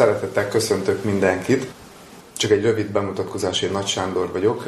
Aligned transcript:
Szeretettel 0.00 0.48
köszöntök 0.48 1.04
mindenkit. 1.04 1.66
Csak 2.36 2.50
egy 2.50 2.62
rövid 2.62 2.86
bemutatkozás, 2.86 3.62
én 3.62 3.70
Nagy 3.70 3.86
Sándor 3.86 4.32
vagyok, 4.32 4.64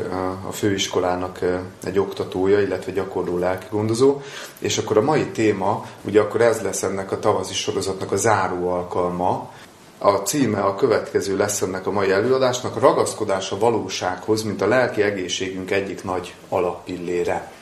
a 0.48 0.52
főiskolának 0.52 1.38
egy 1.84 1.98
oktatója, 1.98 2.60
illetve 2.60 2.92
gyakorló 2.92 3.38
lelkigondozó, 3.38 4.20
és 4.58 4.78
akkor 4.78 4.96
a 4.96 5.02
mai 5.02 5.26
téma, 5.26 5.86
ugye 6.04 6.20
akkor 6.20 6.40
ez 6.40 6.60
lesz 6.60 6.82
ennek 6.82 7.12
a 7.12 7.18
tavazi 7.18 7.54
sorozatnak 7.54 8.12
a 8.12 8.16
záró 8.16 8.68
alkalma, 8.68 9.50
a 9.98 10.10
címe 10.10 10.60
a 10.60 10.74
következő 10.74 11.36
lesz 11.36 11.62
ennek 11.62 11.86
a 11.86 11.90
mai 11.90 12.10
előadásnak, 12.10 12.76
a 12.76 12.80
ragaszkodás 12.80 13.50
a 13.50 13.58
valósághoz, 13.58 14.42
mint 14.42 14.62
a 14.62 14.66
lelki 14.66 15.02
egészségünk 15.02 15.70
egyik 15.70 16.04
nagy 16.04 16.34
alappillére. 16.48 17.52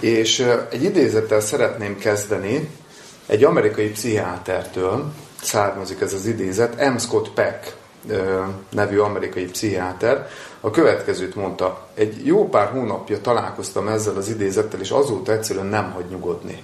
És 0.00 0.46
egy 0.70 0.82
idézettel 0.82 1.40
szeretném 1.40 1.98
kezdeni, 1.98 2.70
egy 3.26 3.44
amerikai 3.44 3.90
pszichiátertől 3.90 5.12
származik 5.44 6.00
ez 6.00 6.12
az 6.12 6.26
idézet, 6.26 6.92
M. 6.92 6.96
Scott 6.96 7.30
Peck 7.30 7.76
nevű 8.70 8.98
amerikai 8.98 9.44
pszichiáter, 9.44 10.28
a 10.60 10.70
következőt 10.70 11.34
mondta, 11.34 11.88
egy 11.94 12.26
jó 12.26 12.48
pár 12.48 12.68
hónapja 12.68 13.20
találkoztam 13.20 13.88
ezzel 13.88 14.16
az 14.16 14.28
idézettel, 14.28 14.80
és 14.80 14.90
azóta 14.90 15.32
egyszerűen 15.32 15.66
nem 15.66 15.92
hagy 15.92 16.04
nyugodni. 16.08 16.62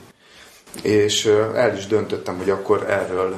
És 0.83 1.27
el 1.55 1.77
is 1.77 1.87
döntöttem, 1.87 2.37
hogy 2.37 2.51
akkor 2.51 2.91
erről 2.91 3.35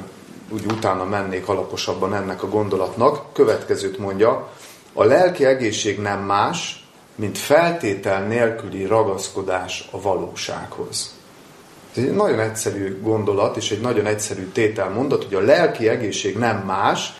úgy 0.49 0.65
utána 0.65 1.03
mennék 1.03 1.47
alaposabban 1.47 2.13
ennek 2.13 2.43
a 2.43 2.49
gondolatnak. 2.49 3.33
Következőt 3.33 3.97
mondja, 3.97 4.49
a 4.93 5.03
lelki 5.03 5.45
egészség 5.45 5.99
nem 5.99 6.19
más, 6.19 6.87
mint 7.15 7.37
feltétel 7.37 8.27
nélküli 8.27 8.85
ragaszkodás 8.85 9.87
a 9.91 10.01
valósághoz. 10.01 11.13
Ez 11.95 12.03
egy 12.03 12.15
nagyon 12.15 12.39
egyszerű 12.39 13.01
gondolat, 13.01 13.57
és 13.57 13.71
egy 13.71 13.81
nagyon 13.81 14.05
egyszerű 14.05 14.47
tételmondat, 14.47 15.23
hogy 15.23 15.33
a 15.33 15.39
lelki 15.39 15.87
egészség 15.87 16.37
nem 16.37 16.57
más, 16.57 17.13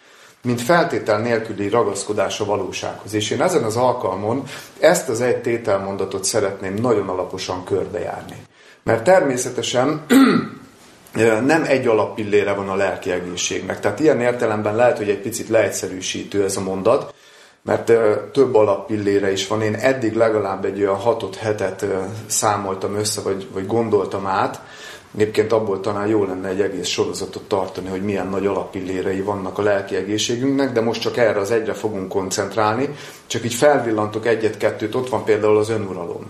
mint 0.44 0.62
feltétel 0.62 1.20
nélküli 1.20 1.70
ragaszkodás 1.70 2.40
a 2.40 2.45
valósághoz. 2.45 3.14
És 3.14 3.30
én 3.30 3.42
ezen 3.42 3.64
az 3.64 3.75
alkalmon 3.75 4.44
ezt 4.80 5.09
az 5.09 5.22
egy 5.22 5.38
tételmondatot 5.38 6.23
szeretném 6.23 6.73
nagyon 6.73 7.09
alaposan 7.09 7.64
körbejárni. 7.64 8.36
Mert 8.83 9.03
természetesen 9.03 10.06
nem 11.45 11.64
egy 11.67 11.88
alappillére 11.88 12.53
van 12.53 12.70
a 12.70 12.76
lelki 12.76 13.11
egészségnek. 13.11 13.80
Tehát 13.80 14.00
ilyen 14.00 14.22
értelemben 14.22 14.76
lehet, 14.76 14.98
hogy 14.98 15.09
egy 15.09 15.22
picit 15.22 15.50
leegyszerűsítő 15.50 16.44
ez 16.44 16.58
a 16.58 16.61
mondat, 16.61 17.14
mert 17.64 17.92
több 18.31 18.56
alappillére 18.56 19.31
is 19.31 19.47
van. 19.47 19.61
Én 19.61 19.75
eddig 19.75 20.14
legalább 20.14 20.66
egy 20.66 20.80
olyan 20.80 20.95
hatot 20.95 21.36
hetet 21.36 21.86
számoltam 22.28 22.95
össze, 22.95 23.22
vagy, 23.22 23.47
vagy 23.53 23.67
gondoltam 23.67 24.25
át. 24.25 24.61
Egyébként 25.16 25.52
abból 25.52 25.80
talán 25.80 26.08
jó 26.08 26.25
lenne 26.25 26.47
egy 26.47 26.61
egész 26.61 26.88
sorozatot 26.88 27.44
tartani, 27.44 27.89
hogy 27.89 28.03
milyen 28.03 28.28
nagy 28.28 28.45
alappillérei 28.45 29.22
vannak 29.22 29.58
a 29.58 29.61
lelki 29.61 29.95
egészségünknek, 29.95 30.72
de 30.72 30.81
most 30.81 31.02
csak 31.02 31.17
erre 31.17 31.39
az 31.39 31.52
egyre 31.52 31.73
fogunk 31.73 32.09
koncentrálni. 32.09 32.95
Csak 33.28 33.45
így 33.45 33.53
felvillantok 33.53 34.25
egyet-kettőt, 34.25 34.95
ott 34.95 35.09
van 35.09 35.23
például 35.23 35.58
az 35.58 35.70
önuralom 35.70 36.25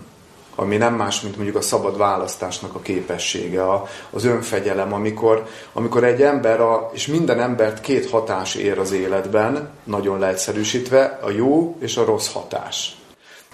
ami 0.54 0.76
nem 0.76 0.94
más, 0.94 1.20
mint 1.20 1.34
mondjuk 1.36 1.56
a 1.56 1.60
szabad 1.60 1.96
választásnak 1.96 2.74
a 2.74 2.80
képessége, 2.80 3.62
a, 3.62 3.86
az 4.10 4.24
önfegyelem, 4.24 4.92
amikor, 4.92 5.46
amikor 5.72 6.04
egy 6.04 6.22
ember, 6.22 6.60
a, 6.60 6.90
és 6.92 7.06
minden 7.06 7.40
embert 7.40 7.80
két 7.80 8.10
hatás 8.10 8.54
ér 8.54 8.78
az 8.78 8.92
életben, 8.92 9.68
nagyon 9.84 10.18
leegyszerűsítve, 10.18 11.18
a 11.22 11.30
jó 11.30 11.76
és 11.80 11.96
a 11.96 12.04
rossz 12.04 12.32
hatás. 12.32 12.96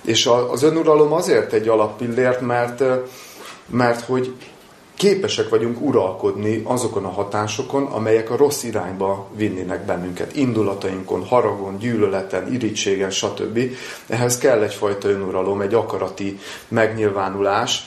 És 0.02 0.26
a, 0.26 0.50
az 0.52 0.62
önuralom 0.62 1.12
azért 1.12 1.52
egy 1.52 1.68
alappillért, 1.68 2.40
mert, 2.40 2.82
mert 3.66 4.00
hogy 4.00 4.34
képesek 5.00 5.48
vagyunk 5.48 5.80
uralkodni 5.80 6.62
azokon 6.64 7.04
a 7.04 7.10
hatásokon, 7.10 7.84
amelyek 7.84 8.30
a 8.30 8.36
rossz 8.36 8.62
irányba 8.62 9.28
vinnének 9.36 9.84
bennünket. 9.84 10.36
Indulatainkon, 10.36 11.24
haragon, 11.24 11.78
gyűlöleten, 11.78 12.52
irítségen, 12.52 13.10
stb. 13.10 13.60
Ehhez 14.06 14.38
kell 14.38 14.62
egyfajta 14.62 15.08
önuralom, 15.08 15.60
egy 15.60 15.74
akarati 15.74 16.38
megnyilvánulás, 16.68 17.84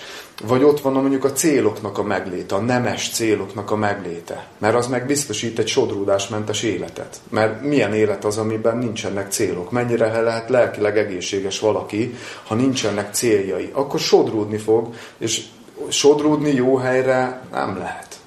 vagy 0.47 0.63
ott 0.63 0.79
van 0.79 0.93
mondjuk 0.93 1.23
a 1.23 1.31
céloknak 1.31 1.97
a 1.97 2.03
megléte, 2.03 2.55
a 2.55 2.59
nemes 2.59 3.09
céloknak 3.11 3.71
a 3.71 3.75
megléte. 3.75 4.47
Mert 4.57 4.75
az 4.75 4.87
meg 4.87 5.05
biztosít 5.05 5.59
egy 5.59 5.67
sodródásmentes 5.67 6.63
életet. 6.63 7.19
Mert 7.29 7.61
milyen 7.61 7.93
élet 7.93 8.25
az, 8.25 8.37
amiben 8.37 8.77
nincsenek 8.77 9.31
célok? 9.31 9.71
Mennyire 9.71 10.21
lehet 10.21 10.49
lelkileg 10.49 10.97
egészséges 10.97 11.59
valaki, 11.59 12.13
ha 12.47 12.55
nincsenek 12.55 13.13
céljai? 13.13 13.69
Akkor 13.73 13.99
sodródni 13.99 14.57
fog, 14.57 14.93
és 15.17 15.43
sodródni 15.89 16.53
jó 16.53 16.75
helyre 16.75 17.41
nem 17.51 17.77
lehet. 17.77 18.19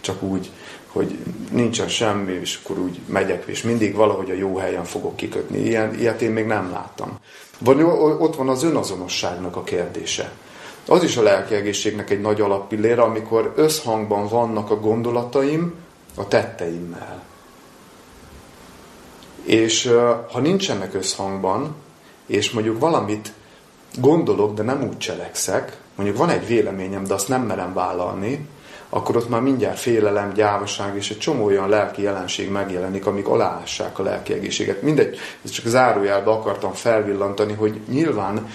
Csak 0.00 0.22
úgy, 0.22 0.50
hogy 0.86 1.18
nincsen 1.50 1.88
semmi, 1.88 2.32
és 2.32 2.60
akkor 2.62 2.78
úgy 2.78 3.00
megyek, 3.06 3.44
és 3.46 3.62
mindig 3.62 3.94
valahogy 3.94 4.30
a 4.30 4.34
jó 4.34 4.56
helyen 4.56 4.84
fogok 4.84 5.16
kikötni. 5.16 5.58
Ilyen, 5.58 5.94
ilyet 5.94 6.22
én 6.22 6.30
még 6.30 6.46
nem 6.46 6.70
láttam. 6.70 7.18
Vagy 7.58 7.82
ott 8.18 8.36
van 8.36 8.48
az 8.48 8.62
önazonosságnak 8.62 9.56
a 9.56 9.64
kérdése. 9.64 10.32
Az 10.86 11.02
is 11.02 11.16
a 11.16 11.22
lelki 11.22 11.54
egészségnek 11.54 12.10
egy 12.10 12.20
nagy 12.20 12.40
alappillére, 12.40 13.02
amikor 13.02 13.52
összhangban 13.56 14.28
vannak 14.28 14.70
a 14.70 14.80
gondolataim 14.80 15.74
a 16.14 16.28
tetteimmel. 16.28 17.22
És 19.42 19.92
ha 20.32 20.40
nincsenek 20.40 20.94
összhangban, 20.94 21.74
és 22.26 22.50
mondjuk 22.50 22.78
valamit 22.78 23.32
gondolok, 23.98 24.54
de 24.54 24.62
nem 24.62 24.82
úgy 24.82 24.98
cselekszek, 24.98 25.80
mondjuk 26.00 26.20
van 26.26 26.30
egy 26.30 26.46
véleményem, 26.46 27.04
de 27.04 27.14
azt 27.14 27.28
nem 27.28 27.42
merem 27.42 27.74
vállalni, 27.74 28.46
akkor 28.88 29.16
ott 29.16 29.28
már 29.28 29.40
mindjárt 29.40 29.78
félelem, 29.78 30.32
gyávaság 30.32 30.96
és 30.96 31.10
egy 31.10 31.18
csomó 31.18 31.44
olyan 31.44 31.68
lelki 31.68 32.02
jelenség 32.02 32.50
megjelenik, 32.50 33.06
amik 33.06 33.28
aláássák 33.28 33.98
a 33.98 34.02
lelki 34.02 34.32
egészséget. 34.32 34.82
Mindegy, 34.82 35.18
ez 35.44 35.50
csak 35.50 35.66
zárójelbe 35.66 36.30
akartam 36.30 36.72
felvillantani, 36.72 37.52
hogy 37.52 37.80
nyilván 37.88 38.48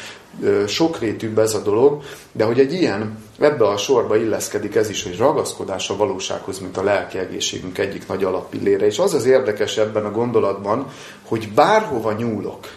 sokrétűbb 0.67 1.39
ez 1.39 1.53
a 1.53 1.61
dolog, 1.61 2.03
de 2.31 2.43
hogy 2.43 2.59
egy 2.59 2.73
ilyen, 2.73 3.17
ebbe 3.39 3.67
a 3.67 3.77
sorba 3.77 4.17
illeszkedik 4.17 4.75
ez 4.75 4.89
is, 4.89 5.03
hogy 5.03 5.17
ragaszkodás 5.17 5.89
a 5.89 5.97
valósághoz, 5.97 6.59
mint 6.59 6.77
a 6.77 6.83
lelki 6.83 7.17
egészségünk 7.17 7.77
egyik 7.77 8.07
nagy 8.07 8.23
alappillére. 8.23 8.85
És 8.85 8.99
az 8.99 9.13
az 9.13 9.25
érdekes 9.25 9.77
ebben 9.77 10.05
a 10.05 10.11
gondolatban, 10.11 10.87
hogy 11.27 11.49
bárhova 11.53 12.11
nyúlok, 12.11 12.67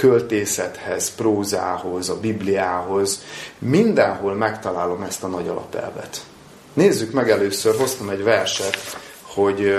költészethez, 0.00 1.14
prózához, 1.14 2.08
a 2.08 2.20
Bibliához, 2.20 3.22
mindenhol 3.58 4.34
megtalálom 4.34 5.02
ezt 5.02 5.24
a 5.24 5.26
nagy 5.26 5.48
alapelvet. 5.48 6.24
Nézzük 6.72 7.12
meg 7.12 7.30
először, 7.30 7.76
hoztam 7.76 8.08
egy 8.08 8.22
verset, 8.22 8.76
hogy 9.22 9.78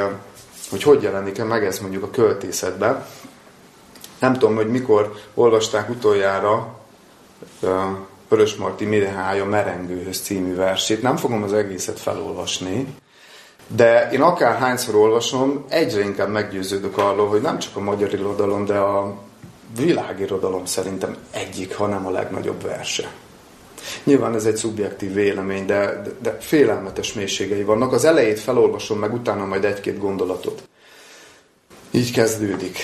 hogy, 0.69 0.83
hogy 0.83 1.01
jelenik-e 1.01 1.43
meg 1.43 1.65
ez 1.65 1.79
mondjuk 1.79 2.03
a 2.03 2.09
költészetben. 2.09 3.05
Nem 4.19 4.33
tudom, 4.33 4.55
hogy 4.55 4.69
mikor 4.69 5.13
olvasták 5.33 5.89
utoljára 5.89 6.79
Vörös 8.27 8.55
Marti 8.55 8.85
Mirehája 8.85 9.45
Merengőhöz 9.45 10.19
című 10.19 10.55
versét. 10.55 11.01
Nem 11.01 11.17
fogom 11.17 11.43
az 11.43 11.53
egészet 11.53 11.99
felolvasni, 11.99 12.95
de 13.67 14.09
én 14.11 14.21
akár 14.21 14.57
hányszor 14.57 14.95
olvasom, 14.95 15.65
egyre 15.69 16.01
inkább 16.01 16.29
meggyőződök 16.29 16.97
arról, 16.97 17.27
hogy 17.27 17.41
nem 17.41 17.59
csak 17.59 17.75
a 17.75 17.79
magyar 17.79 18.13
irodalom, 18.13 18.65
de 18.65 18.77
a 18.77 19.29
világirodalom 19.75 20.65
szerintem 20.65 21.17
egyik, 21.31 21.75
hanem 21.75 22.05
a 22.07 22.11
legnagyobb 22.11 22.61
verse. 22.61 23.11
Nyilván 24.03 24.35
ez 24.35 24.45
egy 24.45 24.55
szubjektív 24.55 25.13
vélemény, 25.13 25.65
de, 25.65 26.01
de, 26.03 26.11
de 26.21 26.37
félelmetes 26.39 27.13
mélységei 27.13 27.63
vannak. 27.63 27.91
Az 27.91 28.05
elejét 28.05 28.39
felolvasom 28.39 28.99
meg, 28.99 29.13
utána 29.13 29.45
majd 29.45 29.65
egy-két 29.65 29.97
gondolatot. 29.97 30.69
Így 31.91 32.11
kezdődik. 32.11 32.77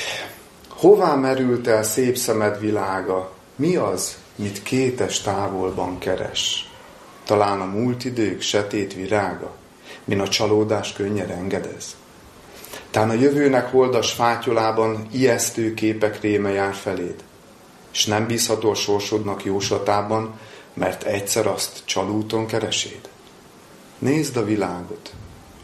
Hová 0.70 1.16
merült 1.16 1.68
el 1.68 1.84
szép 1.84 2.18
szemed 2.18 2.60
világa? 2.60 3.32
Mi 3.56 3.76
az, 3.76 4.18
mit 4.36 4.64
kétes 4.64 5.22
távolban 5.22 5.98
keres? 5.98 6.72
Talán 7.26 7.62
a 7.62 7.66
múlt 7.66 8.06
idők 8.06 8.42
setét 8.42 8.94
virága, 8.94 9.52
min 10.04 10.20
a 10.20 10.28
csalódás 10.28 10.94
könnyen 10.94 11.30
engedez. 11.30 11.96
Tán 12.92 13.10
a 13.10 13.14
jövőnek 13.14 13.72
holdas 13.72 14.12
fátyolában 14.12 15.08
ijesztő 15.12 15.74
képek 15.74 16.22
réme 16.22 16.50
jár 16.50 16.74
feléd, 16.74 17.24
és 17.92 18.06
nem 18.06 18.28
bízható 18.28 18.70
a 18.70 18.76
sorsodnak 18.76 19.44
jóslatában, 19.46 20.40
mert 20.74 21.04
egyszer 21.04 21.48
azt 21.48 21.82
csalúton 21.86 22.46
kereséd. 22.46 23.10
Nézd 24.00 24.38
a 24.38 24.46
világot, 24.46 25.14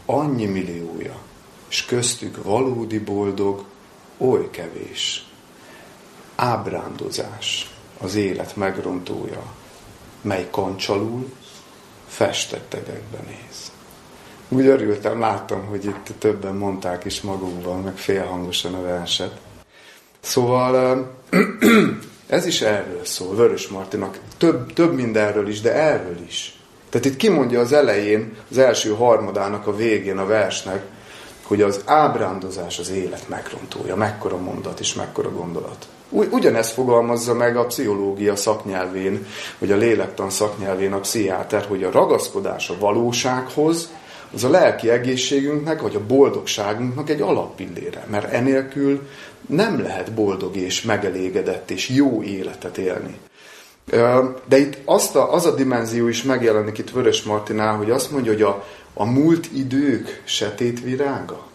annyi 0.06 0.46
milliója, 0.46 1.16
és 1.68 1.84
köztük 1.84 2.42
valódi 2.42 2.98
boldog, 2.98 3.64
oly 4.18 4.50
kevés. 4.50 5.26
Ábrándozás, 6.34 7.74
az 7.98 8.14
élet 8.14 8.56
megrontója, 8.56 9.42
mely 10.20 10.48
kancsalul, 10.50 11.32
festettegekbe 12.06 13.18
néz. 13.26 13.72
Úgy 14.48 14.66
örültem, 14.66 15.20
láttam, 15.20 15.66
hogy 15.66 15.84
itt 15.84 16.12
többen 16.18 16.54
mondták 16.54 17.04
is 17.04 17.20
magukban, 17.20 17.80
meg 17.80 17.96
félhangosan 17.96 18.74
a 18.74 18.82
verset. 18.82 19.32
Szóval 20.20 21.10
ez 22.26 22.46
is 22.46 22.60
erről 22.60 23.04
szól, 23.04 23.34
Vörös 23.34 23.68
Martinak. 23.68 24.18
Több, 24.38 24.72
több 24.72 24.94
mindenről 24.94 25.48
is, 25.48 25.60
de 25.60 25.74
erről 25.74 26.18
is. 26.26 26.58
Tehát 26.90 27.06
itt 27.06 27.16
kimondja 27.16 27.60
az 27.60 27.72
elején, 27.72 28.36
az 28.50 28.58
első 28.58 28.94
harmadának 28.94 29.66
a 29.66 29.76
végén 29.76 30.18
a 30.18 30.26
versnek, 30.26 30.84
hogy 31.42 31.62
az 31.62 31.80
ábrándozás 31.84 32.78
az 32.78 32.90
élet 32.90 33.28
megrontója. 33.28 33.96
Mekkora 33.96 34.36
mondat 34.36 34.80
és 34.80 34.94
mekkora 34.94 35.30
gondolat. 35.30 35.86
Ugyanezt 36.08 36.72
fogalmazza 36.72 37.34
meg 37.34 37.56
a 37.56 37.66
pszichológia 37.66 38.36
szaknyelvén, 38.36 39.26
vagy 39.58 39.72
a 39.72 39.76
lélektan 39.76 40.30
szaknyelvén 40.30 40.92
a 40.92 40.98
pszichiáter, 40.98 41.64
hogy 41.64 41.84
a 41.84 41.90
ragaszkodás 41.90 42.70
a 42.70 42.78
valósághoz, 42.78 43.88
az 44.34 44.44
a 44.44 44.50
lelki 44.50 44.90
egészségünknek, 44.90 45.80
vagy 45.80 45.94
a 45.94 46.06
boldogságunknak 46.06 47.10
egy 47.10 47.20
alappillére. 47.20 48.06
Mert 48.10 48.32
enélkül 48.32 49.08
nem 49.46 49.82
lehet 49.82 50.12
boldog 50.12 50.56
és 50.56 50.82
megelégedett 50.82 51.70
és 51.70 51.88
jó 51.88 52.22
életet 52.22 52.78
élni. 52.78 53.18
De 54.46 54.58
itt 54.58 54.78
azt 54.84 55.16
a, 55.16 55.32
az 55.32 55.46
a 55.46 55.54
dimenzió 55.54 56.08
is 56.08 56.22
megjelenik 56.22 56.78
itt 56.78 56.90
Vörös 56.90 57.22
Martinál, 57.22 57.76
hogy 57.76 57.90
azt 57.90 58.10
mondja, 58.10 58.32
hogy 58.32 58.42
a, 58.42 58.64
a 58.94 59.04
múlt 59.04 59.48
idők 59.52 60.22
setét 60.24 60.82
virága. 60.82 61.46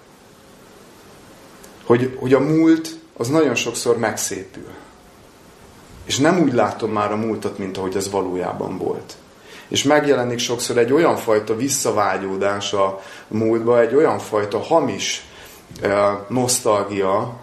Hogy, 1.84 2.18
hogy 2.20 2.34
a 2.34 2.40
múlt 2.40 3.00
az 3.18 3.28
nagyon 3.28 3.56
sokszor 3.56 3.98
megszépül. 3.98 4.68
És 6.06 6.18
nem 6.18 6.40
úgy 6.40 6.54
látom 6.54 6.92
már 6.92 7.12
a 7.12 7.16
múltat, 7.16 7.58
mint 7.58 7.78
ahogy 7.78 7.96
ez 7.96 8.12
valójában 8.12 8.78
volt. 8.78 9.18
És 9.70 9.84
megjelenik 9.84 10.40
sokszor 10.40 10.78
egy 10.78 10.94
olyan 10.94 11.16
fajta 11.16 11.56
visszavágyódás 11.56 12.74
a 12.74 13.02
múltba, 13.28 13.80
egy 13.80 13.96
olyan 13.96 14.20
fajta 14.20 14.60
hamis 14.60 15.26
eh, 15.82 16.18
nosztalgia, 16.28 17.40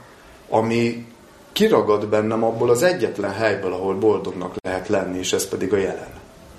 ami 0.49 1.07
kiragad 1.53 2.07
bennem 2.07 2.45
abból 2.45 2.71
az 2.71 2.83
egyetlen 2.83 3.33
helyből, 3.33 3.73
ahol 3.73 3.95
boldognak 3.95 4.55
lehet 4.63 4.89
lenni, 4.89 5.19
és 5.19 5.33
ez 5.33 5.49
pedig 5.49 5.73
a 5.73 5.77
jelen. 5.77 6.11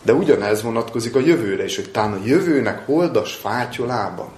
De 0.01 0.13
ugyanez 0.13 0.61
vonatkozik 0.63 1.15
a 1.15 1.19
jövőre 1.19 1.63
is, 1.63 1.75
hogy 1.75 1.91
talán 1.91 2.13
a 2.13 2.25
jövőnek 2.25 2.85
holdas 2.85 3.33
fátyolában 3.33 4.29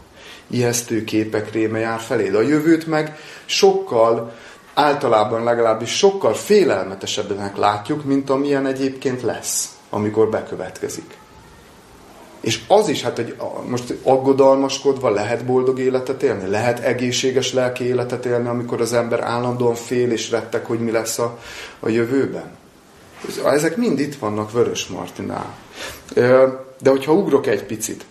ijesztő 0.49 1.03
képek 1.03 1.51
réme 1.51 1.79
jár 1.79 1.99
felé. 1.99 2.29
De 2.29 2.37
a 2.37 2.41
jövőt 2.41 2.87
meg 2.87 3.17
sokkal, 3.45 4.33
általában 4.73 5.43
legalábbis 5.43 5.97
sokkal 5.97 6.33
félelmetesebbnek 6.33 7.57
látjuk, 7.57 8.03
mint 8.03 8.29
amilyen 8.29 8.65
egyébként 8.65 9.21
lesz, 9.21 9.77
amikor 9.89 10.29
bekövetkezik. 10.29 11.17
És 12.41 12.59
az 12.67 12.89
is, 12.89 13.01
hát 13.01 13.19
egy, 13.19 13.35
most 13.67 13.95
aggodalmaskodva 14.03 15.09
lehet 15.09 15.45
boldog 15.45 15.79
életet 15.79 16.23
élni? 16.23 16.49
Lehet 16.49 16.79
egészséges 16.79 17.53
lelki 17.53 17.83
életet 17.83 18.25
élni, 18.25 18.47
amikor 18.47 18.81
az 18.81 18.93
ember 18.93 19.19
állandóan 19.19 19.75
fél 19.75 20.11
és 20.11 20.31
rettek, 20.31 20.65
hogy 20.65 20.79
mi 20.79 20.91
lesz 20.91 21.19
a, 21.19 21.39
a 21.79 21.89
jövőben? 21.89 22.57
Ezek 23.45 23.77
mind 23.77 23.99
itt 23.99 24.15
vannak 24.15 24.51
Vörös 24.51 24.87
Martinál. 24.87 25.55
De 26.81 26.89
hogyha 26.89 27.13
ugrok 27.13 27.47
egy 27.47 27.63
picit, 27.63 28.05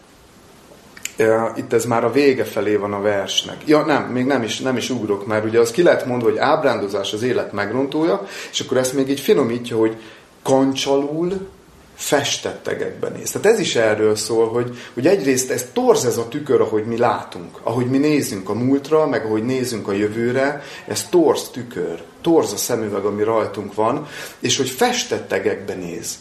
itt 1.57 1.73
ez 1.73 1.85
már 1.85 2.05
a 2.05 2.13
vége 2.13 2.45
felé 2.45 2.77
van 2.77 2.93
a 2.93 3.01
versnek. 3.01 3.57
Ja, 3.67 3.85
nem, 3.85 4.03
még 4.03 4.25
nem 4.25 4.43
is, 4.43 4.61
nem 4.61 4.77
is 4.77 4.91
ugrok, 4.91 5.27
mert 5.27 5.45
ugye 5.45 5.61
az 5.61 5.71
ki 5.71 5.83
lehet 5.83 6.07
mondva, 6.07 6.29
hogy 6.29 6.39
ábrándozás 6.39 7.13
az 7.13 7.23
élet 7.23 7.53
megrontója, 7.53 8.27
és 8.51 8.61
akkor 8.61 8.77
ezt 8.77 8.93
még 8.93 9.09
így 9.09 9.21
finomítja, 9.21 9.77
hogy 9.77 9.97
kancsalul, 10.43 11.49
festettegekben 11.99 13.13
néz. 13.13 13.31
Tehát 13.31 13.47
ez 13.47 13.59
is 13.59 13.77
erről 13.77 14.17
szól, 14.17 14.49
hogy, 14.49 14.79
hogy 14.95 15.07
egyrészt 15.07 15.51
ez 15.51 15.67
torz 15.73 16.05
ez 16.05 16.17
a 16.17 16.29
tükör, 16.29 16.61
ahogy 16.61 16.85
mi 16.85 16.97
látunk, 16.97 17.59
ahogy 17.63 17.87
mi 17.87 17.99
nézünk 17.99 18.49
a 18.49 18.55
múltra, 18.55 19.07
meg 19.07 19.25
ahogy 19.25 19.45
nézünk 19.45 19.89
a 19.89 19.93
jövőre, 19.93 20.63
ez 20.87 21.09
torz 21.09 21.49
tükör, 21.53 22.03
torz 22.21 22.53
a 22.53 22.57
szemüveg, 22.57 23.05
ami 23.05 23.23
rajtunk 23.23 23.75
van, 23.75 24.07
és 24.41 24.57
hogy 24.57 24.69
festettegekben 24.69 25.79
néz. 25.79 26.19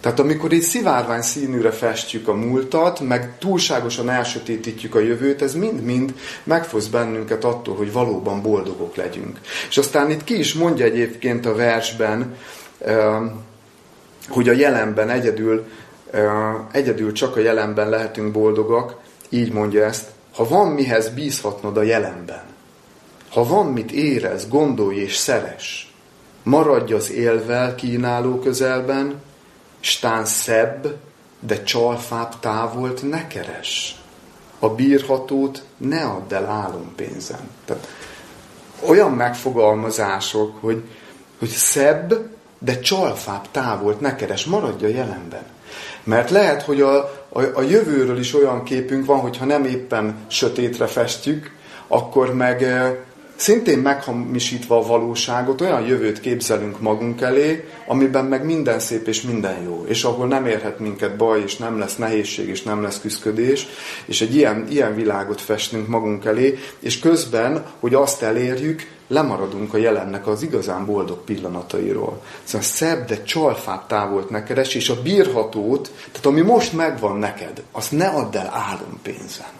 Tehát 0.00 0.18
amikor 0.18 0.52
így 0.52 0.62
szivárvány 0.62 1.22
színűre 1.22 1.70
festjük 1.70 2.28
a 2.28 2.34
múltat, 2.34 3.00
meg 3.00 3.38
túlságosan 3.38 4.10
elsötétítjük 4.10 4.94
a 4.94 5.00
jövőt, 5.00 5.42
ez 5.42 5.54
mind-mind 5.54 6.14
megfosz 6.44 6.86
bennünket 6.86 7.44
attól, 7.44 7.76
hogy 7.76 7.92
valóban 7.92 8.42
boldogok 8.42 8.96
legyünk. 8.96 9.40
És 9.68 9.78
aztán 9.78 10.10
itt 10.10 10.24
ki 10.24 10.38
is 10.38 10.54
mondja 10.54 10.84
egyébként 10.84 11.46
a 11.46 11.54
versben, 11.54 12.36
hogy 14.28 14.48
a 14.48 14.52
jelenben 14.52 15.10
egyedül, 15.10 15.66
egyedül 16.72 17.12
csak 17.12 17.36
a 17.36 17.40
jelenben 17.40 17.88
lehetünk 17.88 18.32
boldogak, 18.32 18.96
így 19.28 19.52
mondja 19.52 19.84
ezt, 19.84 20.06
ha 20.34 20.48
van 20.48 20.68
mihez 20.68 21.08
bízhatnod 21.08 21.76
a 21.76 21.82
jelenben, 21.82 22.42
ha 23.30 23.44
van 23.44 23.66
mit 23.66 23.92
érez, 23.92 24.48
gondolj 24.48 24.96
és 24.96 25.16
szeres, 25.16 25.92
maradj 26.42 26.92
az 26.92 27.10
élvel 27.10 27.74
kínáló 27.74 28.38
közelben, 28.38 29.22
stán 29.80 30.24
szebb, 30.24 30.96
de 31.40 31.62
csalfább 31.62 32.38
távolt 32.40 33.02
ne 33.02 33.26
keres. 33.26 33.96
A 34.58 34.68
bírhatót 34.68 35.62
ne 35.76 36.04
add 36.04 36.34
el 36.34 36.46
álompénzen. 36.46 37.50
Tehát 37.64 37.88
olyan 38.86 39.12
megfogalmazások, 39.12 40.60
hogy, 40.60 40.82
hogy 41.38 41.48
szebb, 41.48 42.28
de 42.58 42.78
csalfább 42.78 43.50
távolt 43.50 44.00
ne 44.00 44.16
keres, 44.16 44.44
maradj 44.44 44.84
a 44.84 44.88
jelenben. 44.88 45.42
Mert 46.04 46.30
lehet, 46.30 46.62
hogy 46.62 46.80
a, 46.80 46.96
a, 47.28 47.42
a 47.54 47.62
jövőről 47.62 48.18
is 48.18 48.34
olyan 48.34 48.62
képünk 48.62 49.06
van, 49.06 49.18
hogyha 49.18 49.44
nem 49.44 49.64
éppen 49.64 50.16
sötétre 50.26 50.86
festjük, 50.86 51.50
akkor 51.88 52.34
meg 52.34 52.66
szintén 53.38 53.78
meghamisítva 53.78 54.76
a 54.76 54.86
valóságot, 54.86 55.60
olyan 55.60 55.86
jövőt 55.86 56.20
képzelünk 56.20 56.80
magunk 56.80 57.20
elé, 57.20 57.68
amiben 57.86 58.24
meg 58.24 58.44
minden 58.44 58.78
szép 58.78 59.06
és 59.06 59.22
minden 59.22 59.62
jó, 59.62 59.84
és 59.88 60.04
ahol 60.04 60.26
nem 60.26 60.46
érhet 60.46 60.78
minket 60.78 61.16
baj, 61.16 61.40
és 61.40 61.56
nem 61.56 61.78
lesz 61.78 61.96
nehézség, 61.96 62.48
és 62.48 62.62
nem 62.62 62.82
lesz 62.82 63.00
küzdködés, 63.00 63.66
és 64.04 64.20
egy 64.20 64.34
ilyen, 64.34 64.66
ilyen 64.70 64.94
világot 64.94 65.40
festünk 65.40 65.88
magunk 65.88 66.24
elé, 66.24 66.58
és 66.80 66.98
közben, 66.98 67.66
hogy 67.80 67.94
azt 67.94 68.22
elérjük, 68.22 68.96
lemaradunk 69.08 69.74
a 69.74 69.78
jelennek 69.78 70.26
az 70.26 70.42
igazán 70.42 70.86
boldog 70.86 71.24
pillanatairól. 71.24 72.22
Szóval 72.42 72.66
szebb, 72.66 73.06
de 73.06 73.22
csalfát 73.22 73.88
távolt 73.88 74.30
ne 74.30 74.42
keres, 74.42 74.74
és 74.74 74.88
a 74.88 75.02
bírhatót, 75.02 75.92
tehát 76.12 76.26
ami 76.26 76.40
most 76.40 76.72
megvan 76.72 77.16
neked, 77.16 77.62
azt 77.72 77.92
ne 77.92 78.06
add 78.06 78.36
el 78.36 78.50
álompénzen. 78.52 79.57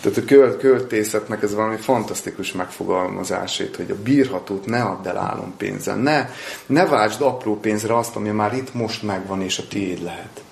Tehát 0.00 0.18
a 0.18 0.24
költ, 0.26 0.58
költészetnek 0.58 1.42
ez 1.42 1.54
valami 1.54 1.76
fantasztikus 1.76 2.52
megfogalmazásét, 2.52 3.76
hogy 3.76 3.90
a 3.90 4.02
bírhatót 4.02 4.66
ne 4.66 4.82
add 4.82 5.08
el 5.08 5.16
álompénzen. 5.16 5.98
Ne, 5.98 6.30
ne 6.66 6.86
vágyd 6.86 7.20
apró 7.20 7.60
pénzre 7.60 7.96
azt, 7.96 8.16
ami 8.16 8.28
már 8.28 8.54
itt 8.54 8.74
most 8.74 9.02
megvan, 9.02 9.42
és 9.42 9.58
a 9.58 9.68
tiéd 9.68 10.02
lehet. 10.02 10.42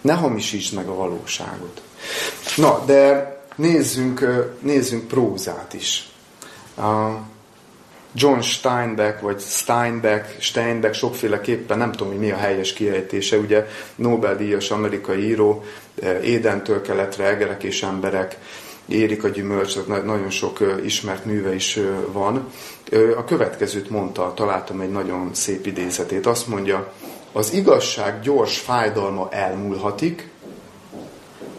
Ne 0.00 0.12
hamisítsd 0.12 0.74
meg 0.74 0.88
a 0.88 0.94
valóságot. 0.94 1.82
Na, 2.56 2.84
de 2.84 3.32
nézzünk, 3.56 4.26
nézzünk 4.60 5.08
prózát 5.08 5.74
is. 5.74 6.08
John 8.16 8.40
Steinbeck, 8.40 9.20
vagy 9.20 9.40
Steinbeck, 9.40 10.40
Steinbeck, 10.40 10.94
sokféleképpen, 10.94 11.78
nem 11.78 11.92
tudom, 11.92 12.08
hogy 12.08 12.18
mi 12.18 12.30
a 12.30 12.36
helyes 12.36 12.72
kiejtése, 12.72 13.36
ugye 13.36 13.66
Nobel-díjas 13.94 14.70
amerikai 14.70 15.28
író, 15.28 15.64
eh, 16.02 16.24
Édentől 16.24 16.82
keletre, 16.82 17.24
egerek 17.24 17.62
és 17.62 17.82
emberek, 17.82 18.38
érik 18.86 19.24
a 19.24 19.28
gyümölcs, 19.28 19.76
nagyon 19.86 20.30
sok 20.30 20.60
eh, 20.60 20.84
ismert 20.84 21.24
műve 21.24 21.54
is 21.54 21.76
eh, 21.76 21.84
van. 22.12 22.48
A 23.16 23.24
következőt 23.24 23.90
mondta, 23.90 24.32
találtam 24.34 24.80
egy 24.80 24.90
nagyon 24.90 25.30
szép 25.32 25.66
idézetét. 25.66 26.26
Azt 26.26 26.46
mondja, 26.46 26.92
az 27.32 27.52
igazság 27.52 28.20
gyors 28.20 28.58
fájdalma 28.58 29.28
elmúlhatik, 29.30 30.28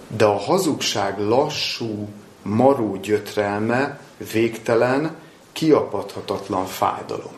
de 0.07 0.25
a 0.25 0.37
hazugság 0.37 1.19
lassú, 1.19 2.09
marú 2.41 2.95
gyötrelme 2.95 3.99
végtelen, 4.31 5.15
kiapadhatatlan 5.55 6.65
fájdalom. 6.65 7.33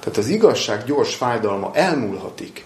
Tehát 0.00 0.18
az 0.18 0.28
igazság 0.28 0.84
gyors 0.84 1.14
fájdalma 1.14 1.70
elmúlhatik, 1.72 2.64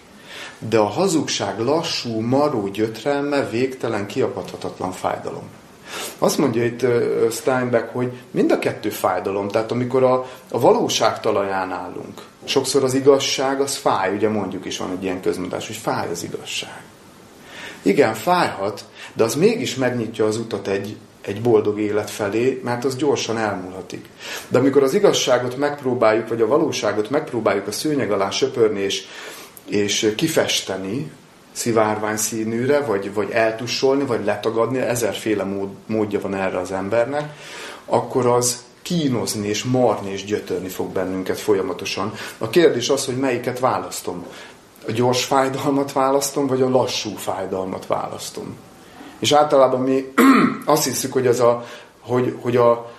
de 0.59 0.77
a 0.77 0.85
hazugság 0.85 1.59
lassú, 1.59 2.19
maró 2.19 2.67
gyötrelme 2.67 3.49
végtelen, 3.49 4.07
kiapadhatatlan 4.07 4.91
fájdalom. 4.91 5.43
Azt 6.17 6.37
mondja 6.37 6.65
itt 6.65 6.85
Steinbeck, 7.31 7.93
hogy 7.93 8.11
mind 8.31 8.51
a 8.51 8.59
kettő 8.59 8.89
fájdalom, 8.89 9.47
tehát 9.47 9.71
amikor 9.71 10.03
a, 10.03 10.27
a 10.51 10.59
valóság 10.59 11.19
talaján 11.19 11.71
állunk, 11.71 12.21
sokszor 12.43 12.83
az 12.83 12.93
igazság 12.93 13.61
az 13.61 13.75
fáj, 13.75 14.15
ugye 14.15 14.29
mondjuk 14.29 14.65
is 14.65 14.77
van 14.77 14.91
egy 14.91 15.03
ilyen 15.03 15.21
közmondás, 15.21 15.67
hogy 15.67 15.75
fáj 15.75 16.09
az 16.09 16.23
igazság. 16.23 16.81
Igen, 17.81 18.13
fájhat, 18.13 18.85
de 19.13 19.23
az 19.23 19.35
mégis 19.35 19.75
megnyitja 19.75 20.25
az 20.25 20.37
utat 20.37 20.67
egy, 20.67 20.97
egy 21.25 21.41
boldog 21.41 21.79
élet 21.79 22.09
felé, 22.09 22.61
mert 22.63 22.85
az 22.85 22.95
gyorsan 22.95 23.37
elmúlhatik. 23.37 24.05
De 24.47 24.57
amikor 24.57 24.83
az 24.83 24.93
igazságot 24.93 25.57
megpróbáljuk, 25.57 26.27
vagy 26.27 26.41
a 26.41 26.47
valóságot 26.47 27.09
megpróbáljuk 27.09 27.67
a 27.67 27.71
szőnyeg 27.71 28.11
alá 28.11 28.29
söpörni 28.29 28.79
és, 28.79 29.05
és 29.65 30.13
kifesteni, 30.17 31.11
szivárvány 31.51 32.17
színűre, 32.17 32.79
vagy, 32.79 33.13
vagy 33.13 33.29
eltussolni, 33.31 34.05
vagy 34.05 34.25
letagadni, 34.25 34.79
ezerféle 34.79 35.43
mód, 35.43 35.69
módja 35.85 36.19
van 36.19 36.35
erre 36.35 36.59
az 36.59 36.71
embernek, 36.71 37.33
akkor 37.85 38.25
az 38.25 38.63
kínozni 38.81 39.47
és 39.47 39.63
marni 39.63 40.11
és 40.11 40.25
gyötörni 40.25 40.67
fog 40.67 40.91
bennünket 40.91 41.39
folyamatosan. 41.39 42.13
A 42.37 42.49
kérdés 42.49 42.89
az, 42.89 43.05
hogy 43.05 43.17
melyiket 43.17 43.59
választom. 43.59 44.25
A 44.87 44.91
gyors 44.91 45.23
fájdalmat 45.23 45.91
választom, 45.91 46.47
vagy 46.47 46.61
a 46.61 46.69
lassú 46.69 47.15
fájdalmat 47.15 47.87
választom. 47.87 48.57
És 49.23 49.31
általában 49.31 49.81
mi 49.81 50.13
azt 50.65 50.83
hiszük, 50.83 51.13
hogy, 51.13 51.27
az 51.27 51.39
a, 51.39 51.65
hogy, 52.01 52.35
hogy 52.41 52.57
a, 52.57 52.91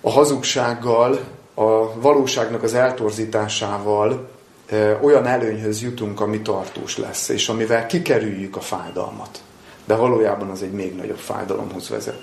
a 0.00 0.10
hazugsággal, 0.10 1.18
a 1.54 2.00
valóságnak 2.00 2.62
az 2.62 2.74
eltorzításával 2.74 4.28
e, 4.66 4.98
olyan 5.02 5.26
előnyhöz 5.26 5.82
jutunk, 5.82 6.20
ami 6.20 6.40
tartós 6.40 6.98
lesz, 6.98 7.28
és 7.28 7.48
amivel 7.48 7.86
kikerüljük 7.86 8.56
a 8.56 8.60
fájdalmat. 8.60 9.42
De 9.84 9.94
valójában 9.94 10.48
az 10.50 10.62
egy 10.62 10.72
még 10.72 10.96
nagyobb 10.96 11.18
fájdalomhoz 11.18 11.88
vezet. 11.88 12.22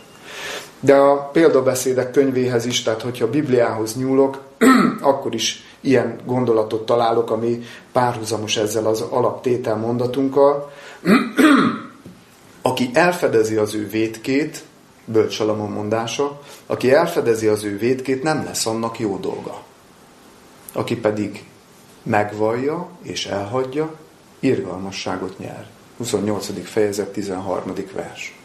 De 0.80 0.96
a 0.96 1.30
példabeszédek 1.34 2.12
könyvéhez 2.12 2.66
is, 2.66 2.84
tehát 2.84 3.02
hogyha 3.02 3.26
a 3.26 3.30
Bibliához 3.30 3.96
nyúlok, 3.96 4.40
akkor 5.02 5.34
is 5.34 5.64
ilyen 5.82 6.20
gondolatot 6.26 6.86
találok, 6.86 7.32
ami 7.32 7.64
párhuzamos 7.92 8.58
ezzel 8.58 8.86
az 8.86 9.02
alaptétel 9.02 9.76
mondatunkkal. 9.76 10.72
Aki 12.62 12.90
elfedezi 12.94 13.56
az 13.56 13.74
ő 13.74 13.90
vétkét, 13.90 14.64
Bölcs 15.06 15.44
mondása, 15.44 16.42
aki 16.66 16.94
elfedezi 16.94 17.48
az 17.48 17.64
ő 17.64 17.78
vétkét, 17.78 18.24
nem 18.24 18.44
lesz 18.44 18.66
annak 18.66 19.00
jó 19.00 19.18
dolga. 19.18 19.64
Aki 20.72 20.96
pedig 20.96 21.44
megvallja 22.04 22.90
és 23.02 23.26
elhagyja, 23.26 23.96
irgalmasságot 24.40 25.40
nyer. 25.40 25.68
28. 25.98 26.70
fejezet 26.70 27.12
13. 27.12 27.74
vers. 27.94 28.40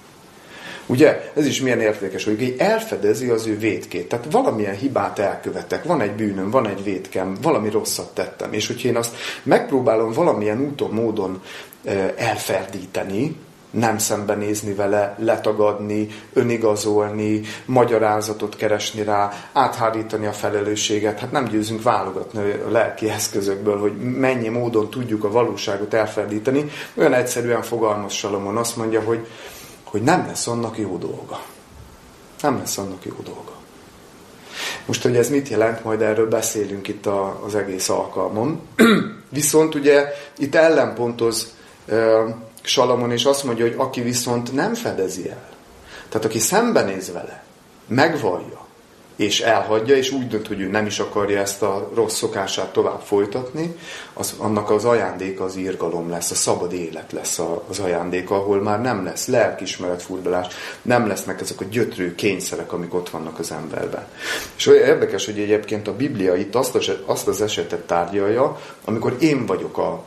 Ugye, 0.86 1.32
ez 1.34 1.46
is 1.46 1.60
milyen 1.60 1.80
értékes, 1.80 2.24
hogy 2.24 2.54
elfedezi 2.58 3.28
az 3.28 3.46
ő 3.46 3.58
vétkét. 3.58 4.08
Tehát 4.08 4.26
valamilyen 4.30 4.76
hibát 4.76 5.18
elkövetek, 5.18 5.84
van 5.84 6.00
egy 6.00 6.12
bűnöm, 6.12 6.50
van 6.50 6.66
egy 6.66 6.84
vétkem, 6.84 7.36
valami 7.42 7.70
rosszat 7.70 8.14
tettem. 8.14 8.52
És 8.52 8.66
hogyha 8.66 8.88
én 8.88 8.96
azt 8.96 9.16
megpróbálom 9.42 10.12
valamilyen 10.12 10.60
úton, 10.60 10.90
módon 10.90 11.42
elferdíteni, 12.16 13.36
nem 13.76 13.98
szembenézni 13.98 14.74
vele, 14.74 15.16
letagadni, 15.18 16.08
önigazolni, 16.32 17.40
magyarázatot 17.64 18.56
keresni 18.56 19.02
rá, 19.02 19.32
áthárítani 19.52 20.26
a 20.26 20.32
felelősséget. 20.32 21.20
Hát 21.20 21.32
nem 21.32 21.44
győzünk 21.44 21.82
válogatni 21.82 22.38
a 22.66 22.70
lelki 22.70 23.10
eszközökből, 23.10 23.78
hogy 23.78 23.96
mennyi 23.98 24.48
módon 24.48 24.90
tudjuk 24.90 25.24
a 25.24 25.30
valóságot 25.30 25.94
elferdíteni. 25.94 26.70
Olyan 26.94 27.14
egyszerűen 27.14 27.62
fogalmaz 27.62 28.12
Salomon, 28.12 28.56
azt 28.56 28.76
mondja, 28.76 29.00
hogy 29.00 29.26
hogy 29.96 30.02
nem 30.02 30.26
lesz 30.26 30.46
annak 30.46 30.78
jó 30.78 30.96
dolga. 30.96 31.40
Nem 32.40 32.58
lesz 32.58 32.78
annak 32.78 33.04
jó 33.04 33.14
dolga. 33.24 33.52
Most, 34.86 35.02
hogy 35.02 35.16
ez 35.16 35.28
mit 35.28 35.48
jelent, 35.48 35.84
majd 35.84 36.00
erről 36.00 36.28
beszélünk 36.28 36.88
itt 36.88 37.06
a, 37.06 37.40
az 37.44 37.54
egész 37.54 37.88
alkalmon. 37.88 38.60
viszont 39.28 39.74
ugye 39.74 40.12
itt 40.36 40.54
ellenpontoz 40.54 41.54
Salamon, 42.66 43.12
és 43.12 43.24
azt 43.24 43.44
mondja, 43.44 43.64
hogy 43.64 43.74
aki 43.76 44.00
viszont 44.00 44.52
nem 44.52 44.74
fedezi 44.74 45.28
el, 45.28 45.48
tehát 46.08 46.26
aki 46.26 46.38
szembenéz 46.38 47.12
vele, 47.12 47.44
megvallja, 47.86 48.66
és 49.16 49.40
elhagyja, 49.40 49.96
és 49.96 50.10
úgy 50.10 50.28
dönt, 50.28 50.46
hogy 50.46 50.60
ő 50.60 50.66
nem 50.68 50.86
is 50.86 50.98
akarja 50.98 51.40
ezt 51.40 51.62
a 51.62 51.90
rossz 51.94 52.16
szokását 52.16 52.72
tovább 52.72 53.00
folytatni, 53.00 53.76
az, 54.12 54.34
annak 54.38 54.70
az 54.70 54.84
ajándéka 54.84 55.44
az 55.44 55.56
írgalom 55.56 56.10
lesz, 56.10 56.30
a 56.30 56.34
szabad 56.34 56.72
élet 56.72 57.12
lesz 57.12 57.40
az 57.68 57.78
ajándéka, 57.78 58.34
ahol 58.34 58.62
már 58.62 58.80
nem 58.80 59.04
lesz 59.04 59.26
lelkismeret 59.26 60.02
furdalás, 60.02 60.46
nem 60.82 61.06
lesznek 61.06 61.40
ezek 61.40 61.60
a 61.60 61.64
gyötrő 61.64 62.14
kényszerek, 62.14 62.72
amik 62.72 62.94
ott 62.94 63.10
vannak 63.10 63.38
az 63.38 63.52
emberben. 63.52 64.06
És 64.56 64.66
olyan 64.66 64.86
érdekes, 64.86 65.24
hogy 65.24 65.38
egyébként 65.38 65.88
a 65.88 65.96
Biblia 65.96 66.34
itt 66.34 66.54
azt, 66.54 66.74
az, 66.74 66.90
azt 67.04 67.28
az 67.28 67.40
esetet 67.40 67.86
tárgyalja, 67.86 68.60
amikor 68.84 69.16
én 69.20 69.46
vagyok 69.46 69.78
a, 69.78 70.02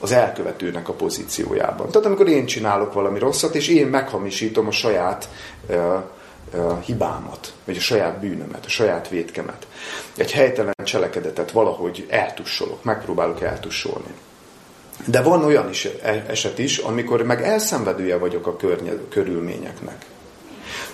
az 0.00 0.12
elkövetőnek 0.12 0.88
a 0.88 0.92
pozíciójában. 0.92 1.90
Tehát 1.90 2.06
amikor 2.06 2.28
én 2.28 2.46
csinálok 2.46 2.92
valami 2.92 3.18
rosszat, 3.18 3.54
és 3.54 3.68
én 3.68 3.86
meghamisítom 3.86 4.66
a 4.66 4.70
saját 4.70 5.28
uh, 5.68 6.02
a 6.52 6.80
hibámat, 6.84 7.52
vagy 7.64 7.76
a 7.76 7.80
saját 7.80 8.20
bűnömet, 8.20 8.64
a 8.64 8.68
saját 8.68 9.08
vétkemet. 9.08 9.66
Egy 10.16 10.32
helytelen 10.32 10.74
cselekedetet 10.84 11.50
valahogy 11.50 12.06
eltussolok, 12.08 12.84
megpróbálok 12.84 13.40
eltussolni. 13.40 14.14
De 15.04 15.22
van 15.22 15.44
olyan 15.44 15.68
is, 15.68 15.88
e, 16.02 16.24
eset 16.28 16.58
is, 16.58 16.78
amikor 16.78 17.22
meg 17.22 17.42
elszenvedője 17.42 18.16
vagyok 18.16 18.46
a 18.46 18.56
körülményeknek. 19.08 20.04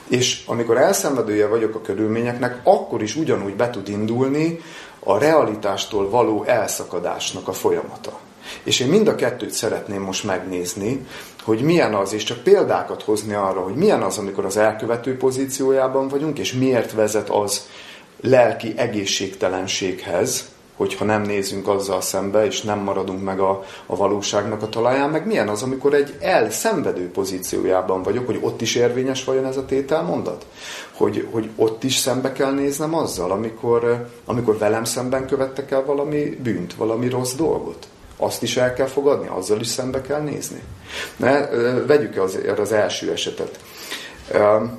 És 0.08 0.42
amikor 0.46 0.76
elszenvedője 0.76 1.46
vagyok 1.46 1.74
a 1.74 1.80
körülményeknek, 1.80 2.60
akkor 2.64 3.02
is 3.02 3.16
ugyanúgy 3.16 3.54
be 3.54 3.70
tud 3.70 3.88
indulni 3.88 4.60
a 4.98 5.18
realitástól 5.18 6.10
való 6.10 6.44
elszakadásnak 6.44 7.48
a 7.48 7.52
folyamata. 7.52 8.18
És 8.62 8.80
én 8.80 8.88
mind 8.88 9.08
a 9.08 9.14
kettőt 9.14 9.50
szeretném 9.50 10.02
most 10.02 10.24
megnézni, 10.24 11.06
hogy 11.42 11.60
milyen 11.60 11.94
az, 11.94 12.12
és 12.12 12.24
csak 12.24 12.42
példákat 12.42 13.02
hozni 13.02 13.34
arra, 13.34 13.60
hogy 13.60 13.74
milyen 13.74 14.02
az, 14.02 14.18
amikor 14.18 14.44
az 14.44 14.56
elkövető 14.56 15.16
pozíciójában 15.16 16.08
vagyunk, 16.08 16.38
és 16.38 16.52
miért 16.52 16.92
vezet 16.92 17.30
az 17.30 17.68
lelki 18.20 18.72
egészségtelenséghez, 18.76 20.48
hogyha 20.80 21.04
nem 21.04 21.22
nézünk 21.22 21.68
azzal 21.68 22.00
szembe, 22.00 22.44
és 22.44 22.62
nem 22.62 22.78
maradunk 22.78 23.22
meg 23.22 23.40
a, 23.40 23.64
a 23.86 23.96
valóságnak 23.96 24.62
a 24.62 24.68
talaján, 24.68 25.10
meg 25.10 25.26
milyen 25.26 25.48
az, 25.48 25.62
amikor 25.62 25.94
egy 25.94 26.14
elszenvedő 26.20 27.10
pozíciójában 27.10 28.02
vagyok, 28.02 28.26
hogy 28.26 28.38
ott 28.40 28.60
is 28.60 28.74
érvényes 28.74 29.24
vajon 29.24 29.46
ez 29.46 29.56
a 29.56 29.64
tételmondat? 29.64 30.46
Hogy, 30.92 31.28
hogy 31.30 31.50
ott 31.56 31.84
is 31.84 31.96
szembe 31.96 32.32
kell 32.32 32.52
néznem 32.52 32.94
azzal, 32.94 33.30
amikor, 33.30 34.06
amikor 34.24 34.58
velem 34.58 34.84
szemben 34.84 35.26
követtek 35.26 35.70
el 35.70 35.84
valami 35.84 36.38
bűnt, 36.42 36.74
valami 36.74 37.08
rossz 37.08 37.34
dolgot? 37.34 37.86
Azt 38.20 38.42
is 38.42 38.56
el 38.56 38.72
kell 38.72 38.86
fogadni, 38.86 39.28
azzal 39.28 39.60
is 39.60 39.66
szembe 39.66 40.00
kell 40.00 40.20
nézni. 40.20 40.62
Ne, 41.16 41.46
vegyük 41.86 42.16
az, 42.16 42.38
az 42.56 42.72
első 42.72 43.12
esetet, 43.12 43.60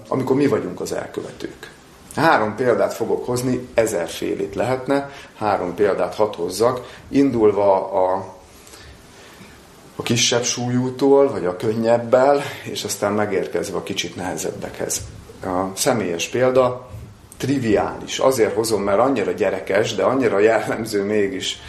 amikor 0.08 0.36
mi 0.36 0.48
vagyunk 0.48 0.82
az 0.82 0.92
elkövetők. 0.92 1.72
Három 2.16 2.56
példát 2.56 2.94
fogok 2.94 3.26
hozni, 3.26 3.68
ezerfélét 3.74 4.56
lehetne, 4.56 5.10
három 5.38 5.76
példát 5.76 6.16
hadd 6.16 6.36
hozzak, 6.36 6.88
indulva 7.10 7.92
a, 7.92 8.26
a 9.96 10.04
kisebb 10.04 10.44
súlyútól, 10.44 11.32
vagy 11.32 11.46
a 11.46 11.56
könnyebbel, 11.56 12.42
és 12.64 12.84
aztán 12.84 13.14
megérkezve 13.14 13.78
a 13.78 13.84
kicsit 13.84 14.16
nehezebbekhez. 14.16 15.02
A 15.44 15.76
személyes 15.76 16.28
példa, 16.28 16.90
triviális. 17.38 18.20
Azért 18.20 18.54
hozom, 18.54 18.82
mert 18.82 19.00
annyira 19.00 19.32
gyerekes, 19.32 19.96
de 19.96 20.04
annyira 20.04 20.40
jellemző 20.40 21.04
mégis 21.04 21.60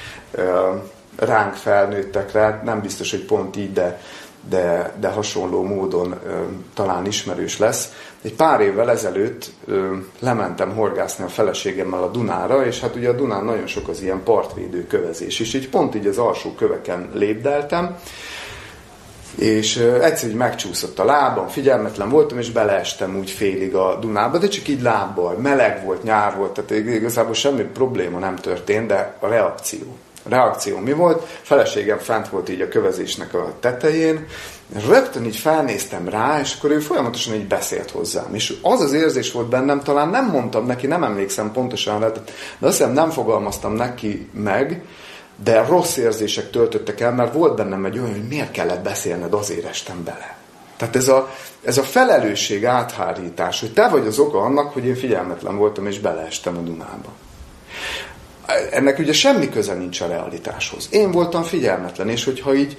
ránk 1.16 1.54
felnőttekre, 1.54 2.60
nem 2.64 2.80
biztos, 2.80 3.10
hogy 3.10 3.24
pont 3.24 3.56
így, 3.56 3.72
de, 3.72 4.00
de, 4.48 4.94
de 5.00 5.08
hasonló 5.08 5.62
módon 5.62 6.14
ö, 6.26 6.40
talán 6.74 7.06
ismerős 7.06 7.58
lesz. 7.58 7.92
Egy 8.22 8.34
pár 8.34 8.60
évvel 8.60 8.90
ezelőtt 8.90 9.50
ö, 9.66 9.96
lementem 10.18 10.74
horgászni 10.74 11.24
a 11.24 11.28
feleségemmel 11.28 12.02
a 12.02 12.10
Dunára, 12.10 12.66
és 12.66 12.80
hát 12.80 12.96
ugye 12.96 13.08
a 13.08 13.12
Dunán 13.12 13.44
nagyon 13.44 13.66
sok 13.66 13.88
az 13.88 14.02
ilyen 14.02 14.22
partvédő 14.22 14.86
kövezés, 14.86 15.40
és 15.40 15.54
így 15.54 15.68
pont 15.68 15.94
így 15.94 16.06
az 16.06 16.18
alsó 16.18 16.54
köveken 16.54 17.10
lépdeltem, 17.12 17.96
és 19.36 19.76
egyszerűen 19.76 20.38
megcsúszott 20.38 20.98
a 20.98 21.04
lábam, 21.04 21.48
figyelmetlen 21.48 22.08
voltam, 22.08 22.38
és 22.38 22.50
beleestem 22.50 23.16
úgy 23.16 23.30
félig 23.30 23.74
a 23.74 23.98
Dunába, 24.00 24.38
de 24.38 24.48
csak 24.48 24.68
így 24.68 24.82
lábbal, 24.82 25.36
meleg 25.36 25.84
volt, 25.84 26.02
nyár 26.02 26.36
volt, 26.36 26.52
tehát 26.52 26.70
igazából 26.70 27.34
semmi 27.34 27.62
probléma 27.62 28.18
nem 28.18 28.36
történt, 28.36 28.86
de 28.86 29.16
a 29.20 29.26
reakció 29.26 29.96
reakció 30.28 30.78
mi 30.78 30.92
volt? 30.92 31.26
Feleségem 31.42 31.98
fent 31.98 32.28
volt 32.28 32.48
így 32.48 32.60
a 32.60 32.68
kövezésnek 32.68 33.34
a 33.34 33.54
tetején, 33.60 34.26
rögtön 34.88 35.24
így 35.24 35.36
felnéztem 35.36 36.08
rá, 36.08 36.40
és 36.40 36.54
akkor 36.58 36.70
ő 36.70 36.80
folyamatosan 36.80 37.34
így 37.34 37.46
beszélt 37.46 37.90
hozzám. 37.90 38.34
És 38.34 38.54
az 38.62 38.80
az 38.80 38.92
érzés 38.92 39.32
volt 39.32 39.48
bennem, 39.48 39.82
talán 39.82 40.08
nem 40.08 40.26
mondtam 40.26 40.66
neki, 40.66 40.86
nem 40.86 41.04
emlékszem 41.04 41.52
pontosan 41.52 42.00
de 42.00 42.66
azt 42.66 42.76
hiszem 42.76 42.92
nem 42.92 43.10
fogalmaztam 43.10 43.72
neki 43.72 44.28
meg, 44.32 44.82
de 45.44 45.66
rossz 45.66 45.96
érzések 45.96 46.50
töltöttek 46.50 47.00
el, 47.00 47.12
mert 47.12 47.34
volt 47.34 47.56
bennem 47.56 47.84
egy 47.84 47.98
olyan, 47.98 48.12
hogy 48.12 48.28
miért 48.28 48.50
kellett 48.50 48.82
beszélned, 48.82 49.34
azért 49.34 49.66
estem 49.66 50.04
bele. 50.04 50.36
Tehát 50.76 50.96
ez 50.96 51.08
a, 51.08 51.30
ez 51.64 51.78
a 51.78 51.82
felelősség 51.82 52.66
áthárítás, 52.66 53.60
hogy 53.60 53.72
te 53.72 53.88
vagy 53.88 54.06
az 54.06 54.18
oka 54.18 54.40
annak, 54.40 54.72
hogy 54.72 54.84
én 54.84 54.94
figyelmetlen 54.94 55.56
voltam 55.56 55.86
és 55.86 56.00
beleestem 56.00 56.56
a 56.56 56.60
Dunába 56.60 57.08
ennek 58.70 58.98
ugye 58.98 59.12
semmi 59.12 59.48
köze 59.48 59.74
nincs 59.74 60.00
a 60.00 60.06
realitáshoz. 60.06 60.88
Én 60.90 61.10
voltam 61.10 61.42
figyelmetlen, 61.42 62.08
és 62.08 62.24
hogyha 62.24 62.54
így, 62.54 62.76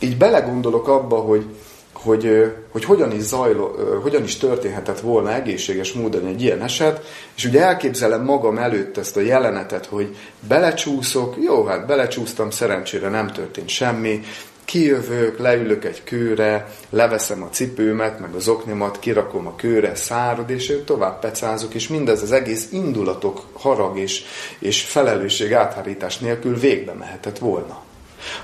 így 0.00 0.16
belegondolok 0.16 0.88
abba, 0.88 1.16
hogy, 1.16 1.44
hogy, 1.92 2.52
hogy 2.72 2.84
hogyan 2.84 3.12
is 3.12 3.22
zajló, 3.22 3.76
hogyan 4.02 4.22
is 4.22 4.36
történhetett 4.36 5.00
volna 5.00 5.34
egészséges 5.34 5.92
módon 5.92 6.26
egy 6.26 6.42
ilyen 6.42 6.62
eset, 6.62 7.04
és 7.36 7.44
ugye 7.44 7.62
elképzelem 7.62 8.24
magam 8.24 8.58
előtt 8.58 8.96
ezt 8.96 9.16
a 9.16 9.20
jelenetet, 9.20 9.86
hogy 9.86 10.16
belecsúszok, 10.48 11.36
jó, 11.42 11.64
hát 11.64 11.86
belecsúsztam, 11.86 12.50
szerencsére 12.50 13.08
nem 13.08 13.26
történt 13.26 13.68
semmi, 13.68 14.20
kijövök, 14.66 15.38
leülök 15.38 15.84
egy 15.84 16.04
kőre, 16.04 16.68
leveszem 16.90 17.42
a 17.42 17.48
cipőmet, 17.48 18.20
meg 18.20 18.34
az 18.34 18.48
oknyomat, 18.48 18.98
kirakom 18.98 19.46
a 19.46 19.54
kőre, 19.56 19.94
szárad, 19.94 20.50
és 20.50 20.82
tovább 20.84 21.20
pecázok, 21.20 21.74
és 21.74 21.88
mindez 21.88 22.22
az 22.22 22.32
egész 22.32 22.68
indulatok, 22.72 23.42
harag 23.52 23.98
és, 23.98 24.24
és 24.58 24.82
felelősség 24.82 25.52
áthárítás 25.52 26.18
nélkül 26.18 26.58
végbe 26.58 26.92
mehetett 26.92 27.38
volna. 27.38 27.84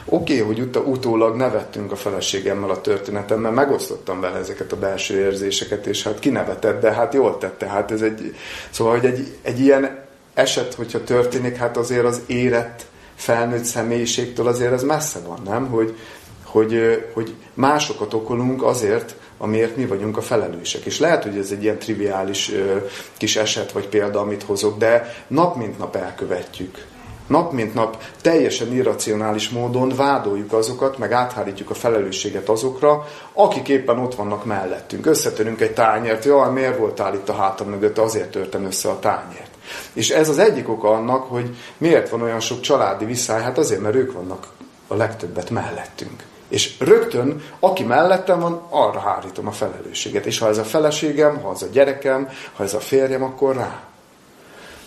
Oké, 0.05 0.41
okay, 0.41 0.47
hogy 0.47 0.61
ut- 0.61 0.87
utólag 0.87 1.37
nevettünk 1.37 1.93
a 1.93 1.97
feleségemmel 1.97 2.71
a 2.71 2.81
történetem, 2.81 3.41
mert 3.41 3.55
megosztottam 3.55 4.21
vele 4.21 4.39
ezeket 4.39 4.73
a 4.73 4.77
belső 4.79 5.21
érzéseket, 5.21 5.87
és 5.87 6.03
hát 6.03 6.19
kinevetett, 6.19 6.81
de 6.81 6.93
hát 6.93 7.15
jól 7.15 7.39
tette. 7.39 7.67
Hát 7.67 7.91
ez 7.91 8.03
egy, 8.03 8.35
szóval, 8.71 8.99
hogy 8.99 9.07
egy, 9.07 9.37
egy 9.43 9.61
ilyen 9.61 10.05
eset, 10.35 10.75
hogyha 10.75 11.05
történik, 11.05 11.57
hát 11.57 11.77
azért 11.77 12.05
az 12.05 12.21
érett 12.27 12.85
felnőtt 13.23 13.65
személyiségtől 13.65 14.47
azért 14.47 14.73
ez 14.73 14.83
messze 14.83 15.19
van, 15.27 15.41
nem? 15.45 15.67
Hogy, 15.67 15.97
hogy, 16.45 17.05
hogy 17.15 17.35
másokat 17.55 18.15
okolunk 18.15 18.63
azért, 18.63 19.15
amiért 19.39 19.77
mi 19.77 19.87
vagyunk 19.87 20.17
a 20.17 20.23
felelősek. 20.23 20.85
És 20.85 20.99
lehet, 20.99 21.23
hogy 21.23 21.37
ez 21.37 21.51
egy 21.51 21.63
ilyen 21.63 21.79
triviális 21.79 22.53
kis 23.17 23.37
eset 23.37 23.73
vagy 23.73 23.89
példa, 23.89 24.21
amit 24.21 24.43
hozok, 24.43 24.79
de 24.79 25.15
nap 25.27 25.57
mint 25.57 25.79
nap 25.79 25.97
elkövetjük. 25.97 26.87
Nap 27.27 27.53
mint 27.53 27.75
nap 27.75 28.03
teljesen 28.21 28.73
irracionális 28.73 29.49
módon 29.49 29.89
vádoljuk 29.97 30.53
azokat, 30.53 30.99
meg 30.99 31.13
áthárítjuk 31.13 31.71
a 31.71 31.75
felelősséget 31.75 32.49
azokra, 32.49 33.07
akik 33.33 33.69
éppen 33.69 33.99
ott 33.99 34.15
vannak 34.15 34.45
mellettünk. 34.45 35.07
Összetörünk 35.07 35.61
egy 35.61 35.73
tányért, 35.73 36.25
jaj, 36.25 36.51
miért 36.51 36.79
voltál 36.79 37.15
itt 37.15 37.29
a 37.29 37.35
hátam 37.35 37.69
mögött, 37.69 37.99
azért 37.99 38.31
törtem 38.31 38.65
össze 38.65 38.89
a 38.89 38.99
tányért. 38.99 39.52
És 39.93 40.11
ez 40.11 40.29
az 40.29 40.39
egyik 40.39 40.69
oka 40.69 40.91
annak, 40.91 41.29
hogy 41.29 41.57
miért 41.79 42.09
van 42.09 42.23
olyan 42.23 42.41
sok 42.41 42.61
családi 42.61 43.05
viszály, 43.05 43.43
hát 43.43 43.59
azért, 43.59 43.81
mert 43.81 43.95
ők 43.95 44.13
vannak 44.13 44.47
a 44.87 44.95
legtöbbet 44.95 45.51
mellettünk. 45.51 46.25
És 46.49 46.75
rögtön, 46.79 47.43
aki 47.61 47.83
mellettem 47.83 48.41
van, 48.41 48.63
arra 48.71 49.01
hárítom 49.01 49.47
a 49.47 49.53
felelősséget. 49.53 50.27
És 50.27 50.39
ha 50.39 50.49
ez 50.49 50.59
a 50.59 50.65
feleségem, 50.65 51.41
ha 51.41 51.53
ez 51.53 51.63
a 51.63 51.67
gyerekem, 51.73 52.29
ha 52.53 52.63
ez 52.63 52.75
a 52.75 52.81
férjem, 52.81 53.23
akkor 53.23 53.57
rá. 53.57 53.83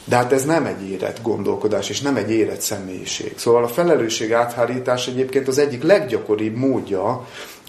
De 0.04 0.16
hát 0.16 0.32
ez 0.32 0.46
nem 0.46 0.66
egy 0.66 0.90
érett 0.90 1.22
gondolkodás, 1.22 1.90
és 1.90 2.02
nem 2.02 2.16
egy 2.16 2.32
érett 2.32 2.62
személyiség. 2.62 3.34
Szóval 3.38 3.64
a 3.64 3.68
felelősség 3.68 4.34
áthárítás 4.34 5.08
egyébként 5.08 5.48
az 5.48 5.58
egyik 5.58 5.84
leggyakoribb 5.84 6.56
módja 6.56 7.28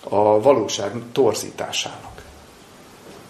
a 0.09 0.41
valóság 0.41 0.93
torzításának. 1.13 2.23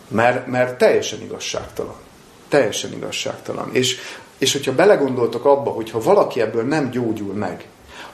Mert, 0.09 0.47
mert 0.47 0.78
teljesen 0.78 1.21
igazságtalan. 1.21 2.06
Teljesen 2.49 2.93
igazságtalan. 2.93 3.69
És, 3.73 3.99
és 4.38 4.53
hogyha 4.53 4.75
belegondoltok 4.75 5.45
abba, 5.45 5.71
hogy 5.71 5.91
ha 5.91 6.00
valaki 6.00 6.41
ebből 6.41 6.62
nem 6.62 6.91
gyógyul 6.91 7.35
meg, 7.35 7.67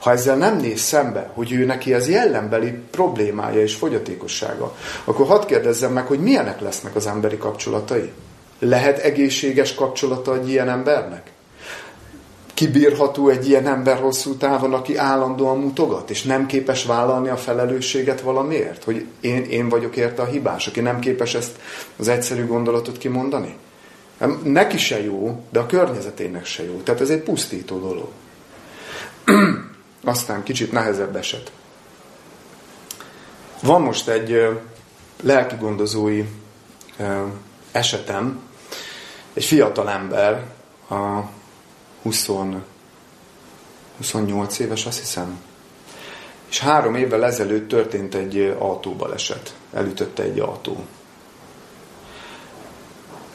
ha 0.03 0.11
ezzel 0.11 0.35
nem 0.35 0.57
néz 0.57 0.81
szembe, 0.81 1.31
hogy 1.33 1.51
ő 1.51 1.65
neki 1.65 1.93
ez 1.93 2.09
jellembeli 2.09 2.71
problémája 2.91 3.61
és 3.61 3.75
fogyatékossága, 3.75 4.75
akkor 5.03 5.27
hadd 5.27 5.45
kérdezzem 5.45 5.93
meg, 5.93 6.05
hogy 6.05 6.19
milyenek 6.19 6.61
lesznek 6.61 6.95
az 6.95 7.07
emberi 7.07 7.37
kapcsolatai? 7.37 8.11
Lehet 8.59 8.99
egészséges 8.99 9.75
kapcsolata 9.75 10.35
egy 10.35 10.49
ilyen 10.49 10.69
embernek? 10.69 11.31
Kibírható 12.53 13.29
egy 13.29 13.47
ilyen 13.47 13.67
ember 13.67 13.99
hosszú 13.99 14.35
távon, 14.35 14.73
aki 14.73 14.97
állandóan 14.97 15.57
mutogat, 15.57 16.09
és 16.09 16.23
nem 16.23 16.45
képes 16.45 16.85
vállalni 16.85 17.29
a 17.29 17.37
felelősséget 17.37 18.21
valamiért? 18.21 18.83
Hogy 18.83 19.05
én, 19.21 19.43
én 19.43 19.69
vagyok 19.69 19.95
érte 19.95 20.21
a 20.21 20.25
hibás, 20.25 20.67
aki 20.67 20.79
nem 20.79 20.99
képes 20.99 21.33
ezt 21.35 21.59
az 21.97 22.07
egyszerű 22.07 22.45
gondolatot 22.45 22.97
kimondani? 22.97 23.55
Neki 24.43 24.77
se 24.77 25.03
jó, 25.03 25.43
de 25.49 25.59
a 25.59 25.65
környezetének 25.65 26.45
se 26.45 26.63
jó. 26.63 26.81
Tehát 26.83 27.01
ez 27.01 27.09
egy 27.09 27.21
pusztító 27.21 27.79
dolog. 27.79 28.09
Aztán 30.03 30.43
kicsit 30.43 30.71
nehezebb 30.71 31.15
eset. 31.15 31.51
Van 33.61 33.81
most 33.81 34.07
egy 34.07 34.59
lelki 35.21 35.55
gondozói 35.55 36.23
esetem, 37.71 38.41
egy 39.33 39.45
fiatal 39.45 39.89
ember, 39.89 40.45
a 40.89 41.19
20, 42.01 42.29
28 43.97 44.59
éves, 44.59 44.85
azt 44.85 44.99
hiszem, 44.99 45.41
és 46.49 46.59
három 46.59 46.95
évvel 46.95 47.25
ezelőtt 47.25 47.67
történt 47.67 48.15
egy 48.15 48.55
autóbaleset. 48.59 49.55
Elütötte 49.73 50.23
egy 50.23 50.39
autó 50.39 50.85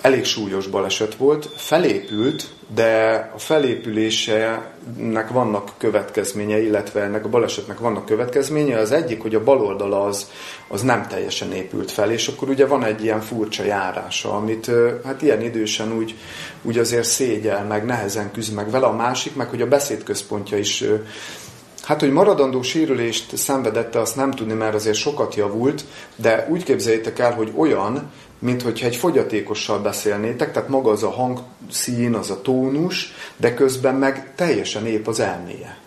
elég 0.00 0.24
súlyos 0.24 0.66
baleset 0.66 1.14
volt, 1.14 1.48
felépült, 1.56 2.46
de 2.74 3.14
a 3.34 3.38
felépülésének 3.38 5.28
vannak 5.32 5.70
következményei, 5.78 6.64
illetve 6.64 7.00
ennek 7.00 7.24
a 7.24 7.28
balesetnek 7.28 7.78
vannak 7.78 8.06
következményei. 8.06 8.72
Az 8.72 8.92
egyik, 8.92 9.22
hogy 9.22 9.34
a 9.34 9.44
bal 9.44 9.60
oldala 9.60 10.04
az, 10.04 10.30
az 10.68 10.82
nem 10.82 11.06
teljesen 11.06 11.52
épült 11.52 11.90
fel, 11.90 12.10
és 12.10 12.28
akkor 12.28 12.48
ugye 12.48 12.66
van 12.66 12.84
egy 12.84 13.02
ilyen 13.02 13.20
furcsa 13.20 13.64
járása, 13.64 14.32
amit 14.32 14.70
hát 15.04 15.22
ilyen 15.22 15.42
idősen 15.42 15.96
úgy, 15.96 16.14
úgy 16.62 16.78
azért 16.78 17.08
szégyel, 17.08 17.64
meg 17.64 17.84
nehezen 17.84 18.32
küzd 18.32 18.54
meg 18.54 18.70
vele. 18.70 18.86
A 18.86 18.96
másik, 18.96 19.34
meg 19.34 19.48
hogy 19.48 19.62
a 19.62 19.68
beszédközpontja 19.68 20.58
is 20.58 20.84
Hát, 21.88 22.00
hogy 22.00 22.12
maradandó 22.12 22.62
sérülést 22.62 23.36
szenvedette, 23.36 24.00
azt 24.00 24.16
nem 24.16 24.30
tudni, 24.30 24.52
mert 24.52 24.74
azért 24.74 24.96
sokat 24.96 25.34
javult, 25.34 25.84
de 26.16 26.46
úgy 26.50 26.62
képzeljétek 26.62 27.18
el, 27.18 27.32
hogy 27.32 27.52
olyan, 27.56 28.10
mint 28.38 28.62
hogyha 28.62 28.86
egy 28.86 28.96
fogyatékossal 28.96 29.78
beszélnétek, 29.78 30.52
tehát 30.52 30.68
maga 30.68 30.90
az 30.90 31.02
a 31.02 31.10
hangszín, 31.10 32.14
az 32.14 32.30
a 32.30 32.42
tónus, 32.42 33.12
de 33.36 33.54
közben 33.54 33.94
meg 33.94 34.32
teljesen 34.34 34.86
épp 34.86 35.06
az 35.06 35.20
elméje. 35.20 35.78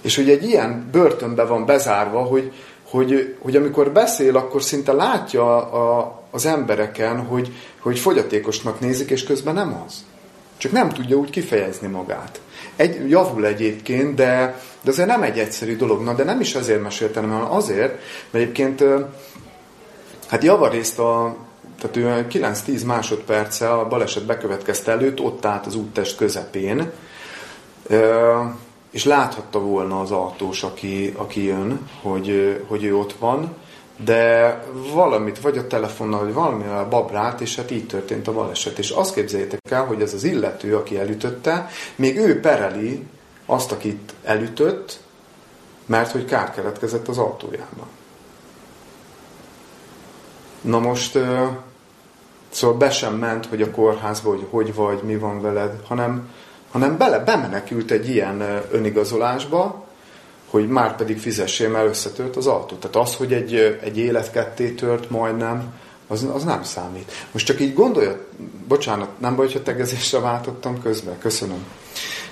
És 0.00 0.16
hogy 0.16 0.30
egy 0.30 0.44
ilyen 0.44 0.88
börtönbe 0.92 1.44
van 1.44 1.66
bezárva, 1.66 2.22
hogy, 2.22 2.52
hogy, 2.90 3.36
hogy 3.38 3.56
amikor 3.56 3.90
beszél, 3.90 4.36
akkor 4.36 4.62
szinte 4.62 4.92
látja 4.92 5.56
a, 5.56 6.22
az 6.30 6.46
embereken, 6.46 7.20
hogy, 7.20 7.52
hogy 7.78 7.98
fogyatékosnak 7.98 8.80
nézik, 8.80 9.10
és 9.10 9.24
közben 9.24 9.54
nem 9.54 9.82
az. 9.86 10.04
Csak 10.56 10.72
nem 10.72 10.88
tudja 10.88 11.16
úgy 11.16 11.30
kifejezni 11.30 11.88
magát. 11.88 12.40
Egy, 12.76 13.10
javul 13.10 13.46
egyébként, 13.46 14.14
de, 14.14 14.60
de 14.82 14.90
azért 14.90 15.08
nem 15.08 15.22
egy 15.22 15.38
egyszerű 15.38 15.76
dolog. 15.76 16.02
Na, 16.02 16.14
de 16.14 16.24
nem 16.24 16.40
is 16.40 16.54
azért 16.54 16.82
meséltem, 16.82 17.30
hanem 17.30 17.52
azért, 17.52 17.92
mert 18.30 18.44
egyébként 18.44 18.84
hát 20.28 20.44
javarészt 20.44 20.98
a, 20.98 21.36
tehát 21.78 21.96
ő 21.96 22.26
9-10 22.30 22.86
másodperce 22.86 23.72
a 23.72 23.88
baleset 23.88 24.24
bekövetkezte 24.24 24.92
előtt, 24.92 25.20
ott 25.20 25.44
állt 25.44 25.66
az 25.66 25.74
úttest 25.74 26.16
közepén, 26.16 26.90
és 28.90 29.04
láthatta 29.04 29.58
volna 29.60 30.00
az 30.00 30.10
autós, 30.10 30.62
aki, 30.62 31.14
aki 31.16 31.44
jön, 31.44 31.90
hogy, 32.02 32.60
hogy 32.66 32.84
ő 32.84 32.96
ott 32.96 33.12
van, 33.12 33.56
de 34.04 34.64
valamit, 34.92 35.40
vagy 35.40 35.58
a 35.58 35.66
telefonnal, 35.66 36.24
vagy 36.24 36.32
valamivel 36.32 36.88
babrált, 36.88 37.40
és 37.40 37.56
hát 37.56 37.70
így 37.70 37.86
történt 37.86 38.28
a 38.28 38.32
baleset. 38.32 38.78
És 38.78 38.90
azt 38.90 39.14
képzeljétek 39.14 39.60
el, 39.70 39.84
hogy 39.84 40.02
ez 40.02 40.14
az 40.14 40.24
illető, 40.24 40.76
aki 40.76 40.98
elütötte, 40.98 41.68
még 41.96 42.16
ő 42.16 42.40
pereli 42.40 43.06
azt, 43.46 43.72
akit 43.72 44.14
elütött, 44.24 45.00
mert 45.86 46.10
hogy 46.10 46.24
kár 46.24 46.50
keletkezett 46.50 47.08
az 47.08 47.18
autójában. 47.18 47.86
Na 50.60 50.78
most, 50.78 51.18
szóval 52.54 52.76
be 52.76 52.90
sem 52.90 53.14
ment, 53.14 53.46
hogy 53.46 53.62
a 53.62 53.70
kórházba, 53.70 54.30
hogy 54.30 54.46
hogy 54.50 54.74
vagy, 54.74 55.02
mi 55.02 55.16
van 55.16 55.40
veled, 55.40 55.72
hanem, 55.86 56.28
hanem 56.70 56.96
bele, 56.96 57.18
bemenekült 57.18 57.90
egy 57.90 58.08
ilyen 58.08 58.62
önigazolásba, 58.70 59.84
hogy 60.50 60.68
már 60.68 60.96
pedig 60.96 61.18
fizessél, 61.18 61.68
mert 61.68 61.88
összetört 61.88 62.36
az 62.36 62.46
autó. 62.46 62.76
Tehát 62.76 62.96
az, 62.96 63.16
hogy 63.16 63.32
egy, 63.32 63.78
egy 63.82 63.98
élet 63.98 64.30
ketté 64.30 64.70
tört 64.70 65.10
majdnem, 65.10 65.72
az, 66.06 66.26
az 66.34 66.44
nem 66.44 66.62
számít. 66.62 67.12
Most 67.32 67.46
csak 67.46 67.60
így 67.60 67.74
gondolja, 67.74 68.18
bocsánat, 68.68 69.08
nem 69.20 69.36
baj, 69.36 69.46
hogyha 69.46 69.62
tegezésre 69.62 70.18
váltottam 70.18 70.82
közben, 70.82 71.18
köszönöm. 71.18 71.64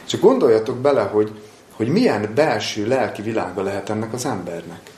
Csak 0.07 0.21
gondoljatok 0.21 0.77
bele, 0.77 1.03
hogy, 1.03 1.33
hogy 1.77 1.89
milyen 1.89 2.33
belső 2.35 2.87
lelki 2.87 3.23
világa 3.23 3.63
lehet 3.63 3.91
ennek 3.91 4.13
az 4.13 4.25
embernek 4.25 4.91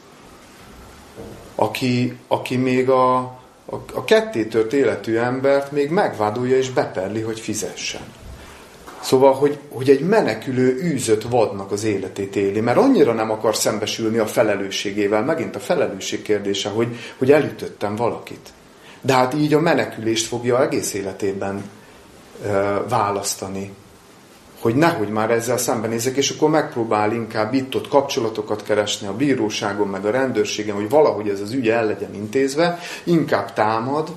aki, 1.54 2.18
aki 2.28 2.56
még 2.56 2.90
a, 2.90 3.38
a, 3.64 3.74
a 3.94 4.04
kettétört 4.04 4.72
életű 4.72 5.16
embert 5.16 5.72
még 5.72 5.90
megvádolja 5.90 6.56
és 6.56 6.70
beperli, 6.70 7.20
hogy 7.20 7.40
fizessen. 7.40 8.02
Szóval, 9.00 9.32
hogy, 9.32 9.58
hogy 9.68 9.90
egy 9.90 10.00
menekülő 10.00 10.80
űzött 10.82 11.22
vadnak 11.22 11.72
az 11.72 11.84
életét 11.84 12.36
éli, 12.36 12.60
mert 12.60 12.78
annyira 12.78 13.12
nem 13.12 13.30
akar 13.30 13.56
szembesülni 13.56 14.18
a 14.18 14.26
felelősségével, 14.26 15.24
megint 15.24 15.56
a 15.56 15.60
felelősség 15.60 16.22
kérdése, 16.22 16.68
hogy, 16.68 16.96
hogy 17.18 17.32
elütöttem 17.32 17.96
valakit. 17.96 18.52
De 19.00 19.12
hát 19.12 19.34
így 19.34 19.54
a 19.54 19.60
menekülést 19.60 20.26
fogja 20.26 20.62
egész 20.62 20.94
életében 20.94 21.70
ö, 22.44 22.76
választani 22.88 23.72
hogy 24.64 24.76
nehogy 24.76 25.08
már 25.08 25.30
ezzel 25.30 25.56
szembenézek, 25.56 26.16
és 26.16 26.30
akkor 26.30 26.50
megpróbál 26.50 27.12
inkább 27.12 27.54
itt-ott 27.54 27.88
kapcsolatokat 27.88 28.62
keresni 28.62 29.06
a 29.06 29.16
bíróságon, 29.16 29.88
meg 29.88 30.04
a 30.04 30.10
rendőrségen, 30.10 30.74
hogy 30.74 30.88
valahogy 30.88 31.28
ez 31.28 31.40
az 31.40 31.52
ügy 31.52 31.68
el 31.68 31.86
legyen 31.86 32.14
intézve, 32.14 32.78
inkább 33.04 33.52
támad, 33.52 34.08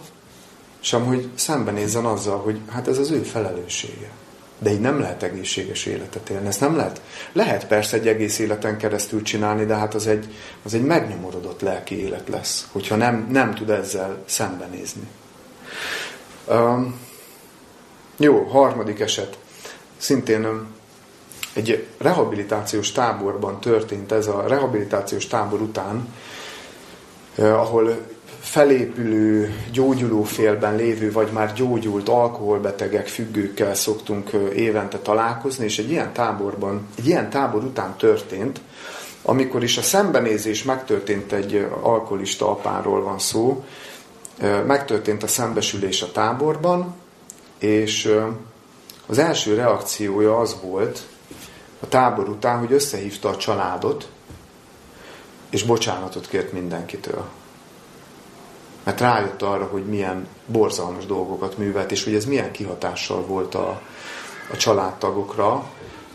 sem 0.79 1.05
hogy 1.05 1.29
szembenézzen 1.35 2.05
azzal, 2.05 2.37
hogy 2.37 2.59
hát 2.71 2.87
ez 2.87 2.97
az 2.97 3.11
ő 3.11 3.21
felelőssége. 3.21 4.09
De 4.59 4.71
így 4.71 4.79
nem 4.79 4.99
lehet 4.99 5.23
egészséges 5.23 5.85
életet 5.85 6.29
élni. 6.29 6.47
Ezt 6.47 6.61
nem 6.61 6.75
lehet. 6.75 7.01
Lehet 7.31 7.67
persze 7.67 7.97
egy 7.97 8.07
egész 8.07 8.39
életen 8.39 8.77
keresztül 8.77 9.21
csinálni, 9.21 9.65
de 9.65 9.75
hát 9.75 9.93
az 9.93 10.07
egy, 10.07 10.33
az 10.63 10.73
egy 10.73 10.83
megnyomorodott 10.83 11.61
lelki 11.61 12.03
élet 12.03 12.27
lesz, 12.29 12.67
hogyha 12.71 12.95
nem, 12.95 13.27
nem 13.31 13.53
tud 13.53 13.69
ezzel 13.69 14.23
szembenézni. 14.25 15.07
Um, 16.45 16.99
jó, 18.17 18.43
harmadik 18.43 18.99
eset 18.99 19.37
szintén 19.97 20.47
egy 21.53 21.87
rehabilitációs 21.97 22.91
táborban 22.91 23.59
történt 23.59 24.11
ez 24.11 24.27
a 24.27 24.47
rehabilitációs 24.47 25.27
tábor 25.27 25.61
után, 25.61 26.13
ahol 27.35 27.97
felépülő, 28.39 29.53
gyógyulófélben 29.71 30.75
lévő, 30.75 31.11
vagy 31.11 31.31
már 31.31 31.53
gyógyult 31.53 32.09
alkoholbetegek, 32.09 33.07
függőkkel 33.07 33.75
szoktunk 33.75 34.29
évente 34.55 34.97
találkozni, 34.97 35.65
és 35.65 35.79
egy 35.79 35.89
ilyen 35.89 36.13
táborban, 36.13 36.87
egy 36.97 37.07
ilyen 37.07 37.29
tábor 37.29 37.63
után 37.63 37.95
történt, 37.97 38.61
amikor 39.21 39.63
is 39.63 39.77
a 39.77 39.81
szembenézés 39.81 40.63
megtörtént 40.63 41.31
egy 41.31 41.67
alkoholista 41.81 42.49
apáról 42.49 43.03
van 43.03 43.19
szó, 43.19 43.65
megtörtént 44.67 45.23
a 45.23 45.27
szembesülés 45.27 46.01
a 46.01 46.11
táborban, 46.11 46.95
és 47.57 48.13
az 49.07 49.17
első 49.17 49.55
reakciója 49.55 50.37
az 50.37 50.57
volt 50.61 51.01
a 51.79 51.87
tábor 51.87 52.29
után, 52.29 52.59
hogy 52.59 52.71
összehívta 52.71 53.29
a 53.29 53.37
családot, 53.37 54.09
és 55.49 55.63
bocsánatot 55.63 56.27
kért 56.27 56.51
mindenkitől. 56.51 57.25
Mert 58.83 58.99
rájött 58.99 59.41
arra, 59.41 59.65
hogy 59.65 59.85
milyen 59.85 60.27
borzalmas 60.45 61.05
dolgokat 61.05 61.57
művelt, 61.57 61.91
és 61.91 62.03
hogy 62.03 62.15
ez 62.15 62.25
milyen 62.25 62.51
kihatással 62.51 63.21
volt 63.21 63.55
a, 63.55 63.81
a 64.51 64.57
családtagokra. 64.57 65.69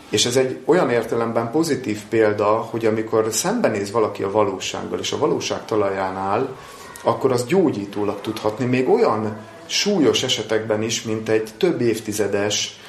És 0.09 0.25
ez 0.25 0.35
egy 0.35 0.59
olyan 0.65 0.89
értelemben 0.89 1.51
pozitív 1.51 2.01
példa, 2.09 2.47
hogy 2.47 2.85
amikor 2.85 3.27
szembenéz 3.31 3.91
valaki 3.91 4.23
a 4.23 4.31
valósággal, 4.31 4.99
és 4.99 5.11
a 5.11 5.17
valóság 5.17 5.65
talaján 5.65 6.15
áll, 6.15 6.55
akkor 7.03 7.31
az 7.31 7.45
gyógyítólag 7.45 8.21
tudhatni, 8.21 8.65
még 8.65 8.89
olyan 8.89 9.37
súlyos 9.65 10.23
esetekben 10.23 10.81
is, 10.81 11.01
mint 11.01 11.29
egy 11.29 11.49
több 11.57 11.81
évtizedes 11.81 12.79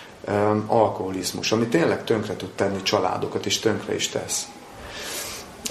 alkoholizmus, 0.67 1.53
ami 1.53 1.67
tényleg 1.67 2.05
tönkre 2.05 2.37
tud 2.37 2.51
tenni 2.51 2.83
családokat, 2.83 3.47
és 3.47 3.59
tönkre 3.59 3.95
is 3.95 4.09
tesz. 4.09 4.47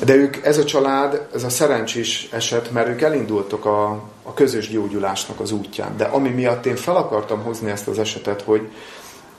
De 0.06 0.16
ők, 0.16 0.46
ez 0.46 0.58
a 0.58 0.64
család, 0.64 1.28
ez 1.34 1.44
a 1.44 1.50
szerencsés 1.50 2.28
eset, 2.32 2.72
mert 2.72 2.88
ők 2.88 3.02
elindultak 3.02 3.66
a, 3.66 3.90
a 4.24 4.34
közös 4.34 4.70
gyógyulásnak 4.70 5.40
az 5.40 5.52
útján. 5.52 5.98
De 5.98 6.04
ami 6.04 6.30
miatt 6.30 6.66
én 6.66 6.76
fel 6.76 6.96
akartam 6.96 7.44
hozni 7.44 7.72
ezt 7.72 7.88
az 7.88 8.00
esetet, 8.00 8.42
hogy, 8.42 8.70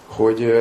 hogy 0.07 0.53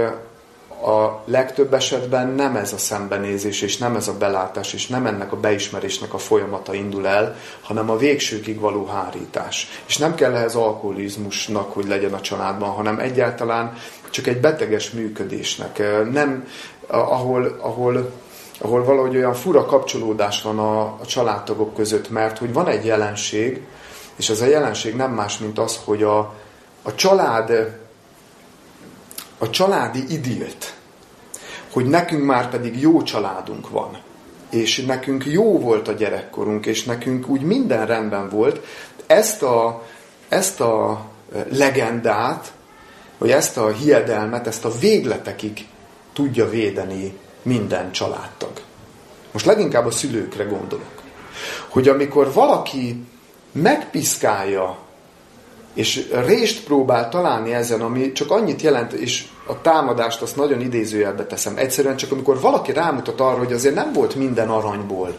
a 0.84 1.24
legtöbb 1.26 1.74
esetben 1.74 2.28
nem 2.28 2.56
ez 2.56 2.74
a 2.74 2.78
szembenézés, 2.78 3.62
és 3.62 3.78
nem 3.78 3.96
ez 3.96 4.08
a 4.08 4.18
belátás, 4.18 4.74
és 4.74 4.88
nem 4.88 5.06
ennek 5.06 5.32
a 5.32 5.40
beismerésnek 5.40 6.14
a 6.14 6.18
folyamata 6.18 6.74
indul 6.74 7.08
el, 7.08 7.36
hanem 7.62 7.90
a 7.90 7.98
végsőkig 7.98 8.60
való 8.60 8.86
hárítás. 8.86 9.68
És 9.86 9.98
nem 9.98 10.16
kell 10.16 10.36
ehhez 10.36 10.56
alkoholizmusnak, 10.56 11.74
hogy 11.74 11.88
legyen 11.88 12.14
a 12.14 12.22
családban, 12.22 12.70
hanem 12.70 13.00
egyáltalán 13.00 13.74
csak 14.10 14.28
egy 14.28 14.40
beteges 14.40 14.92
működésnek. 14.92 15.82
Nem, 16.12 16.48
ahol, 16.88 17.58
ahol 17.62 18.12
ahol 18.58 18.84
valahogy 18.84 19.16
olyan 19.16 19.34
fura 19.34 19.66
kapcsolódás 19.66 20.42
van 20.42 20.60
a, 20.60 20.82
a 20.82 21.06
családtagok 21.06 21.74
között, 21.76 22.10
mert 22.10 22.38
hogy 22.38 22.54
van 22.54 22.68
egy 22.68 22.86
jelenség, 22.86 23.62
és 24.16 24.30
ez 24.30 24.42
a 24.42 24.46
jelenség 24.46 24.96
nem 24.96 25.12
más, 25.12 25.38
mint 25.38 25.60
az, 25.60 25.80
hogy 25.86 26.04
a, 26.04 26.18
a 26.82 26.96
család 26.96 27.78
a 29.44 29.50
családi 29.50 30.04
idilt, 30.10 30.74
hogy 31.72 31.86
nekünk 31.86 32.24
már 32.24 32.50
pedig 32.50 32.82
jó 32.82 33.02
családunk 33.02 33.70
van, 33.70 33.98
és 34.50 34.86
nekünk 34.86 35.26
jó 35.26 35.60
volt 35.60 35.88
a 35.88 35.92
gyerekkorunk, 35.92 36.66
és 36.66 36.84
nekünk 36.84 37.28
úgy 37.28 37.42
minden 37.42 37.86
rendben 37.86 38.30
volt, 38.30 38.66
ezt 39.08 39.42
a, 39.44 39.84
ezt 40.30 40.62
a 40.62 41.06
legendát, 41.50 42.54
vagy 43.18 43.32
ezt 43.32 43.58
a 43.58 43.70
hiedelmet, 43.70 44.48
ezt 44.48 44.66
a 44.66 44.78
végletekig 44.80 45.68
tudja 46.14 46.50
védeni 46.50 47.18
minden 47.42 47.92
családtag. 47.92 48.52
Most 49.32 49.46
leginkább 49.46 49.86
a 49.86 49.92
szülőkre 49.92 50.44
gondolok. 50.44 51.02
Hogy 51.68 51.88
amikor 51.88 52.34
valaki 52.34 53.04
megpiszkálja, 53.52 54.78
és 55.74 56.10
rést 56.26 56.64
próbál 56.64 57.10
találni 57.10 57.54
ezen, 57.54 57.82
ami 57.82 58.12
csak 58.12 58.32
annyit 58.32 58.62
jelent, 58.62 58.94
és 58.94 59.26
a 59.48 59.62
támadást 59.62 60.22
azt 60.22 60.36
nagyon 60.36 60.62
idézőjelbe 60.62 61.26
teszem. 61.26 61.58
Egyszerűen 61.58 61.96
csak 61.96 62.12
amikor 62.12 62.40
valaki 62.40 62.72
rámutat 62.72 63.20
arra, 63.20 63.38
hogy 63.38 63.54
azért 63.54 63.76
nem 63.76 63.94
volt 63.94 64.16
minden 64.16 64.50
aranyból, 64.50 65.14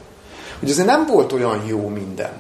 hogy 0.59 0.71
azért 0.71 0.87
nem 0.87 1.07
volt 1.07 1.33
olyan 1.33 1.65
jó 1.67 1.89
minden, 1.89 2.33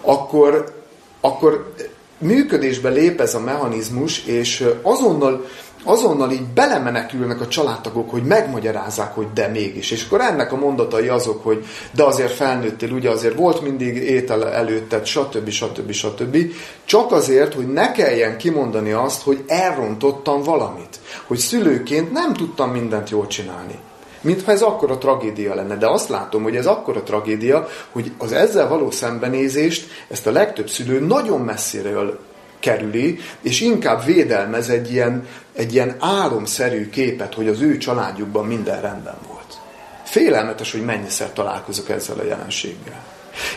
akkor, 0.00 0.74
akkor 1.20 1.72
működésbe 2.18 2.88
lép 2.88 3.20
ez 3.20 3.34
a 3.34 3.40
mechanizmus, 3.40 4.24
és 4.24 4.68
azonnal 4.82 5.44
azonnal 5.84 6.30
így 6.30 6.46
belemenekülnek 6.54 7.40
a 7.40 7.48
családtagok, 7.48 8.10
hogy 8.10 8.22
megmagyarázzák, 8.22 9.14
hogy 9.14 9.26
de 9.34 9.48
mégis. 9.48 9.90
És 9.90 10.04
akkor 10.04 10.20
ennek 10.20 10.52
a 10.52 10.56
mondatai 10.56 11.08
azok, 11.08 11.44
hogy 11.44 11.64
de 11.92 12.02
azért 12.02 12.32
felnőttél, 12.32 12.92
ugye 12.92 13.10
azért 13.10 13.34
volt 13.34 13.62
mindig 13.62 13.96
étel 13.96 14.48
előtted, 14.48 15.06
stb. 15.06 15.48
stb. 15.48 15.90
stb. 15.90 16.36
Csak 16.84 17.12
azért, 17.12 17.54
hogy 17.54 17.66
ne 17.72 17.92
kelljen 17.92 18.36
kimondani 18.36 18.92
azt, 18.92 19.22
hogy 19.22 19.44
elrontottam 19.46 20.42
valamit. 20.42 21.00
Hogy 21.26 21.38
szülőként 21.38 22.12
nem 22.12 22.32
tudtam 22.32 22.70
mindent 22.70 23.10
jól 23.10 23.26
csinálni. 23.26 23.78
Mintha 24.20 24.52
ez 24.52 24.62
akkora 24.62 24.98
tragédia 24.98 25.54
lenne. 25.54 25.76
De 25.76 25.88
azt 25.88 26.08
látom, 26.08 26.42
hogy 26.42 26.56
ez 26.56 26.66
akkora 26.66 27.02
tragédia, 27.02 27.68
hogy 27.92 28.12
az 28.18 28.32
ezzel 28.32 28.68
való 28.68 28.90
szembenézést 28.90 29.90
ezt 30.08 30.26
a 30.26 30.32
legtöbb 30.32 30.68
szülő 30.68 31.00
nagyon 31.00 31.40
messziről 31.40 32.18
kerüli, 32.60 33.18
és 33.40 33.60
inkább 33.60 34.04
védelmez 34.04 34.68
egy 34.68 34.92
ilyen, 34.92 35.26
egy 35.52 35.74
ilyen 35.74 35.96
álomszerű 35.98 36.88
képet, 36.88 37.34
hogy 37.34 37.48
az 37.48 37.60
ő 37.60 37.76
családjukban 37.76 38.46
minden 38.46 38.80
rendben 38.80 39.16
volt. 39.28 39.58
Félelmetes, 40.04 40.72
hogy 40.72 40.84
mennyiszer 40.84 41.32
találkozok 41.32 41.88
ezzel 41.88 42.18
a 42.18 42.24
jelenséggel. 42.24 43.04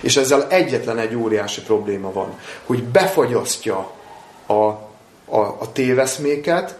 És 0.01 0.17
ezzel 0.17 0.47
egyetlen 0.47 0.97
egy 0.97 1.15
óriási 1.15 1.61
probléma 1.61 2.11
van, 2.11 2.39
hogy 2.65 2.83
befagyasztja 2.83 3.91
a, 4.45 4.53
a, 4.53 5.39
a 5.59 5.71
téveszméket, 5.73 6.79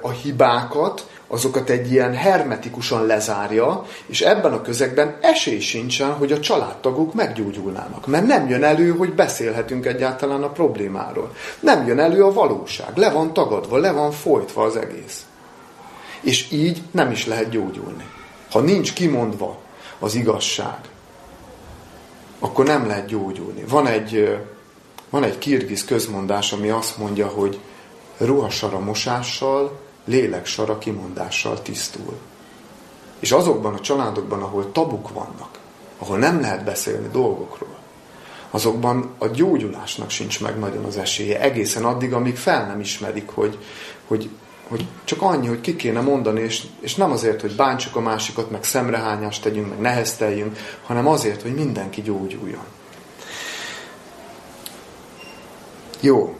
a 0.00 0.10
hibákat, 0.10 1.06
azokat 1.28 1.70
egy 1.70 1.92
ilyen 1.92 2.14
hermetikusan 2.14 3.06
lezárja, 3.06 3.86
és 4.06 4.20
ebben 4.20 4.52
a 4.52 4.62
közegben 4.62 5.18
esély 5.20 5.58
sincsen, 5.58 6.12
hogy 6.12 6.32
a 6.32 6.40
családtagok 6.40 7.14
meggyógyulnának. 7.14 8.06
Mert 8.06 8.26
nem 8.26 8.48
jön 8.48 8.64
elő, 8.64 8.90
hogy 8.90 9.12
beszélhetünk 9.12 9.86
egyáltalán 9.86 10.42
a 10.42 10.50
problémáról. 10.50 11.34
Nem 11.60 11.86
jön 11.86 11.98
elő 11.98 12.24
a 12.24 12.32
valóság. 12.32 12.96
Le 12.96 13.10
van 13.10 13.32
tagadva, 13.32 13.76
le 13.76 13.92
van 13.92 14.10
folytva 14.10 14.62
az 14.62 14.76
egész. 14.76 15.26
És 16.20 16.50
így 16.50 16.82
nem 16.90 17.10
is 17.10 17.26
lehet 17.26 17.48
gyógyulni. 17.48 18.04
Ha 18.50 18.60
nincs 18.60 18.92
kimondva 18.92 19.58
az 19.98 20.14
igazság, 20.14 20.78
akkor 22.38 22.64
nem 22.64 22.86
lehet 22.86 23.06
gyógyulni. 23.06 23.64
Van 23.68 23.86
egy, 23.86 24.38
van 25.10 25.22
egy 25.22 25.38
kirgiz 25.38 25.84
közmondás, 25.84 26.52
ami 26.52 26.68
azt 26.68 26.98
mondja, 26.98 27.26
hogy 27.26 27.58
ruhasara 28.18 28.78
mosással, 28.78 29.85
lélek 30.06 30.46
sara 30.46 30.78
kimondással 30.78 31.62
tisztul. 31.62 32.18
És 33.18 33.32
azokban 33.32 33.74
a 33.74 33.80
családokban, 33.80 34.42
ahol 34.42 34.72
tabuk 34.72 35.12
vannak, 35.12 35.58
ahol 35.98 36.18
nem 36.18 36.40
lehet 36.40 36.64
beszélni 36.64 37.08
dolgokról, 37.12 37.76
azokban 38.50 39.14
a 39.18 39.26
gyógyulásnak 39.26 40.10
sincs 40.10 40.40
meg 40.40 40.58
nagyon 40.58 40.84
az 40.84 40.96
esélye. 40.96 41.40
Egészen 41.40 41.84
addig, 41.84 42.12
amíg 42.12 42.36
fel 42.36 42.66
nem 42.66 42.80
ismerik, 42.80 43.28
hogy, 43.28 43.58
hogy, 44.06 44.30
hogy 44.68 44.86
csak 45.04 45.22
annyi, 45.22 45.46
hogy 45.46 45.60
ki 45.60 45.76
kéne 45.76 46.00
mondani, 46.00 46.40
és, 46.40 46.62
és 46.80 46.94
nem 46.94 47.10
azért, 47.10 47.40
hogy 47.40 47.56
bántsuk 47.56 47.96
a 47.96 48.00
másikat, 48.00 48.50
meg 48.50 48.64
szemrehányást 48.64 49.42
tegyünk, 49.42 49.68
meg 49.68 49.78
nehezteljünk, 49.78 50.58
hanem 50.86 51.06
azért, 51.06 51.42
hogy 51.42 51.54
mindenki 51.54 52.02
gyógyuljon. 52.02 52.64
Jó. 56.00 56.36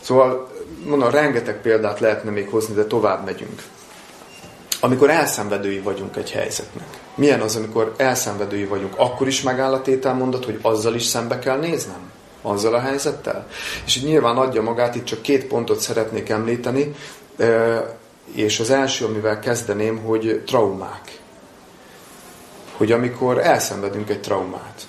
Szóval 0.00 0.50
mondom, 0.84 1.10
rengeteg 1.10 1.60
példát 1.60 2.00
lehetne 2.00 2.30
még 2.30 2.48
hozni, 2.48 2.74
de 2.74 2.84
tovább 2.84 3.24
megyünk. 3.24 3.62
Amikor 4.80 5.10
elszenvedői 5.10 5.78
vagyunk 5.78 6.16
egy 6.16 6.30
helyzetnek. 6.30 6.86
Milyen 7.14 7.40
az, 7.40 7.56
amikor 7.56 7.94
elszenvedői 7.96 8.64
vagyunk? 8.64 8.94
Akkor 8.96 9.26
is 9.26 9.42
megáll 9.42 9.72
a 9.72 9.82
tételmondat, 9.82 10.44
hogy 10.44 10.58
azzal 10.62 10.94
is 10.94 11.04
szembe 11.04 11.38
kell 11.38 11.58
néznem? 11.58 12.10
Azzal 12.42 12.74
a 12.74 12.80
helyzettel? 12.80 13.46
És 13.84 13.96
így 13.96 14.04
nyilván 14.04 14.36
adja 14.36 14.62
magát, 14.62 14.94
itt 14.94 15.04
csak 15.04 15.22
két 15.22 15.46
pontot 15.46 15.80
szeretnék 15.80 16.28
említeni, 16.28 16.94
és 18.34 18.60
az 18.60 18.70
első, 18.70 19.04
amivel 19.04 19.38
kezdeném, 19.38 19.98
hogy 19.98 20.42
traumák. 20.46 21.18
Hogy 22.76 22.92
amikor 22.92 23.38
elszenvedünk 23.38 24.10
egy 24.10 24.20
traumát, 24.20 24.82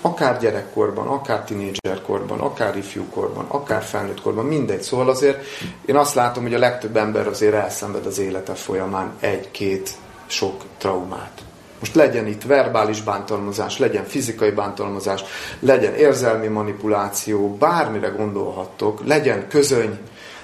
akár 0.00 0.38
gyerekkorban, 0.38 1.06
akár 1.06 1.44
tinédzserkorban, 1.44 2.40
akár 2.40 2.76
ifjúkorban, 2.76 3.44
akár 3.48 3.82
felnőttkorban, 3.82 4.44
mindegy. 4.44 4.82
Szóval 4.82 5.08
azért 5.08 5.44
én 5.86 5.96
azt 5.96 6.14
látom, 6.14 6.42
hogy 6.42 6.54
a 6.54 6.58
legtöbb 6.58 6.96
ember 6.96 7.26
azért 7.26 7.54
elszenved 7.54 8.06
az 8.06 8.18
élete 8.18 8.54
folyamán 8.54 9.12
egy-két 9.20 9.90
sok 10.26 10.64
traumát. 10.78 11.42
Most 11.78 11.94
legyen 11.94 12.26
itt 12.26 12.42
verbális 12.44 13.02
bántalmazás, 13.02 13.78
legyen 13.78 14.04
fizikai 14.04 14.50
bántalmazás, 14.50 15.24
legyen 15.60 15.94
érzelmi 15.94 16.46
manipuláció, 16.46 17.56
bármire 17.56 18.08
gondolhattok, 18.08 19.06
legyen 19.06 19.48
közöny, 19.48 19.98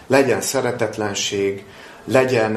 legyen 0.07 0.41
szeretetlenség, 0.41 1.65
legyen 2.05 2.57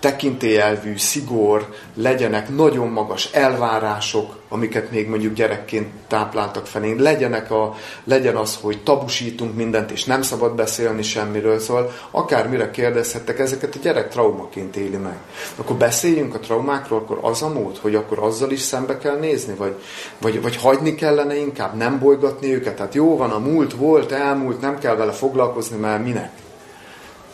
tekintélyelvű, 0.00 0.96
szigor, 0.96 1.74
legyenek 1.94 2.48
nagyon 2.48 2.88
magas 2.88 3.32
elvárások, 3.32 4.36
amiket 4.48 4.90
még 4.90 5.08
mondjuk 5.08 5.34
gyerekként 5.34 5.88
tápláltak 6.08 6.66
felénk, 6.66 7.00
legyenek 7.00 7.50
a, 7.50 7.74
legyen 8.04 8.36
az, 8.36 8.58
hogy 8.60 8.82
tabusítunk 8.82 9.54
mindent, 9.54 9.90
és 9.90 10.04
nem 10.04 10.22
szabad 10.22 10.54
beszélni 10.54 11.02
semmiről, 11.02 11.58
szóval 11.58 11.92
akármire 12.10 12.70
kérdezhettek, 12.70 13.38
ezeket 13.38 13.74
a 13.74 13.78
gyerek 13.82 14.08
traumaként 14.08 14.76
éli 14.76 14.96
meg. 14.96 15.16
Akkor 15.56 15.76
beszéljünk 15.76 16.34
a 16.34 16.38
traumákról, 16.38 16.98
akkor 16.98 17.18
az 17.22 17.42
a 17.42 17.48
mód, 17.48 17.76
hogy 17.76 17.94
akkor 17.94 18.18
azzal 18.18 18.50
is 18.50 18.60
szembe 18.60 18.98
kell 18.98 19.18
nézni, 19.18 19.54
vagy, 19.54 19.74
vagy, 20.20 20.42
vagy 20.42 20.56
hagyni 20.56 20.94
kellene 20.94 21.36
inkább, 21.36 21.76
nem 21.76 21.98
bolygatni 21.98 22.54
őket, 22.54 22.76
tehát 22.76 22.94
jó 22.94 23.16
van, 23.16 23.30
a 23.30 23.38
múlt 23.38 23.72
volt, 23.72 24.12
elmúlt, 24.12 24.60
nem 24.60 24.78
kell 24.78 24.96
vele 24.96 25.12
foglalkozni, 25.12 25.76
mert 25.76 26.04
minek? 26.04 26.30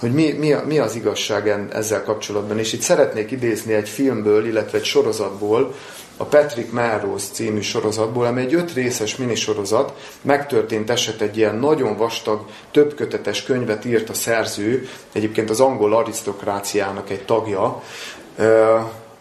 Hogy 0.05 0.13
mi, 0.13 0.33
mi, 0.33 0.55
mi 0.67 0.79
az 0.79 0.95
igazság 0.95 1.69
ezzel 1.73 2.03
kapcsolatban. 2.03 2.59
És 2.59 2.73
itt 2.73 2.81
szeretnék 2.81 3.31
idézni 3.31 3.73
egy 3.73 3.89
filmből, 3.89 4.47
illetve 4.47 4.79
egy 4.79 4.85
sorozatból, 4.85 5.75
a 6.17 6.25
Patrick 6.25 6.73
Melrose 6.73 7.27
című 7.33 7.61
sorozatból, 7.61 8.27
ami 8.27 8.41
egy 8.41 8.55
öt 8.55 8.73
részes 8.73 9.17
minisorozat, 9.17 9.93
megtörtént 10.23 10.91
eset 10.91 11.21
egy 11.21 11.37
ilyen 11.37 11.55
nagyon 11.55 11.97
vastag, 11.97 12.45
többkötetes 12.71 13.43
könyvet 13.43 13.85
írt 13.85 14.09
a 14.09 14.15
szerző, 14.15 14.89
egyébként 15.13 15.51
az 15.51 15.61
angol 15.61 15.95
arisztokráciának 15.95 17.11
egy 17.11 17.25
tagja, 17.25 17.83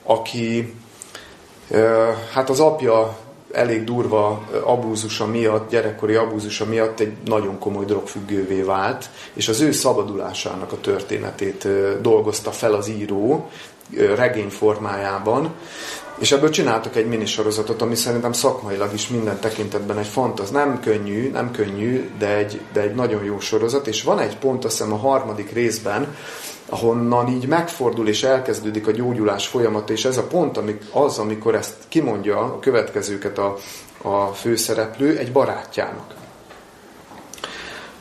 aki 0.03 0.73
hát 2.33 2.49
az 2.49 2.59
apja 2.59 3.17
elég 3.53 3.83
durva 3.83 4.47
abúzusa 4.63 5.25
miatt, 5.25 5.69
gyerekkori 5.69 6.15
abúzusa 6.15 6.65
miatt 6.65 6.99
egy 6.99 7.13
nagyon 7.25 7.59
komoly 7.59 7.85
drogfüggővé 7.85 8.61
vált, 8.61 9.09
és 9.33 9.47
az 9.47 9.59
ő 9.61 9.71
szabadulásának 9.71 10.71
a 10.71 10.79
történetét 10.81 11.67
dolgozta 12.01 12.51
fel 12.51 12.73
az 12.73 12.89
író 12.89 13.49
regény 14.15 14.49
formájában, 14.49 15.53
és 16.19 16.31
ebből 16.31 16.49
csináltak 16.49 16.95
egy 16.95 17.07
minisorozatot, 17.07 17.81
ami 17.81 17.95
szerintem 17.95 18.31
szakmailag 18.31 18.93
is 18.93 19.07
minden 19.07 19.39
tekintetben 19.39 19.97
egy 19.97 20.07
fantaz. 20.07 20.49
Nem 20.49 20.79
könnyű, 20.79 21.31
nem 21.31 21.51
könnyű, 21.51 22.09
de 22.19 22.37
egy, 22.37 22.61
de 22.73 22.81
egy 22.81 22.95
nagyon 22.95 23.23
jó 23.23 23.39
sorozat, 23.39 23.87
és 23.87 24.03
van 24.03 24.19
egy 24.19 24.37
pont, 24.37 24.65
azt 24.65 24.77
hiszem 24.77 24.93
a 24.93 24.97
harmadik 24.97 25.51
részben, 25.51 26.15
ahonnan 26.73 27.27
így 27.27 27.47
megfordul 27.47 28.07
és 28.07 28.23
elkezdődik 28.23 28.87
a 28.87 28.91
gyógyulás 28.91 29.47
folyamata, 29.47 29.93
és 29.93 30.05
ez 30.05 30.17
a 30.17 30.27
pont 30.27 30.57
amik, 30.57 30.83
az, 30.91 31.17
amikor 31.17 31.55
ezt 31.55 31.75
kimondja 31.87 32.39
a 32.39 32.59
következőket 32.59 33.37
a, 33.37 33.57
a 34.01 34.25
főszereplő 34.25 35.17
egy 35.17 35.31
barátjának. 35.31 36.13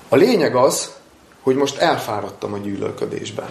A 0.08 0.16
lényeg 0.16 0.56
az, 0.56 0.92
hogy 1.42 1.56
most 1.56 1.78
elfáradtam 1.78 2.52
a 2.52 2.58
gyűlölködésben. 2.58 3.50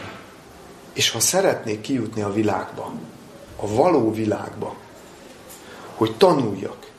És 0.93 1.09
ha 1.09 1.19
szeretnék 1.19 1.81
kijutni 1.81 2.21
a 2.21 2.33
világba, 2.33 2.91
a 3.55 3.75
való 3.75 4.13
világba, 4.13 4.75
hogy 5.95 6.17
tanuljak, 6.17 6.91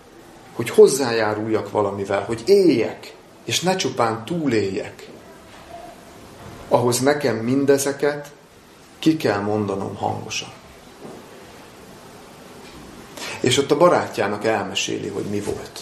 hogy 0.52 0.70
hozzájáruljak 0.70 1.70
valamivel, 1.70 2.24
hogy 2.24 2.42
éljek, 2.46 3.14
és 3.44 3.60
ne 3.60 3.76
csupán 3.76 4.24
túléljek, 4.24 5.10
ahhoz 6.72 7.00
nekem 7.00 7.36
mindezeket 7.36 8.32
ki 8.98 9.16
kell 9.16 9.40
mondanom 9.40 9.96
hangosan. 9.96 10.52
És 13.40 13.58
ott 13.58 13.70
a 13.70 13.76
barátjának 13.76 14.44
elmeséli, 14.44 15.08
hogy 15.08 15.24
mi 15.24 15.40
volt. 15.40 15.80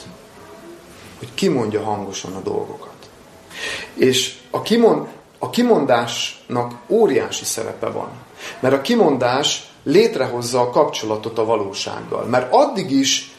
Hogy 1.18 1.34
kimondja 1.34 1.82
hangosan 1.82 2.34
a 2.34 2.40
dolgokat. 2.40 3.10
És 3.94 4.38
a, 4.50 4.62
kimond, 4.62 5.08
a 5.38 5.50
kimondásnak 5.50 6.74
óriási 6.88 7.44
szerepe 7.44 7.88
van. 7.88 8.10
Mert 8.60 8.74
a 8.74 8.80
kimondás 8.80 9.70
létrehozza 9.82 10.60
a 10.60 10.70
kapcsolatot 10.70 11.38
a 11.38 11.44
valósággal. 11.44 12.24
Mert 12.24 12.52
addig 12.52 12.90
is, 12.90 13.34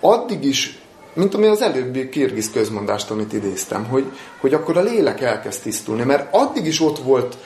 addig 0.00 0.44
is 0.44 0.78
mint 1.14 1.34
ami 1.34 1.46
az 1.46 1.62
előbbi 1.62 2.08
kirgiz 2.08 2.50
közmondást, 2.50 3.10
amit 3.10 3.32
idéztem, 3.32 3.84
hogy, 3.84 4.04
hogy 4.40 4.54
akkor 4.54 4.76
a 4.76 4.82
lélek 4.82 5.20
elkezd 5.20 5.62
tisztulni, 5.62 6.02
mert 6.02 6.34
addig 6.34 6.66
is 6.66 6.80
ott 6.80 6.98
volt 6.98 7.36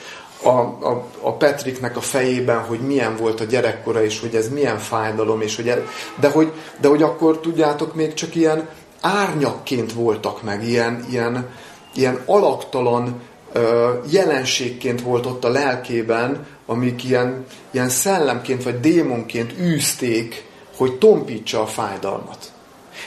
a, 0.43 0.49
a, 0.49 1.07
a 1.21 1.33
Petriknek 1.33 1.97
a 1.97 2.01
fejében, 2.01 2.59
hogy 2.59 2.79
milyen 2.79 3.15
volt 3.15 3.41
a 3.41 3.43
gyerekkora, 3.43 4.03
és 4.03 4.19
hogy 4.19 4.35
ez 4.35 4.49
milyen 4.49 4.77
fájdalom, 4.77 5.41
és 5.41 5.55
hogy 5.55 5.83
de, 6.19 6.29
hogy, 6.29 6.51
de 6.81 6.87
hogy 6.87 7.03
akkor 7.03 7.39
tudjátok, 7.39 7.95
még 7.95 8.13
csak 8.13 8.35
ilyen 8.35 8.67
árnyakként 9.01 9.93
voltak 9.93 10.43
meg, 10.43 10.67
ilyen, 10.67 11.05
ilyen, 11.09 11.49
ilyen 11.95 12.21
alaktalan 12.25 13.21
ö, 13.53 13.93
jelenségként 14.09 15.01
volt 15.01 15.25
ott 15.25 15.43
a 15.43 15.49
lelkében, 15.49 16.45
amik 16.65 17.03
ilyen, 17.03 17.45
ilyen 17.71 17.89
szellemként 17.89 18.63
vagy 18.63 18.79
démonként 18.79 19.53
űzték, 19.59 20.45
hogy 20.75 20.97
tompítsa 20.97 21.61
a 21.61 21.65
fájdalmat. 21.65 22.53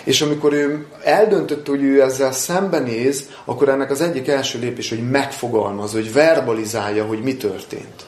És 0.08 0.20
amikor 0.20 0.52
ő 0.52 0.86
eldöntötte, 1.02 1.70
hogy 1.70 1.82
ő 1.82 2.02
ezzel 2.02 2.32
szembenéz, 2.32 3.28
akkor 3.44 3.68
ennek 3.68 3.90
az 3.90 4.00
egyik 4.00 4.28
első 4.28 4.58
lépés, 4.58 4.88
hogy 4.88 5.10
megfogalmaz, 5.10 5.92
hogy 5.92 6.12
verbalizálja, 6.12 7.04
hogy 7.04 7.22
mi 7.22 7.36
történt. 7.36 8.06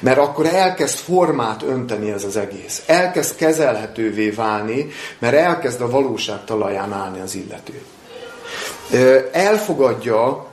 Mert 0.00 0.18
akkor 0.18 0.46
elkezd 0.46 0.98
formát 0.98 1.62
önteni 1.62 2.10
ez 2.10 2.24
az 2.24 2.36
egész. 2.36 2.82
Elkezd 2.86 3.36
kezelhetővé 3.36 4.30
válni, 4.30 4.88
mert 5.18 5.34
elkezd 5.34 5.80
a 5.80 5.90
valóság 5.90 6.44
talaján 6.44 6.92
állni 6.92 7.20
az 7.20 7.34
illető. 7.34 7.82
Elfogadja, 9.32 10.46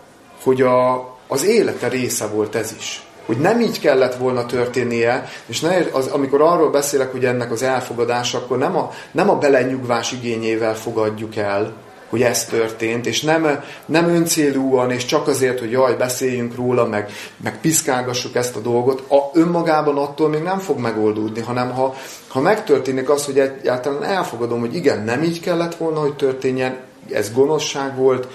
hogy 0.44 0.62
a, 0.62 1.10
az 1.28 1.44
élete 1.44 1.88
része 1.88 2.28
volt 2.28 2.56
ez 2.56 2.74
is 2.78 3.04
hogy 3.26 3.38
nem 3.38 3.60
így 3.60 3.80
kellett 3.80 4.16
volna 4.16 4.46
történnie, 4.46 5.26
és 5.46 5.60
ne, 5.60 5.78
az, 5.92 6.08
amikor 6.08 6.42
arról 6.42 6.70
beszélek, 6.70 7.12
hogy 7.12 7.26
ennek 7.26 7.52
az 7.52 7.64
elfogadása, 7.64 8.38
akkor 8.38 8.58
nem 8.58 8.78
a, 8.78 8.92
nem 9.12 9.30
a 9.30 9.38
belenyugvás 9.38 10.12
igényével 10.12 10.76
fogadjuk 10.76 11.36
el, 11.36 11.74
hogy 12.14 12.22
ez 12.22 12.46
történt, 12.46 13.06
és 13.06 13.22
nem, 13.22 13.64
nem 13.86 14.10
öncélúan, 14.10 14.92
és 14.92 15.06
csak 15.06 15.28
azért, 15.28 15.60
hogy 15.60 15.72
jaj, 15.72 15.96
beszéljünk 15.96 16.56
róla, 16.56 16.86
meg, 16.86 17.12
meg 17.44 17.60
piszkálgassuk 17.62 18.36
ezt 18.36 18.56
a 18.56 18.60
dolgot, 18.60 19.12
a, 19.12 19.30
önmagában 19.34 19.98
attól 19.98 20.30
még 20.30 20.42
nem 20.42 20.60
fog 20.60 20.80
megoldódni, 20.80 21.42
hanem 21.42 21.72
ha, 21.72 21.96
ha 22.28 22.40
megtörténik 22.40 23.10
az, 23.10 23.26
hogy 23.26 23.40
egyáltalán 23.40 24.04
elfogadom, 24.04 24.60
hogy 24.60 24.76
igen, 24.76 25.04
nem 25.04 25.24
így 25.24 25.40
kellett 25.40 25.76
volna, 25.76 26.00
hogy 26.00 26.16
történjen, 26.16 26.78
ez 27.12 27.34
gonoszság 27.34 27.96
volt, 27.96 28.28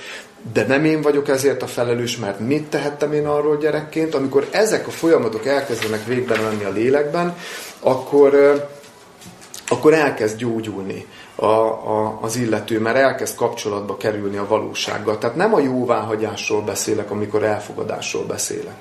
de 0.52 0.66
nem 0.66 0.84
én 0.84 1.02
vagyok 1.02 1.28
ezért 1.28 1.62
a 1.62 1.66
felelős, 1.66 2.16
mert 2.16 2.40
mit 2.40 2.66
tehettem 2.66 3.12
én 3.12 3.26
arról 3.26 3.56
gyerekként, 3.56 4.14
amikor 4.14 4.48
ezek 4.50 4.86
a 4.86 4.90
folyamatok 4.90 5.46
elkezdenek 5.46 6.04
végben 6.04 6.42
menni 6.42 6.64
a 6.64 6.70
lélekben, 6.70 7.36
akkor, 7.80 8.34
akkor 9.68 9.94
elkezd 9.94 10.36
gyógyulni 10.36 11.06
a, 11.34 11.44
a, 11.44 12.18
az 12.22 12.36
illető, 12.36 12.80
mert 12.80 12.96
elkezd 12.96 13.36
kapcsolatba 13.36 13.96
kerülni 13.96 14.36
a 14.36 14.46
valósággal. 14.46 15.18
Tehát 15.18 15.36
nem 15.36 15.54
a 15.54 15.60
jóváhagyásról 15.60 16.62
beszélek, 16.62 17.10
amikor 17.10 17.42
elfogadásról 17.42 18.24
beszélek, 18.24 18.76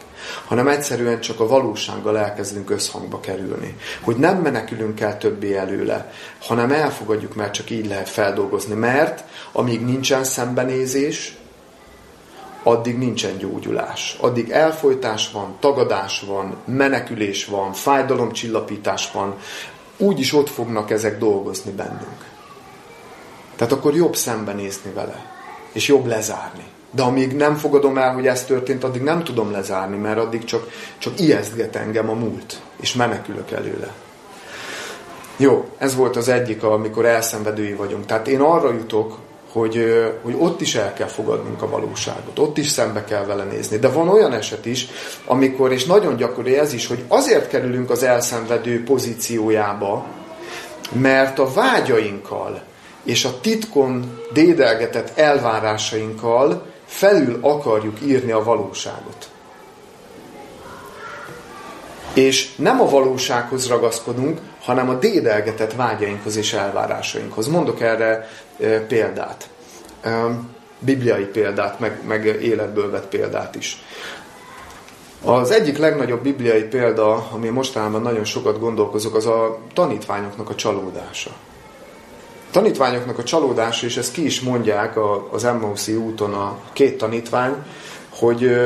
hanem 0.46 0.68
egyszerűen 0.68 1.20
csak 1.20 1.40
a 1.40 1.48
valósággal 1.48 2.18
elkezdünk 2.18 2.70
összhangba 2.70 3.20
kerülni. 3.20 3.78
Hogy 4.02 4.16
nem 4.16 4.38
menekülünk 4.38 5.00
el 5.00 5.18
többé 5.18 5.56
előle, 5.56 6.12
hanem 6.40 6.72
elfogadjuk, 6.72 7.36
mert 7.36 7.54
csak 7.54 7.70
így 7.70 7.88
lehet 7.88 8.10
feldolgozni. 8.10 8.74
Mert 8.74 9.24
amíg 9.52 9.86
nincsen 9.86 10.24
szembenézés, 10.24 11.38
addig 12.68 12.98
nincsen 12.98 13.38
gyógyulás. 13.38 14.18
Addig 14.20 14.50
elfolytás 14.50 15.32
van, 15.32 15.56
tagadás 15.60 16.24
van, 16.28 16.56
menekülés 16.66 17.46
van, 17.46 17.74
fájdalomcsillapítás 17.74 19.12
van, 19.12 19.36
úgyis 19.98 20.34
ott 20.34 20.50
fognak 20.50 20.92
ezek 20.92 21.18
dolgozni 21.18 21.72
bennünk. 21.72 22.26
Tehát 23.56 23.74
akkor 23.74 23.96
jobb 23.96 24.16
szembenézni 24.16 24.92
vele, 24.92 25.26
és 25.72 25.88
jobb 25.88 26.06
lezárni. 26.06 26.64
De 26.92 27.02
amíg 27.02 27.36
nem 27.36 27.56
fogadom 27.56 27.98
el, 27.98 28.14
hogy 28.14 28.28
ez 28.28 28.46
történt, 28.46 28.84
addig 28.84 29.02
nem 29.02 29.24
tudom 29.24 29.52
lezárni, 29.52 29.98
mert 29.98 30.20
addig 30.20 30.44
csak, 30.44 30.70
csak 30.98 31.20
ijesztget 31.20 31.76
engem 31.76 32.10
a 32.10 32.14
múlt, 32.14 32.62
és 32.80 32.94
menekülök 32.94 33.52
előle. 33.52 33.94
Jó, 35.38 35.70
ez 35.78 35.96
volt 35.96 36.16
az 36.16 36.28
egyik, 36.28 36.64
amikor 36.64 37.06
elszenvedői 37.06 37.74
vagyunk. 37.74 38.06
Tehát 38.06 38.28
én 38.28 38.40
arra 38.40 38.74
jutok, 38.74 39.18
hogy, 39.58 40.04
hogy 40.22 40.36
ott 40.38 40.62
is 40.62 40.76
el 40.76 40.94
kell 40.94 41.08
fogadnunk 41.08 41.62
a 41.62 41.70
valóságot, 41.70 42.40
ott 42.40 42.58
is 42.58 42.68
szembe 42.68 43.04
kell 43.04 43.26
vele 43.26 43.44
nézni. 43.44 43.78
De 43.78 43.90
van 43.90 44.10
olyan 44.10 44.34
eset 44.34 44.66
is, 44.66 44.88
amikor, 45.26 45.72
és 45.72 45.86
nagyon 45.86 46.16
gyakori 46.16 46.58
ez 46.58 46.74
is, 46.74 46.88
hogy 46.88 47.04
azért 47.08 47.48
kerülünk 47.48 47.90
az 47.90 48.04
elszenvedő 48.04 48.84
pozíciójába, 48.84 50.06
mert 50.92 51.40
a 51.40 51.54
vágyainkkal 51.54 52.62
és 53.04 53.26
a 53.26 53.40
titkon 53.42 54.22
dédelgetett 54.34 55.18
elvárásainkkal 55.18 56.66
felül 56.86 57.38
akarjuk 57.42 57.98
írni 58.02 58.32
a 58.32 58.44
valóságot. 58.44 59.30
És 62.14 62.56
nem 62.56 62.82
a 62.82 62.90
valósághoz 62.90 63.68
ragaszkodunk, 63.68 64.40
hanem 64.68 64.90
a 64.90 64.94
dédelgetett 64.94 65.74
vágyainkhoz 65.74 66.36
és 66.36 66.54
elvárásainkhoz. 66.54 67.48
Mondok 67.48 67.82
erre 67.82 68.30
példát. 68.88 69.50
Bibliai 70.80 71.24
példát, 71.24 71.80
meg, 71.80 72.00
meg 72.08 72.26
életből 72.26 72.92
vett 72.92 73.08
példát 73.08 73.56
is. 73.56 73.84
Az 75.24 75.52
egyik 75.52 75.78
legnagyobb 75.78 76.22
bibliai 76.22 76.64
példa, 76.64 77.28
ami 77.32 77.50
mostanában 77.50 78.02
nagyon 78.02 78.24
sokat 78.24 78.60
gondolkozok, 78.60 79.16
az 79.16 79.26
a 79.26 79.58
tanítványoknak 79.74 80.50
a 80.50 80.56
csalódása. 80.56 81.30
A 81.30 82.52
tanítványoknak 82.52 83.18
a 83.18 83.24
csalódása, 83.24 83.86
és 83.86 83.98
ezt 83.98 84.12
ki 84.12 84.26
is 84.26 84.42
mondják 84.42 84.98
az 85.32 85.44
Emmauszi 85.44 85.96
úton 85.96 86.34
a 86.34 86.60
két 86.74 86.98
tanítvány, 86.98 87.56
hogy, 88.10 88.58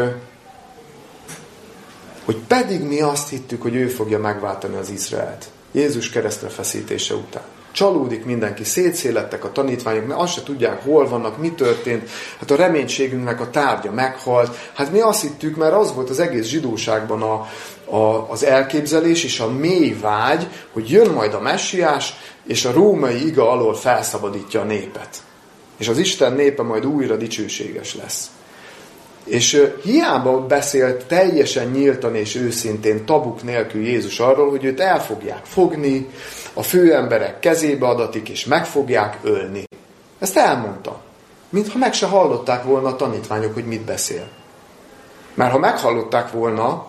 hogy 2.25 2.37
pedig 2.47 2.83
mi 2.83 3.01
azt 3.01 3.29
hittük, 3.29 3.61
hogy 3.61 3.75
ő 3.75 3.87
fogja 3.87 4.19
megváltani 4.19 4.75
az 4.75 4.89
Izraelt. 4.89 5.49
Jézus 5.71 6.09
keresztre 6.09 6.47
feszítése 6.47 7.13
után. 7.13 7.43
Csalódik 7.71 8.25
mindenki, 8.25 8.63
szétszélettek 8.63 9.43
a 9.43 9.51
tanítványok, 9.51 10.07
mert 10.07 10.19
azt 10.19 10.33
se 10.33 10.43
tudják, 10.43 10.83
hol 10.83 11.07
vannak, 11.07 11.37
mi 11.37 11.51
történt. 11.51 12.09
Hát 12.39 12.51
a 12.51 12.55
reménységünknek 12.55 13.41
a 13.41 13.49
tárgya 13.49 13.91
meghalt. 13.91 14.55
Hát 14.73 14.91
mi 14.91 14.99
azt 14.99 15.21
hittük, 15.21 15.55
mert 15.55 15.73
az 15.73 15.93
volt 15.93 16.09
az 16.09 16.19
egész 16.19 16.45
zsidóságban 16.45 17.21
a, 17.21 17.47
a, 17.95 18.29
az 18.29 18.43
elképzelés 18.43 19.23
és 19.23 19.39
a 19.39 19.51
mély 19.51 19.97
vágy, 20.01 20.47
hogy 20.71 20.89
jön 20.89 21.09
majd 21.09 21.33
a 21.33 21.41
messiás, 21.41 22.13
és 22.47 22.65
a 22.65 22.71
római 22.71 23.25
iga 23.27 23.51
alól 23.51 23.75
felszabadítja 23.75 24.61
a 24.61 24.63
népet. 24.63 25.23
És 25.77 25.87
az 25.87 25.97
Isten 25.97 26.33
népe 26.33 26.63
majd 26.63 26.85
újra 26.85 27.15
dicsőséges 27.15 27.95
lesz. 27.95 28.29
És 29.31 29.71
hiába 29.83 30.45
beszélt 30.45 31.05
teljesen 31.05 31.67
nyíltan 31.67 32.15
és 32.15 32.35
őszintén, 32.35 33.05
tabuk 33.05 33.43
nélkül 33.43 33.81
Jézus 33.81 34.19
arról, 34.19 34.49
hogy 34.49 34.63
őt 34.63 34.79
el 34.79 35.01
fogják 35.01 35.45
fogni, 35.45 36.09
a 36.53 36.63
főemberek 36.63 37.39
kezébe 37.39 37.87
adatik, 37.87 38.29
és 38.29 38.45
meg 38.45 38.65
fogják 38.65 39.17
ölni. 39.21 39.63
Ezt 40.19 40.37
elmondta. 40.37 41.01
Mintha 41.49 41.77
meg 41.77 41.93
se 41.93 42.05
hallották 42.05 42.63
volna 42.63 42.87
a 42.87 42.95
tanítványok, 42.95 43.53
hogy 43.53 43.65
mit 43.65 43.81
beszél. 43.81 44.27
Mert 45.33 45.51
ha 45.51 45.59
meghallották 45.59 46.31
volna, 46.31 46.87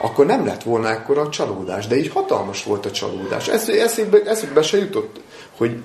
akkor 0.00 0.26
nem 0.26 0.46
lett 0.46 0.62
volna 0.62 0.88
ekkora 0.88 1.20
a 1.20 1.28
csalódás. 1.28 1.86
De 1.86 1.96
így 1.96 2.08
hatalmas 2.08 2.64
volt 2.64 2.86
a 2.86 2.90
csalódás. 2.90 3.48
Eszébe, 3.48 4.18
eszébe 4.26 4.62
se 4.62 4.78
jutott, 4.78 5.20
hogy 5.56 5.82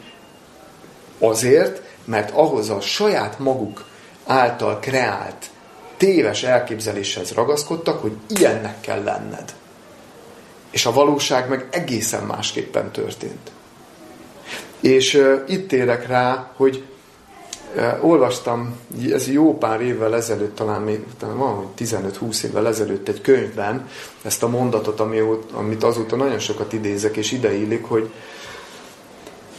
azért, 1.20 1.82
mert 2.06 2.32
ahhoz 2.32 2.70
a 2.70 2.82
saját 2.82 3.40
maguk 3.40 3.86
által 4.26 4.80
kreált 4.80 5.54
téves 5.98 6.44
elképzeléshez 6.44 7.32
ragaszkodtak, 7.32 8.02
hogy 8.02 8.12
ilyennek 8.28 8.82
kell 8.82 9.04
lenned. 9.04 9.54
És 10.72 10.86
a 10.86 10.94
valóság 10.94 11.50
meg 11.50 11.68
egészen 11.72 12.24
másképpen 12.24 12.92
történt. 12.92 13.52
És 14.80 15.14
uh, 15.14 15.42
itt 15.48 15.72
érek 15.72 16.08
rá, 16.08 16.52
hogy 16.56 16.84
uh, 17.76 18.06
olvastam, 18.06 18.80
ez 19.12 19.28
jó 19.28 19.58
pár 19.58 19.82
évvel 19.82 20.16
ezelőtt, 20.16 20.56
talán 20.56 20.82
még 20.82 21.04
talán 21.20 21.38
van, 21.38 21.72
15-20 21.78 22.44
évvel 22.44 22.68
ezelőtt 22.68 23.08
egy 23.08 23.22
könyvben 23.22 23.90
ezt 24.22 24.44
a 24.44 24.48
mondatot, 24.48 25.00
ami, 25.00 25.22
amit 25.54 25.84
azóta 25.84 26.16
nagyon 26.16 26.40
sokat 26.40 26.74
idézek, 26.74 27.18
és 27.18 27.32
ide 27.32 27.54
illik, 27.54 27.84
hogy, 27.84 28.10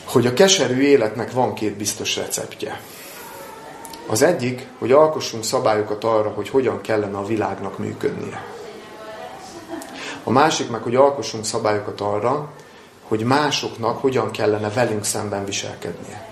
hogy 0.04 0.26
a 0.26 0.32
keserű 0.32 0.80
életnek 0.80 1.32
van 1.32 1.54
két 1.54 1.76
biztos 1.76 2.16
receptje. 2.16 2.80
Az 4.06 4.22
egyik, 4.22 4.66
hogy 4.78 4.92
alkossunk 4.92 5.44
szabályokat 5.44 6.04
arra, 6.04 6.28
hogy 6.28 6.48
hogyan 6.48 6.80
kellene 6.80 7.16
a 7.16 7.26
világnak 7.26 7.78
működnie. 7.78 8.44
A 10.24 10.30
másik 10.30 10.70
meg, 10.70 10.82
hogy 10.82 10.94
alkossunk 10.94 11.44
szabályokat 11.44 12.00
arra, 12.00 12.50
hogy 13.02 13.22
másoknak 13.22 14.00
hogyan 14.00 14.30
kellene 14.30 14.70
velünk 14.70 15.04
szemben 15.04 15.44
viselkednie. 15.44 16.28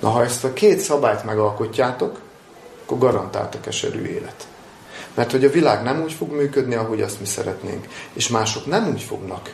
Na, 0.00 0.08
ha 0.08 0.22
ezt 0.22 0.44
a 0.44 0.52
két 0.52 0.78
szabályt 0.78 1.24
megalkotjátok, 1.24 2.20
akkor 2.82 2.98
garantált 2.98 3.54
a 3.54 3.60
keserű 3.60 4.02
élet. 4.02 4.46
Mert 5.14 5.30
hogy 5.30 5.44
a 5.44 5.50
világ 5.50 5.82
nem 5.82 6.02
úgy 6.02 6.12
fog 6.12 6.30
működni, 6.30 6.74
ahogy 6.74 7.00
azt 7.00 7.20
mi 7.20 7.26
szeretnénk, 7.26 7.88
és 8.12 8.28
mások 8.28 8.66
nem 8.66 8.88
úgy 8.88 9.02
fognak 9.02 9.52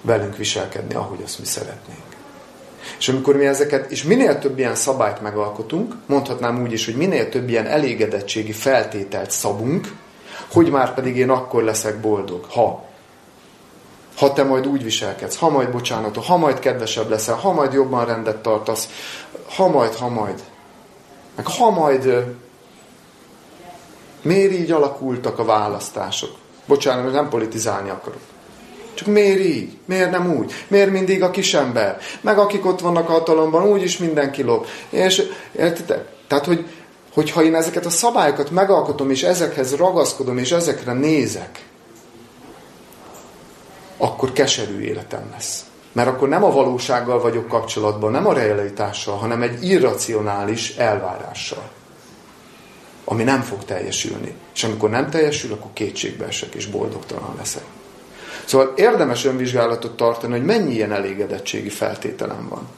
velünk 0.00 0.36
viselkedni, 0.36 0.94
ahogy 0.94 1.22
azt 1.24 1.38
mi 1.38 1.44
szeretnénk. 1.44 2.11
És 2.98 3.08
amikor 3.08 3.36
mi 3.36 3.46
ezeket, 3.46 3.90
és 3.90 4.02
minél 4.02 4.38
több 4.38 4.58
ilyen 4.58 4.74
szabályt 4.74 5.20
megalkotunk, 5.20 5.94
mondhatnám 6.06 6.62
úgy 6.62 6.72
is, 6.72 6.84
hogy 6.84 6.96
minél 6.96 7.28
több 7.28 7.48
ilyen 7.48 7.66
elégedettségi 7.66 8.52
feltételt 8.52 9.30
szabunk, 9.30 9.92
hogy 10.52 10.70
már 10.70 10.94
pedig 10.94 11.16
én 11.16 11.30
akkor 11.30 11.62
leszek 11.62 12.00
boldog, 12.00 12.44
ha 12.44 12.90
ha 14.16 14.32
te 14.32 14.44
majd 14.44 14.66
úgy 14.66 14.82
viselkedsz, 14.82 15.36
ha 15.36 15.50
majd 15.50 15.70
bocsánatot, 15.70 16.24
ha 16.24 16.36
majd 16.36 16.58
kedvesebb 16.58 17.08
leszel, 17.08 17.34
ha 17.34 17.52
majd 17.52 17.72
jobban 17.72 18.06
rendet 18.06 18.36
tartasz, 18.36 18.88
ha 19.56 19.68
majd, 19.68 19.94
ha 19.94 20.08
majd. 20.08 20.42
Meg 21.36 21.46
ha 21.46 21.70
majd 21.70 22.24
miért 24.22 24.52
így 24.52 24.70
alakultak 24.70 25.38
a 25.38 25.44
választások? 25.44 26.30
Bocsánat, 26.66 27.12
nem 27.12 27.28
politizálni 27.28 27.90
akarok. 27.90 28.20
Csak 28.94 29.06
miért 29.06 29.40
így? 29.40 29.76
Miért 29.84 30.10
nem 30.10 30.36
úgy? 30.36 30.52
Miért 30.68 30.90
mindig 30.90 31.22
a 31.22 31.30
kisember? 31.30 31.98
Meg 32.20 32.38
akik 32.38 32.66
ott 32.66 32.80
vannak 32.80 33.08
a 33.08 33.12
hatalomban, 33.12 33.68
úgyis 33.68 33.98
mindenki 33.98 34.42
lop. 34.42 34.66
És 34.90 35.22
értitek? 35.56 36.08
Tehát, 36.28 36.44
hogy, 36.44 36.66
hogyha 37.12 37.42
én 37.42 37.54
ezeket 37.54 37.86
a 37.86 37.90
szabályokat 37.90 38.50
megalkotom, 38.50 39.10
és 39.10 39.22
ezekhez 39.22 39.76
ragaszkodom, 39.76 40.38
és 40.38 40.52
ezekre 40.52 40.92
nézek, 40.92 41.64
akkor 43.96 44.32
keserű 44.32 44.80
életem 44.80 45.28
lesz. 45.32 45.64
Mert 45.92 46.08
akkor 46.08 46.28
nem 46.28 46.44
a 46.44 46.50
valósággal 46.50 47.20
vagyok 47.20 47.48
kapcsolatban, 47.48 48.10
nem 48.10 48.26
a 48.26 48.32
realitással, 48.32 49.16
hanem 49.16 49.42
egy 49.42 49.64
irracionális 49.64 50.76
elvárással, 50.76 51.70
ami 53.04 53.22
nem 53.22 53.40
fog 53.40 53.64
teljesülni. 53.64 54.34
És 54.54 54.64
amikor 54.64 54.90
nem 54.90 55.10
teljesül, 55.10 55.52
akkor 55.52 55.70
kétségbe 55.72 56.26
esek, 56.26 56.54
és 56.54 56.66
boldogtalan 56.66 57.34
leszek. 57.38 57.64
Szóval 58.44 58.72
érdemes 58.76 59.24
önvizsgálatot 59.24 59.96
tartani, 59.96 60.32
hogy 60.32 60.44
mennyi 60.44 60.72
ilyen 60.72 60.92
elégedettségi 60.92 61.68
feltételem 61.68 62.48
van. 62.48 62.68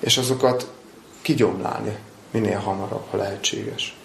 És 0.00 0.18
azokat 0.18 0.66
kigyomlálni 1.22 1.98
minél 2.30 2.58
hamarabb, 2.58 3.04
ha 3.10 3.16
lehetséges. 3.16 3.96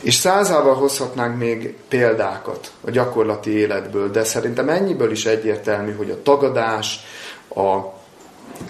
És 0.00 0.14
százával 0.14 0.74
hozhatnánk 0.74 1.38
még 1.38 1.74
példákat 1.88 2.72
a 2.80 2.90
gyakorlati 2.90 3.50
életből, 3.50 4.10
de 4.10 4.24
szerintem 4.24 4.68
ennyiből 4.68 5.10
is 5.10 5.26
egyértelmű, 5.26 5.92
hogy 5.92 6.10
a 6.10 6.22
tagadás, 6.22 7.00
a, 7.48 7.76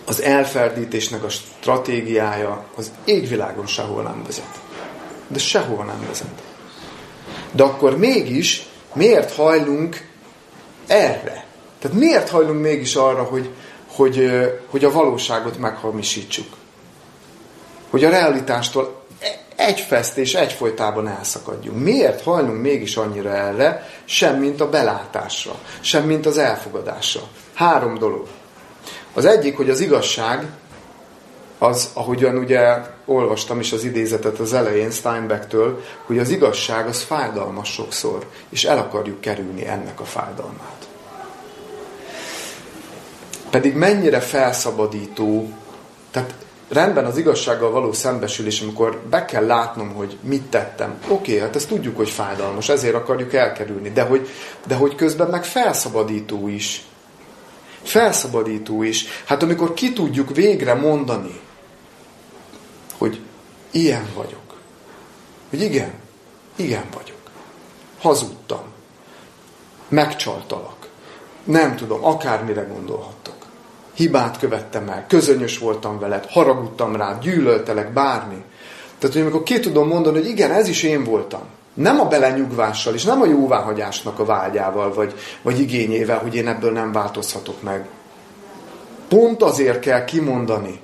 az 0.04 0.22
elferdítésnek 0.22 1.24
a 1.24 1.28
stratégiája 1.28 2.64
az 2.76 2.90
égvilágon 3.04 3.66
sehol 3.66 4.02
nem 4.02 4.22
vezet. 4.26 4.60
De 5.26 5.38
sehol 5.38 5.84
nem 5.84 6.04
vezet. 6.06 6.42
De 7.52 7.62
akkor 7.62 7.98
mégis 7.98 8.66
miért 8.92 9.34
hajlunk 9.34 10.08
erre? 10.86 11.44
Tehát 11.80 11.96
miért 11.96 12.28
hajlunk 12.28 12.60
mégis 12.60 12.94
arra, 12.94 13.22
hogy, 13.22 13.50
hogy, 13.86 14.30
hogy 14.66 14.84
a 14.84 14.92
valóságot 14.92 15.58
meghamisítsuk? 15.58 16.56
Hogy 17.90 18.04
a 18.04 18.10
realitástól 18.10 19.00
egy 19.60 19.80
festés 19.80 20.34
egyfolytában 20.34 21.08
elszakadjunk. 21.08 21.82
Miért 21.82 22.22
hajlunk 22.22 22.60
mégis 22.60 22.96
annyira 22.96 23.36
erre, 23.36 23.88
sem 24.04 24.38
mint 24.38 24.60
a 24.60 24.68
belátásra, 24.68 25.54
sem 25.80 26.04
mint 26.04 26.26
az 26.26 26.38
elfogadásra? 26.38 27.20
Három 27.54 27.98
dolog. 27.98 28.26
Az 29.14 29.24
egyik, 29.24 29.56
hogy 29.56 29.70
az 29.70 29.80
igazság 29.80 30.46
az, 31.62 31.90
ahogyan 31.92 32.36
ugye 32.36 32.76
olvastam 33.04 33.60
is 33.60 33.72
az 33.72 33.84
idézetet 33.84 34.38
az 34.38 34.52
elején 34.52 34.90
Steinbecktől, 34.90 35.82
hogy 36.06 36.18
az 36.18 36.30
igazság 36.30 36.86
az 36.86 37.02
fájdalmas 37.02 37.72
sokszor, 37.72 38.26
és 38.48 38.64
el 38.64 38.78
akarjuk 38.78 39.20
kerülni 39.20 39.66
ennek 39.66 40.00
a 40.00 40.04
fájdalmát. 40.04 40.88
Pedig 43.50 43.74
mennyire 43.74 44.20
felszabadító, 44.20 45.48
tehát 46.10 46.34
rendben 46.68 47.04
az 47.04 47.16
igazsággal 47.16 47.70
való 47.70 47.92
szembesülés, 47.92 48.60
amikor 48.60 49.00
be 49.10 49.24
kell 49.24 49.46
látnom, 49.46 49.94
hogy 49.94 50.18
mit 50.22 50.42
tettem. 50.42 50.94
Oké, 51.08 51.12
okay, 51.12 51.38
hát 51.38 51.56
ezt 51.56 51.68
tudjuk, 51.68 51.96
hogy 51.96 52.10
fájdalmas, 52.10 52.68
ezért 52.68 52.94
akarjuk 52.94 53.34
elkerülni, 53.34 53.90
de 53.90 54.02
hogy, 54.02 54.28
de 54.66 54.74
hogy 54.74 54.94
közben 54.94 55.28
meg 55.28 55.44
felszabadító 55.44 56.48
is. 56.48 56.84
Felszabadító 57.82 58.82
is. 58.82 59.06
Hát 59.24 59.42
amikor 59.42 59.74
ki 59.74 59.92
tudjuk 59.92 60.34
végre 60.34 60.74
mondani, 60.74 61.40
hogy 63.00 63.20
ilyen 63.70 64.06
vagyok. 64.14 64.58
Hogy 65.50 65.62
igen, 65.62 65.92
igen 66.56 66.84
vagyok. 66.94 67.20
Hazudtam. 68.00 68.62
Megcsaltalak. 69.88 70.88
Nem 71.44 71.76
tudom, 71.76 72.04
akármire 72.04 72.62
gondolhattok. 72.62 73.34
Hibát 73.94 74.38
követtem 74.38 74.88
el, 74.88 75.04
közönyös 75.08 75.58
voltam 75.58 75.98
veled, 75.98 76.26
haragudtam 76.26 76.96
rád, 76.96 77.22
gyűlöltelek, 77.22 77.92
bármi. 77.92 78.44
Tehát, 78.98 79.14
hogy 79.14 79.24
amikor 79.24 79.42
ki 79.42 79.60
tudom 79.60 79.88
mondani, 79.88 80.18
hogy 80.18 80.28
igen, 80.28 80.52
ez 80.52 80.68
is 80.68 80.82
én 80.82 81.04
voltam. 81.04 81.42
Nem 81.74 82.00
a 82.00 82.04
belenyugvással, 82.04 82.94
és 82.94 83.04
nem 83.04 83.20
a 83.20 83.26
jóváhagyásnak 83.26 84.18
a 84.18 84.24
vágyával, 84.24 84.94
vagy, 84.94 85.14
vagy 85.42 85.60
igényével, 85.60 86.18
hogy 86.18 86.34
én 86.34 86.48
ebből 86.48 86.72
nem 86.72 86.92
változhatok 86.92 87.62
meg. 87.62 87.88
Pont 89.08 89.42
azért 89.42 89.80
kell 89.80 90.04
kimondani, 90.04 90.80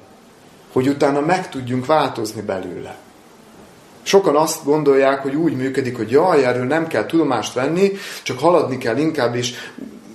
hogy 0.76 0.88
utána 0.88 1.20
meg 1.20 1.48
tudjunk 1.48 1.86
változni 1.86 2.40
belőle. 2.40 2.96
Sokan 4.02 4.36
azt 4.36 4.64
gondolják, 4.64 5.22
hogy 5.22 5.34
úgy 5.34 5.56
működik, 5.56 5.96
hogy 5.96 6.10
jaj, 6.10 6.44
erről 6.44 6.64
nem 6.64 6.86
kell 6.86 7.06
tudomást 7.06 7.54
venni, 7.54 7.92
csak 8.22 8.38
haladni 8.38 8.78
kell 8.78 8.96
inkább, 8.96 9.34
és, 9.34 9.54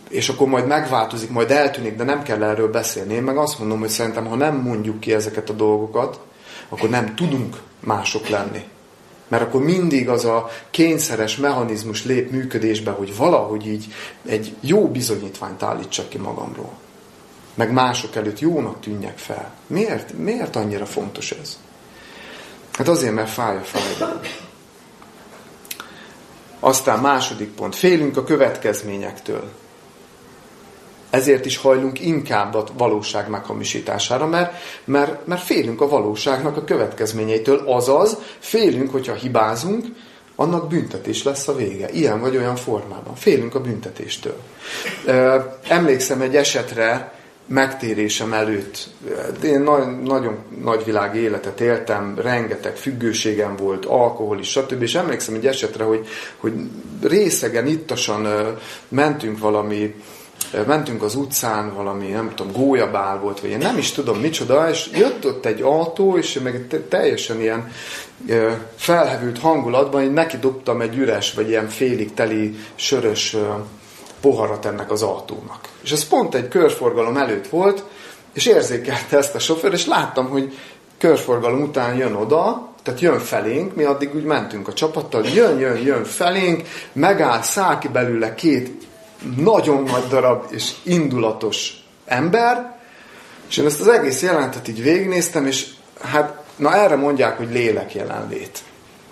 és 0.10 0.30
akkor 0.30 0.48
majd 0.48 0.68
megváltozik, 0.68 1.30
majd 1.30 1.52
eltűnik, 1.52 1.96
de 1.96 2.04
nem 2.04 2.24
kell 2.24 2.44
erről 2.44 2.72
beszélni. 2.72 3.14
Én 3.14 3.24
meg 3.24 3.38
azt 3.38 3.60
mondom, 3.60 3.80
hogy 3.80 3.90
szerintem, 3.90 4.26
ha 4.26 4.36
nem 4.36 4.56
mondjuk 4.56 5.00
ki 5.00 5.14
ezeket 5.14 5.50
a 5.50 5.54
dolgokat, 5.54 6.20
akkor 6.70 6.90
nem 6.90 7.16
tudunk 7.16 7.58
mások 7.80 8.28
lenni. 8.28 8.64
Mert 9.28 9.44
akkor 9.44 9.62
mindig 9.64 10.10
az 10.10 10.26
a 10.26 10.50
kényszeres 10.70 11.38
mechanizmus 11.38 12.06
lép 12.06 12.32
működésbe, 12.32 12.92
hogy 12.92 13.18
valahogy 13.18 13.68
így 13.68 13.86
egy 14.26 14.56
jó 14.60 14.88
bizonyítványt 14.88 15.64
állítsak 15.64 16.10
ki 16.10 16.18
magamról. 16.18 16.81
Meg 17.54 17.72
mások 17.72 18.16
előtt 18.16 18.40
jónak 18.40 18.80
tűnjek 18.80 19.18
fel. 19.18 19.54
Miért, 19.68 20.18
miért 20.18 20.56
annyira 20.56 20.86
fontos 20.86 21.32
ez? 21.32 21.60
Hát 22.72 22.88
azért, 22.88 23.14
mert 23.14 23.30
fáj 23.30 23.58
a 23.58 23.62
fájdalom. 23.62 24.20
Aztán 26.60 27.00
második 27.00 27.50
pont. 27.50 27.76
Félünk 27.76 28.18
a 28.18 28.24
következményektől. 28.24 29.50
Ezért 31.10 31.46
is 31.46 31.58
hajlunk 31.58 32.00
inkább 32.00 32.54
a 32.54 32.66
valóság 32.78 33.30
meghamisítására, 33.30 34.28
mert, 34.28 34.54
mert, 34.86 35.28
mert 35.28 35.42
félünk 35.42 35.82
a 35.82 35.88
valóságnak 35.88 36.58
a 36.58 36.64
következményeitől. 36.64 37.64
Azaz, 37.66 38.18
félünk, 38.40 38.92
hogyha 38.92 39.14
hibázunk, 39.14 39.86
annak 40.36 40.68
büntetés 40.68 41.24
lesz 41.24 41.48
a 41.48 41.56
vége. 41.56 41.90
Ilyen 41.90 42.20
vagy 42.20 42.38
olyan 42.38 42.56
formában. 42.56 43.16
Félünk 43.16 43.56
a 43.56 43.62
büntetéstől. 43.62 44.38
Emlékszem 45.68 46.22
egy 46.22 46.36
esetre, 46.36 47.14
megtérésem 47.52 48.34
előtt. 48.34 48.88
Én 49.44 49.62
na- 49.62 50.02
nagyon 50.04 50.38
nagyvilági 50.64 51.20
életet 51.20 51.62
éltem, 51.62 52.20
rengeteg 52.22 52.76
függőségem 52.76 53.56
volt, 53.56 53.86
alkohol 53.86 54.40
is, 54.40 54.50
stb. 54.50 54.82
És 54.82 54.96
emlékszem 54.96 55.36
egy 55.36 55.48
esetre, 55.48 55.84
hogy, 55.84 56.08
hogy 56.38 56.54
részegen, 57.02 57.68
ittasan 57.68 58.28
mentünk 58.88 59.40
valami 59.40 59.96
mentünk 60.68 61.04
az 61.04 61.16
utcán, 61.16 61.74
valami, 61.76 62.08
nem 62.08 62.32
tudom, 62.36 62.52
gólyabál 62.52 63.20
volt, 63.20 63.40
vagy 63.40 63.50
én 63.50 63.58
nem 63.58 63.78
is 63.78 63.92
tudom 63.92 64.20
micsoda, 64.20 64.70
és 64.70 64.90
jött 64.94 65.26
ott 65.26 65.46
egy 65.46 65.62
autó, 65.62 66.18
és 66.18 66.40
meg 66.44 66.86
teljesen 66.90 67.42
ilyen 67.42 67.72
felhevült 68.76 69.40
hangulatban, 69.40 70.02
én 70.02 70.12
neki 70.12 70.38
dobtam 70.38 70.82
egy 70.82 70.98
üres, 70.98 71.34
vagy 71.34 71.50
ilyen 71.50 71.68
félig 71.68 72.14
teli 72.14 72.56
sörös 72.76 73.36
poharat 74.22 74.66
ennek 74.66 74.92
az 74.92 75.02
autónak. 75.02 75.60
És 75.84 75.92
ez 75.92 76.08
pont 76.08 76.36
egy 76.36 76.48
körforgalom 76.48 77.18
előtt 77.18 77.48
volt, 77.48 77.84
és 78.34 78.46
érzékelte 78.46 79.18
ezt 79.18 79.36
a 79.36 79.40
sofőr, 79.40 79.74
és 79.74 79.86
láttam, 79.86 80.30
hogy 80.30 80.58
körforgalom 80.98 81.62
után 81.62 81.96
jön 81.96 82.14
oda, 82.14 82.70
tehát 82.84 83.00
jön 83.00 83.20
felénk, 83.20 83.76
mi 83.76 83.84
addig 83.84 84.16
úgy 84.16 84.24
mentünk 84.24 84.68
a 84.68 84.74
csapattal, 84.74 85.26
jön, 85.26 85.60
jön, 85.60 85.78
jön 85.78 86.04
felénk, 86.04 86.68
megáll, 86.94 87.42
száll 87.42 87.78
ki 87.78 87.88
belőle 87.88 88.36
két 88.36 88.88
nagyon 89.38 89.84
nagy 89.84 90.08
darab 90.10 90.46
és 90.50 90.72
indulatos 90.84 91.84
ember, 92.06 92.80
és 93.50 93.58
én 93.58 93.66
ezt 93.66 93.82
az 93.82 93.88
egész 93.88 94.22
jelentet 94.22 94.68
így 94.68 94.84
végignéztem, 94.84 95.46
és 95.46 95.68
hát, 96.02 96.44
na 96.56 96.76
erre 96.76 96.96
mondják, 96.96 97.38
hogy 97.38 97.52
lélek 97.52 97.94
jelenlét. 97.94 98.60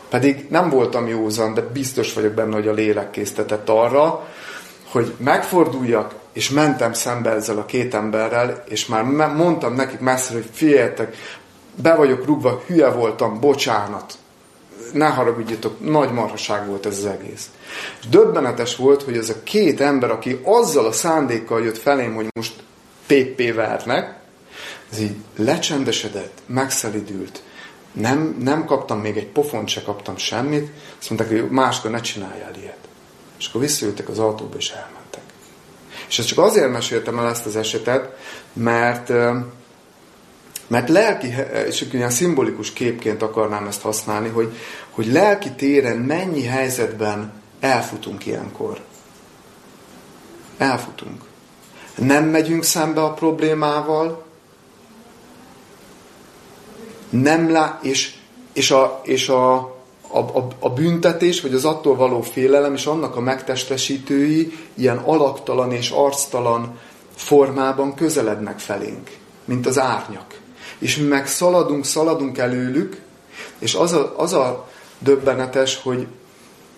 Pedig 0.10 0.46
nem 0.50 0.70
voltam 0.70 1.08
józan, 1.08 1.54
de 1.54 1.62
biztos 1.62 2.14
vagyok 2.14 2.34
benne, 2.34 2.54
hogy 2.54 2.68
a 2.68 2.74
lélek 2.74 3.12
késztetett 3.12 3.70
arra, 3.70 4.28
hogy 4.92 5.14
megforduljak, 5.18 6.16
és 6.34 6.50
mentem 6.50 6.94
szembe 6.94 7.30
ezzel 7.30 7.58
a 7.58 7.66
két 7.66 7.94
emberrel, 7.94 8.64
és 8.68 8.86
már 8.86 9.04
mondtam 9.34 9.74
nekik 9.74 10.00
messze, 10.00 10.34
hogy 10.34 10.50
figyeljetek, 10.52 11.16
be 11.76 11.96
vagyok 11.96 12.26
rúgva, 12.26 12.64
hülye 12.68 12.90
voltam, 12.90 13.40
bocsánat. 13.40 14.14
Ne 14.94 15.08
haragudjatok, 15.08 15.90
nagy 15.90 16.12
marhaság 16.12 16.68
volt 16.68 16.86
ez 16.86 16.98
az 16.98 17.06
egész. 17.06 17.50
És 18.00 18.08
döbbenetes 18.08 18.76
volt, 18.76 19.04
hogy 19.04 19.18
ez 19.18 19.30
a 19.30 19.44
két 19.44 19.82
ember, 19.82 20.12
aki 20.12 20.40
azzal 20.44 20.86
a 20.86 20.92
szándékkal 20.92 21.64
jött 21.64 21.78
felém, 21.78 22.16
hogy 22.16 22.28
most 22.34 22.64
PP 23.08 23.54
vernek, 23.54 24.20
ez 24.92 25.00
így 25.00 25.16
lecsendesedett, 25.36 26.38
megszelidült. 26.46 27.42
Nem, 27.92 28.38
nem 28.40 28.66
kaptam 28.66 29.00
még 29.00 29.18
egy 29.18 29.28
pofont, 29.28 29.68
se 29.68 29.82
kaptam 29.82 30.18
semmit. 30.18 30.72
Azt 31.00 31.10
mondták, 31.10 31.32
hogy 31.32 31.50
máskor 31.50 31.92
ne 31.92 32.02
csináljál 32.02 32.56
ilyet. 32.62 32.79
És 33.40 33.48
akkor 33.48 33.62
visszajöttek 33.62 34.10
az 34.10 34.20
autóba, 34.20 34.58
és 34.58 34.70
elmentek. 34.70 35.22
És 36.08 36.20
ezt 36.20 36.28
csak 36.28 36.38
azért 36.38 36.72
meséltem 36.72 37.20
el 37.20 37.30
ezt 37.30 37.46
az 37.46 37.56
esetet, 37.56 38.18
mert, 38.54 39.10
mert 40.68 40.90
lelki, 40.90 41.34
és 41.68 41.88
ilyen 41.92 42.10
szimbolikus 42.10 42.74
képként 42.74 43.22
akarnám 43.22 43.68
ezt 43.68 43.82
használni, 43.82 44.30
hogy, 44.30 44.58
hogy 44.90 45.12
lelki 45.12 45.52
téren 45.52 45.98
mennyi 45.98 46.44
helyzetben 46.44 47.34
elfutunk 47.60 48.26
ilyenkor. 48.26 48.80
Elfutunk. 50.58 51.24
Nem 51.96 52.26
megyünk 52.26 52.64
szembe 52.64 53.04
a 53.04 53.14
problémával, 53.14 54.28
nem 57.10 57.52
lá, 57.52 57.80
és, 57.82 58.16
és, 58.54 58.72
a, 58.72 59.02
és 59.04 59.30
a, 59.30 59.79
a, 60.12 60.18
a, 60.18 60.48
a 60.60 60.70
büntetés, 60.70 61.42
vagy 61.42 61.54
az 61.54 61.66
attól 61.66 61.96
való 61.96 62.22
félelem, 62.22 62.74
és 62.74 62.86
annak 62.86 63.16
a 63.16 63.20
megtestesítői 63.20 64.54
ilyen 64.74 64.98
alaktalan 64.98 65.72
és 65.72 65.90
arctalan 65.90 66.78
formában 67.16 67.96
közelednek 67.96 68.60
felénk, 68.60 69.10
mint 69.46 69.66
az 69.66 69.80
árnyak. 69.80 70.40
És 70.78 70.98
mi 70.98 71.08
meg 71.08 71.28
szaladunk, 71.28 71.86
szaladunk 71.86 72.38
előlük, 72.38 73.02
és 73.60 73.76
az 73.76 73.94
a, 73.94 74.14
az 74.18 74.34
a 74.34 74.68
döbbenetes, 75.00 75.80
hogy 75.84 76.08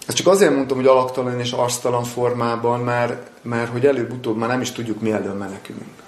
ezt 0.08 0.18
csak 0.18 0.28
azért 0.28 0.56
mondtam, 0.56 0.78
hogy 0.78 0.88
alaktalan 0.88 1.40
és 1.40 1.52
arctalan 1.52 2.04
formában, 2.04 2.80
mert, 2.80 3.32
mert 3.42 3.72
hogy 3.72 3.86
előbb-utóbb 3.86 4.38
már 4.38 4.50
nem 4.50 4.62
is 4.62 4.72
tudjuk, 4.72 5.02
mi 5.02 5.12
elől 5.12 5.34
menekülünk. 5.34 6.02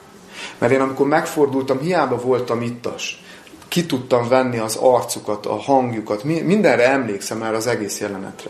Mert 0.57 0.73
én 0.73 0.81
amikor 0.81 1.07
megfordultam, 1.07 1.79
hiába 1.79 2.17
voltam 2.17 2.61
ittas, 2.61 3.23
ki 3.73 3.85
tudtam 3.85 4.27
venni 4.27 4.57
az 4.57 4.75
arcukat, 4.75 5.45
a 5.45 5.55
hangjukat, 5.55 6.23
mindenre 6.23 6.89
emlékszem 6.89 7.37
már 7.37 7.53
az 7.53 7.67
egész 7.67 7.99
jelenetre. 7.99 8.49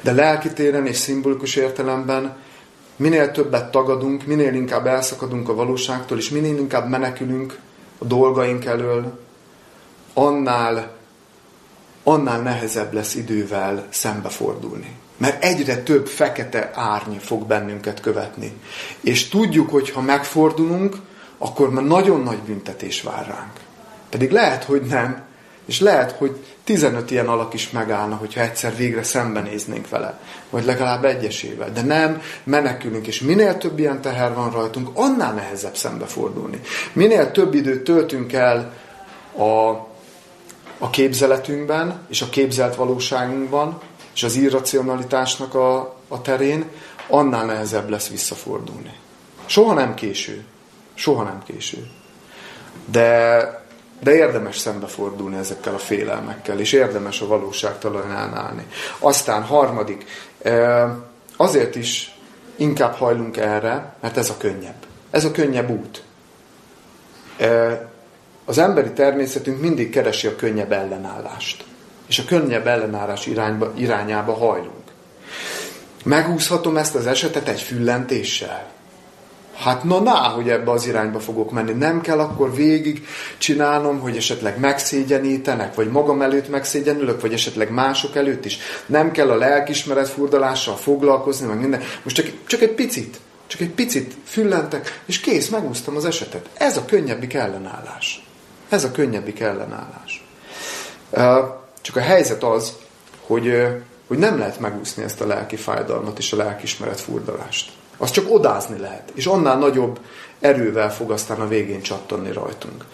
De 0.00 0.12
lelki 0.12 0.52
téren 0.52 0.86
és 0.86 0.96
szimbolikus 0.96 1.56
értelemben 1.56 2.36
minél 2.96 3.30
többet 3.30 3.70
tagadunk, 3.70 4.26
minél 4.26 4.54
inkább 4.54 4.86
elszakadunk 4.86 5.48
a 5.48 5.54
valóságtól, 5.54 6.18
és 6.18 6.28
minél 6.28 6.56
inkább 6.56 6.88
menekülünk 6.88 7.58
a 7.98 8.04
dolgaink 8.04 8.64
elől, 8.64 9.18
annál, 10.14 10.96
annál 12.02 12.40
nehezebb 12.40 12.92
lesz 12.92 13.14
idővel 13.14 13.86
szembefordulni. 13.88 14.96
Mert 15.16 15.44
egyre 15.44 15.82
több 15.82 16.06
fekete 16.06 16.70
árny 16.74 17.16
fog 17.16 17.46
bennünket 17.46 18.00
követni. 18.00 18.52
És 19.00 19.28
tudjuk, 19.28 19.70
hogy 19.70 19.90
ha 19.90 20.00
megfordulunk, 20.00 20.96
akkor 21.38 21.70
már 21.70 21.84
nagyon 21.84 22.20
nagy 22.22 22.38
büntetés 22.38 23.02
vár 23.02 23.26
ránk. 23.26 23.68
Pedig 24.10 24.30
lehet, 24.30 24.64
hogy 24.64 24.82
nem, 24.82 25.28
és 25.66 25.80
lehet, 25.80 26.12
hogy 26.12 26.36
15 26.64 27.10
ilyen 27.10 27.28
alak 27.28 27.54
is 27.54 27.70
megállna, 27.70 28.16
hogyha 28.16 28.40
egyszer 28.40 28.76
végre 28.76 29.02
szembenéznénk 29.02 29.88
vele, 29.88 30.20
vagy 30.50 30.64
legalább 30.64 31.04
egyesével. 31.04 31.72
De 31.72 31.82
nem, 31.82 32.22
menekülünk, 32.44 33.06
és 33.06 33.20
minél 33.20 33.58
több 33.58 33.78
ilyen 33.78 34.00
teher 34.00 34.34
van 34.34 34.50
rajtunk, 34.50 34.88
annál 34.94 35.32
nehezebb 35.34 35.76
szembefordulni. 35.76 36.60
Minél 36.92 37.30
több 37.30 37.54
időt 37.54 37.84
töltünk 37.84 38.32
el 38.32 38.72
a, 39.36 39.68
a 40.78 40.90
képzeletünkben, 40.90 42.00
és 42.08 42.22
a 42.22 42.28
képzelt 42.28 42.74
valóságunkban, 42.74 43.80
és 44.14 44.22
az 44.22 44.36
irracionalitásnak 44.36 45.54
a, 45.54 45.96
a 46.08 46.20
terén, 46.22 46.64
annál 47.08 47.44
nehezebb 47.44 47.88
lesz 47.88 48.08
visszafordulni. 48.08 48.92
Soha 49.46 49.74
nem 49.74 49.94
késő. 49.94 50.44
Soha 50.94 51.22
nem 51.22 51.42
késő. 51.46 51.86
De 52.84 53.59
de 54.00 54.14
érdemes 54.14 54.58
szembefordulni 54.58 55.36
ezekkel 55.36 55.74
a 55.74 55.78
félelmekkel, 55.78 56.60
és 56.60 56.72
érdemes 56.72 57.20
a 57.20 57.26
valóságtalanán 57.26 58.34
állni. 58.34 58.66
Aztán 58.98 59.42
harmadik, 59.42 60.04
azért 61.36 61.76
is 61.76 62.18
inkább 62.56 62.94
hajlunk 62.94 63.36
erre, 63.36 63.94
mert 64.00 64.16
ez 64.16 64.30
a 64.30 64.36
könnyebb. 64.36 64.86
Ez 65.10 65.24
a 65.24 65.30
könnyebb 65.30 65.70
út. 65.70 66.02
Az 68.44 68.58
emberi 68.58 68.90
természetünk 68.90 69.60
mindig 69.60 69.90
keresi 69.90 70.26
a 70.26 70.36
könnyebb 70.36 70.72
ellenállást. 70.72 71.64
És 72.08 72.18
a 72.18 72.24
könnyebb 72.26 72.66
ellenállás 72.66 73.26
irányba, 73.26 73.72
irányába 73.76 74.32
hajlunk. 74.34 74.74
Megúszhatom 76.04 76.76
ezt 76.76 76.94
az 76.94 77.06
esetet 77.06 77.48
egy 77.48 77.60
füllentéssel. 77.60 78.70
Hát 79.60 79.84
na, 79.84 80.00
na, 80.00 80.12
hogy 80.12 80.48
ebbe 80.48 80.70
az 80.70 80.86
irányba 80.86 81.20
fogok 81.20 81.50
menni. 81.50 81.72
Nem 81.72 82.00
kell 82.00 82.18
akkor 82.18 82.54
végig 82.54 83.06
csinálnom, 83.38 84.00
hogy 84.00 84.16
esetleg 84.16 84.58
megszégyenítenek, 84.58 85.74
vagy 85.74 85.90
magam 85.90 86.22
előtt 86.22 86.48
megszégyenülök, 86.48 87.20
vagy 87.20 87.32
esetleg 87.32 87.70
mások 87.70 88.16
előtt 88.16 88.44
is. 88.44 88.58
Nem 88.86 89.10
kell 89.10 89.30
a 89.30 89.36
lelkismeret 89.36 90.08
furdalással 90.08 90.76
foglalkozni, 90.76 91.46
meg 91.46 91.60
minden. 91.60 91.82
Most 92.02 92.16
csak, 92.16 92.26
csak 92.46 92.60
egy 92.60 92.74
picit, 92.74 93.20
csak 93.46 93.60
egy 93.60 93.70
picit 93.70 94.14
füllentek, 94.24 95.02
és 95.06 95.20
kész, 95.20 95.48
megúsztam 95.48 95.96
az 95.96 96.04
esetet. 96.04 96.48
Ez 96.54 96.76
a 96.76 96.84
könnyebbik 96.84 97.34
ellenállás. 97.34 98.24
Ez 98.68 98.84
a 98.84 98.90
könnyebbik 98.90 99.40
ellenállás. 99.40 100.24
Csak 101.80 101.96
a 101.96 102.00
helyzet 102.00 102.42
az, 102.42 102.72
hogy, 103.26 103.66
hogy 104.06 104.18
nem 104.18 104.38
lehet 104.38 104.60
megúszni 104.60 105.02
ezt 105.02 105.20
a 105.20 105.26
lelki 105.26 105.56
fájdalmat 105.56 106.18
és 106.18 106.32
a 106.32 106.36
lelkismeret 106.36 107.00
furdalást. 107.00 107.72
Azt 108.02 108.12
csak 108.12 108.30
odázni 108.30 108.78
lehet, 108.78 109.12
és 109.14 109.26
annál 109.26 109.58
nagyobb 109.58 110.00
erővel 110.40 110.92
fog 110.92 111.10
aztán 111.10 111.40
a 111.40 111.48
végén 111.48 111.80
csattonni 111.80 112.32
rajtunk. 112.32 112.84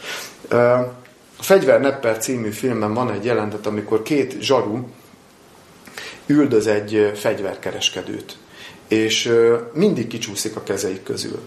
A 1.38 1.42
Fegyver 1.42 1.80
Nepper 1.80 2.18
című 2.18 2.50
filmben 2.50 2.94
van 2.94 3.10
egy 3.10 3.24
jelentet, 3.24 3.66
amikor 3.66 4.02
két 4.02 4.40
zsaru 4.40 4.86
üldöz 6.26 6.66
egy 6.66 7.12
fegyverkereskedőt, 7.14 8.36
és 8.88 9.32
mindig 9.72 10.06
kicsúszik 10.06 10.56
a 10.56 10.62
kezeik 10.62 11.02
közül. 11.02 11.40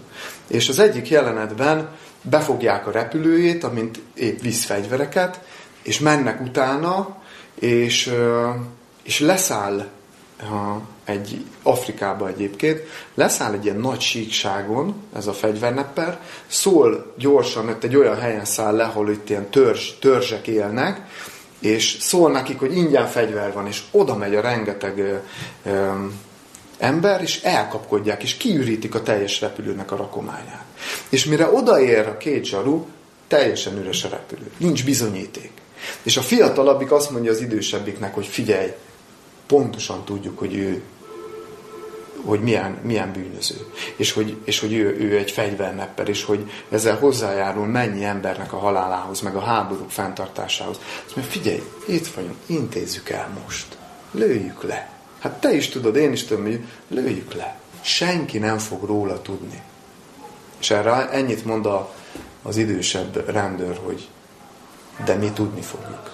És 0.46 0.68
az 0.68 0.78
egyik 0.78 1.08
jelenetben 1.08 1.88
befogják 2.22 2.86
a 2.86 2.90
repülőjét, 2.90 3.64
amint 3.64 4.00
épp 4.14 4.40
visz 4.40 4.64
fegyvereket, 4.64 5.40
és 5.82 5.98
mennek 5.98 6.40
utána, 6.40 7.16
és, 7.54 8.12
és 9.02 9.20
leszáll 9.20 9.86
egy 11.04 11.44
Afrikába 11.62 12.28
egyébként, 12.28 12.80
leszáll 13.14 13.52
egy 13.52 13.64
ilyen 13.64 13.76
nagy 13.76 14.00
síkságon, 14.00 14.94
ez 15.16 15.26
a 15.26 15.32
fegyvernepper, 15.32 16.20
szól 16.46 17.14
gyorsan, 17.18 17.64
mert 17.64 17.84
egy 17.84 17.96
olyan 17.96 18.18
helyen 18.18 18.44
száll 18.44 18.76
le, 18.76 18.84
ahol 18.84 19.10
itt 19.10 19.30
ilyen 19.30 19.50
törzs, 19.50 19.90
törzsek 20.00 20.46
élnek, 20.46 21.00
és 21.58 21.96
szól 22.00 22.30
nekik, 22.30 22.58
hogy 22.58 22.76
ingyen 22.76 23.06
fegyver 23.06 23.52
van, 23.52 23.66
és 23.66 23.82
oda 23.90 24.16
megy 24.16 24.34
a 24.34 24.40
rengeteg 24.40 24.98
ö, 24.98 25.16
ö, 25.64 25.90
ember, 26.78 27.22
és 27.22 27.42
elkapkodják, 27.42 28.22
és 28.22 28.36
kiürítik 28.36 28.94
a 28.94 29.02
teljes 29.02 29.40
repülőnek 29.40 29.92
a 29.92 29.96
rakományát. 29.96 30.64
És 31.08 31.24
mire 31.24 31.52
odaér 31.52 32.06
a 32.06 32.16
két 32.16 32.44
zsaru, 32.44 32.86
teljesen 33.28 33.78
üres 33.78 34.04
a 34.04 34.08
repülő. 34.08 34.50
Nincs 34.56 34.84
bizonyíték. 34.84 35.50
És 36.02 36.16
a 36.16 36.22
fiatalabbik 36.22 36.92
azt 36.92 37.10
mondja 37.10 37.30
az 37.30 37.40
idősebbiknek, 37.40 38.14
hogy 38.14 38.26
figyelj, 38.26 38.70
pontosan 39.50 40.04
tudjuk, 40.04 40.38
hogy 40.38 40.54
ő 40.54 40.82
hogy 42.24 42.40
milyen, 42.40 42.78
milyen 42.82 43.12
bűnöző, 43.12 43.66
és 43.96 44.12
hogy, 44.12 44.36
és 44.44 44.60
hogy 44.60 44.72
ő, 44.72 44.96
ő 44.98 45.16
egy 45.16 45.30
fegyvernepper, 45.30 46.08
és 46.08 46.24
hogy 46.24 46.50
ezzel 46.70 46.96
hozzájárul 46.96 47.66
mennyi 47.66 48.04
embernek 48.04 48.52
a 48.52 48.58
halálához, 48.58 49.20
meg 49.20 49.36
a 49.36 49.40
háborúk 49.40 49.90
fenntartásához. 49.90 50.80
Azt 51.06 51.16
mondja, 51.16 51.32
figyelj, 51.32 51.62
itt 51.86 52.06
vagyunk, 52.06 52.36
intézzük 52.46 53.08
el 53.08 53.28
most. 53.44 53.78
Lőjük 54.10 54.62
le. 54.62 54.90
Hát 55.18 55.40
te 55.40 55.52
is 55.52 55.68
tudod, 55.68 55.96
én 55.96 56.12
is 56.12 56.24
tudom, 56.24 56.42
hogy 56.42 56.64
lőjük 56.88 57.34
le. 57.34 57.58
Senki 57.80 58.38
nem 58.38 58.58
fog 58.58 58.84
róla 58.84 59.22
tudni. 59.22 59.62
És 60.60 60.70
erre 60.70 61.10
ennyit 61.10 61.44
mond 61.44 61.66
a, 61.66 61.94
az 62.42 62.56
idősebb 62.56 63.30
rendőr, 63.30 63.80
hogy 63.84 64.08
de 65.04 65.14
mi 65.14 65.30
tudni 65.30 65.60
fogjuk. 65.60 66.10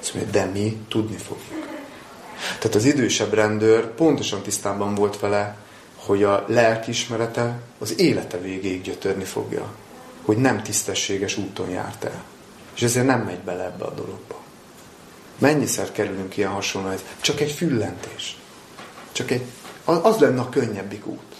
Azt 0.00 0.14
mondja, 0.14 0.32
de 0.32 0.44
mi 0.44 0.84
tudni 0.88 1.16
fogjuk. 1.16 1.73
Tehát 2.58 2.74
az 2.74 2.84
idősebb 2.84 3.32
rendőr 3.32 3.86
pontosan 3.86 4.42
tisztában 4.42 4.94
volt 4.94 5.20
vele, 5.20 5.56
hogy 5.96 6.22
a 6.22 6.44
lelkismerete 6.48 7.60
az 7.78 8.00
élete 8.00 8.38
végéig 8.38 8.82
gyötörni 8.82 9.24
fogja. 9.24 9.72
Hogy 10.22 10.36
nem 10.36 10.62
tisztességes 10.62 11.36
úton 11.36 11.70
járt 11.70 12.04
el. 12.04 12.24
És 12.74 12.82
ezért 12.82 13.06
nem 13.06 13.20
megy 13.20 13.38
bele 13.38 13.64
ebbe 13.64 13.84
a 13.84 13.94
dologba. 13.94 14.42
Mennyiszer 15.38 15.92
kerülünk 15.92 16.36
ilyen 16.36 16.50
hasonló, 16.50 16.90
csak 17.20 17.40
egy 17.40 17.52
füllentés. 17.52 18.38
Csak 19.12 19.30
egy, 19.30 19.42
az 19.84 20.18
lenne 20.18 20.40
a 20.40 20.48
könnyebbik 20.48 21.06
út. 21.06 21.34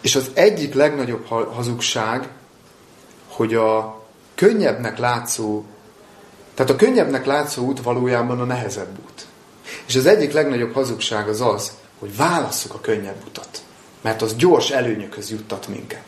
És 0.00 0.14
az 0.14 0.30
egyik 0.34 0.74
legnagyobb 0.74 1.26
hazugság, 1.26 2.28
hogy 3.28 3.54
a 3.54 4.02
könnyebbnek 4.34 4.98
látszó 4.98 5.64
tehát 6.54 6.72
a 6.72 6.76
könnyebbnek 6.76 7.26
látszó 7.26 7.64
út 7.64 7.82
valójában 7.82 8.40
a 8.40 8.44
nehezebb 8.44 8.98
út. 9.04 9.26
És 9.86 9.94
az 9.96 10.06
egyik 10.06 10.32
legnagyobb 10.32 10.72
hazugság 10.72 11.28
az 11.28 11.40
az, 11.40 11.72
hogy 11.98 12.16
válasszuk 12.16 12.74
a 12.74 12.80
könnyebb 12.80 13.22
utat. 13.26 13.62
Mert 14.00 14.22
az 14.22 14.36
gyors 14.36 14.70
előnyökhöz 14.70 15.30
juttat 15.30 15.68
minket. 15.68 16.04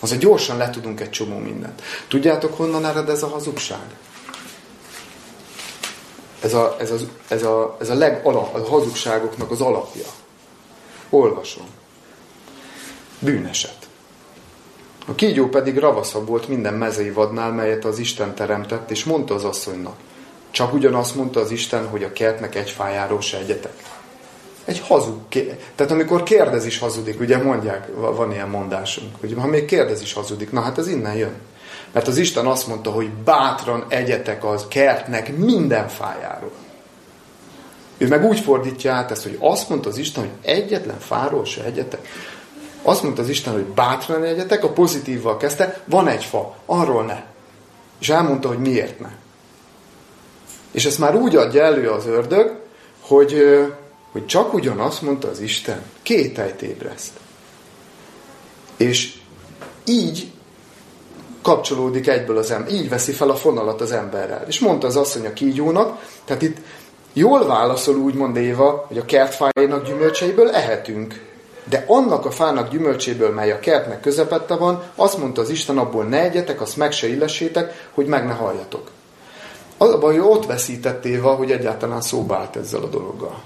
Az 0.00 0.12
a 0.12 0.16
gyorsan 0.16 0.56
le 0.56 0.70
tudunk 0.70 1.00
egy 1.00 1.10
csomó 1.10 1.38
mindent. 1.38 1.82
Tudjátok, 2.08 2.56
honnan 2.56 2.84
ered 2.84 3.08
ez 3.08 3.22
a 3.22 3.28
hazugság? 3.28 3.96
Ez 6.40 6.54
a, 6.54 6.76
ez, 6.78 6.90
az, 6.90 7.06
ez 7.28 7.42
a, 7.42 7.76
ez 7.80 7.90
a 7.90 7.94
legalap, 7.94 8.54
a 8.54 8.68
hazugságoknak 8.68 9.50
az 9.50 9.60
alapja. 9.60 10.06
Olvasom. 11.10 11.66
Bűneset. 13.18 13.85
A 15.08 15.14
kígyó 15.14 15.48
pedig 15.48 15.78
ravaszabb 15.78 16.28
volt 16.28 16.48
minden 16.48 16.74
mezei 16.74 17.10
vadnál, 17.10 17.52
melyet 17.52 17.84
az 17.84 17.98
Isten 17.98 18.34
teremtett, 18.34 18.90
és 18.90 19.04
mondta 19.04 19.34
az 19.34 19.44
asszonynak. 19.44 19.96
Csak 20.50 20.72
ugyanazt 20.72 21.14
mondta 21.14 21.40
az 21.40 21.50
Isten, 21.50 21.88
hogy 21.88 22.02
a 22.02 22.12
kertnek 22.12 22.54
egy 22.54 22.70
fájáról 22.70 23.20
se 23.20 23.38
egyetek. 23.38 23.72
Egy 24.64 24.80
hazug. 24.80 25.16
Tehát 25.74 25.92
amikor 25.92 26.22
kérdez 26.22 26.66
is 26.66 26.78
hazudik, 26.78 27.20
ugye 27.20 27.42
mondják, 27.42 27.88
van 27.94 28.32
ilyen 28.32 28.48
mondásunk, 28.48 29.14
hogy 29.20 29.34
ha 29.38 29.46
még 29.46 29.64
kérdez 29.64 30.00
is 30.00 30.12
hazudik, 30.12 30.52
na 30.52 30.60
hát 30.60 30.78
ez 30.78 30.88
innen 30.88 31.14
jön. 31.14 31.34
Mert 31.92 32.08
az 32.08 32.16
Isten 32.16 32.46
azt 32.46 32.66
mondta, 32.66 32.90
hogy 32.90 33.10
bátran 33.10 33.84
egyetek 33.88 34.44
az 34.44 34.64
kertnek 34.68 35.36
minden 35.36 35.88
fájáról. 35.88 36.52
Ő 37.98 38.08
meg 38.08 38.24
úgy 38.24 38.40
fordítja 38.40 38.92
át 38.92 39.10
ezt, 39.10 39.22
hogy 39.22 39.36
azt 39.40 39.68
mondta 39.68 39.88
az 39.88 39.98
Isten, 39.98 40.22
hogy 40.22 40.32
egyetlen 40.52 40.98
fáról 40.98 41.44
se 41.44 41.64
egyetek. 41.64 42.08
Azt 42.88 43.02
mondta 43.02 43.22
az 43.22 43.28
Isten, 43.28 43.52
hogy 43.52 43.64
bátran 43.64 44.24
egyetek, 44.24 44.64
a 44.64 44.72
pozitívval 44.72 45.36
kezdte, 45.36 45.82
van 45.84 46.08
egy 46.08 46.24
fa, 46.24 46.56
arról 46.66 47.04
ne. 47.04 47.22
És 47.98 48.08
elmondta, 48.08 48.48
hogy 48.48 48.58
miért 48.58 49.00
ne. 49.00 49.08
És 50.70 50.84
ezt 50.84 50.98
már 50.98 51.14
úgy 51.14 51.36
adja 51.36 51.62
elő 51.62 51.90
az 51.90 52.06
ördög, 52.06 52.58
hogy, 53.00 53.42
hogy 54.12 54.26
csak 54.26 54.54
ugyanazt 54.54 55.02
mondta 55.02 55.28
az 55.28 55.40
Isten, 55.40 55.82
kételyt 56.02 56.62
ébreszt. 56.62 57.12
És 58.76 59.18
így 59.84 60.30
kapcsolódik 61.42 62.06
egyből 62.06 62.36
az 62.36 62.50
ember, 62.50 62.72
így 62.72 62.88
veszi 62.88 63.12
fel 63.12 63.30
a 63.30 63.36
fonalat 63.36 63.80
az 63.80 63.92
emberrel. 63.92 64.44
És 64.46 64.58
mondta 64.58 64.86
az 64.86 64.96
asszony 64.96 65.26
a 65.26 65.32
kígyónak, 65.32 66.04
tehát 66.24 66.42
itt 66.42 66.56
jól 67.12 67.46
válaszol 67.46 67.96
úgy 67.96 68.14
mond 68.14 68.36
Éva, 68.36 68.84
hogy 68.88 68.98
a 68.98 69.04
kertfájának 69.04 69.86
gyümölcseiből 69.86 70.50
ehetünk. 70.50 71.25
De 71.68 71.84
annak 71.86 72.24
a 72.24 72.30
fának 72.30 72.70
gyümölcséből, 72.70 73.30
mely 73.30 73.52
a 73.52 73.58
kertnek 73.58 74.00
közepette 74.00 74.54
van, 74.54 74.82
azt 74.94 75.18
mondta 75.18 75.40
az 75.40 75.50
Isten, 75.50 75.78
abból 75.78 76.04
ne 76.04 76.22
egyetek, 76.22 76.60
azt 76.60 76.76
meg 76.76 76.92
se 76.92 77.08
illessétek, 77.08 77.88
hogy 77.94 78.06
meg 78.06 78.26
ne 78.26 78.32
halljatok. 78.32 78.90
Az 79.78 79.90
a 79.90 79.98
baj, 79.98 80.16
hogy 80.16 80.28
ott 80.36 80.46
veszített 80.46 81.04
Éva, 81.04 81.34
hogy 81.34 81.50
egyáltalán 81.50 82.00
szóba 82.00 82.36
állt 82.36 82.56
ezzel 82.56 82.82
a 82.82 82.86
dologgal. 82.86 83.42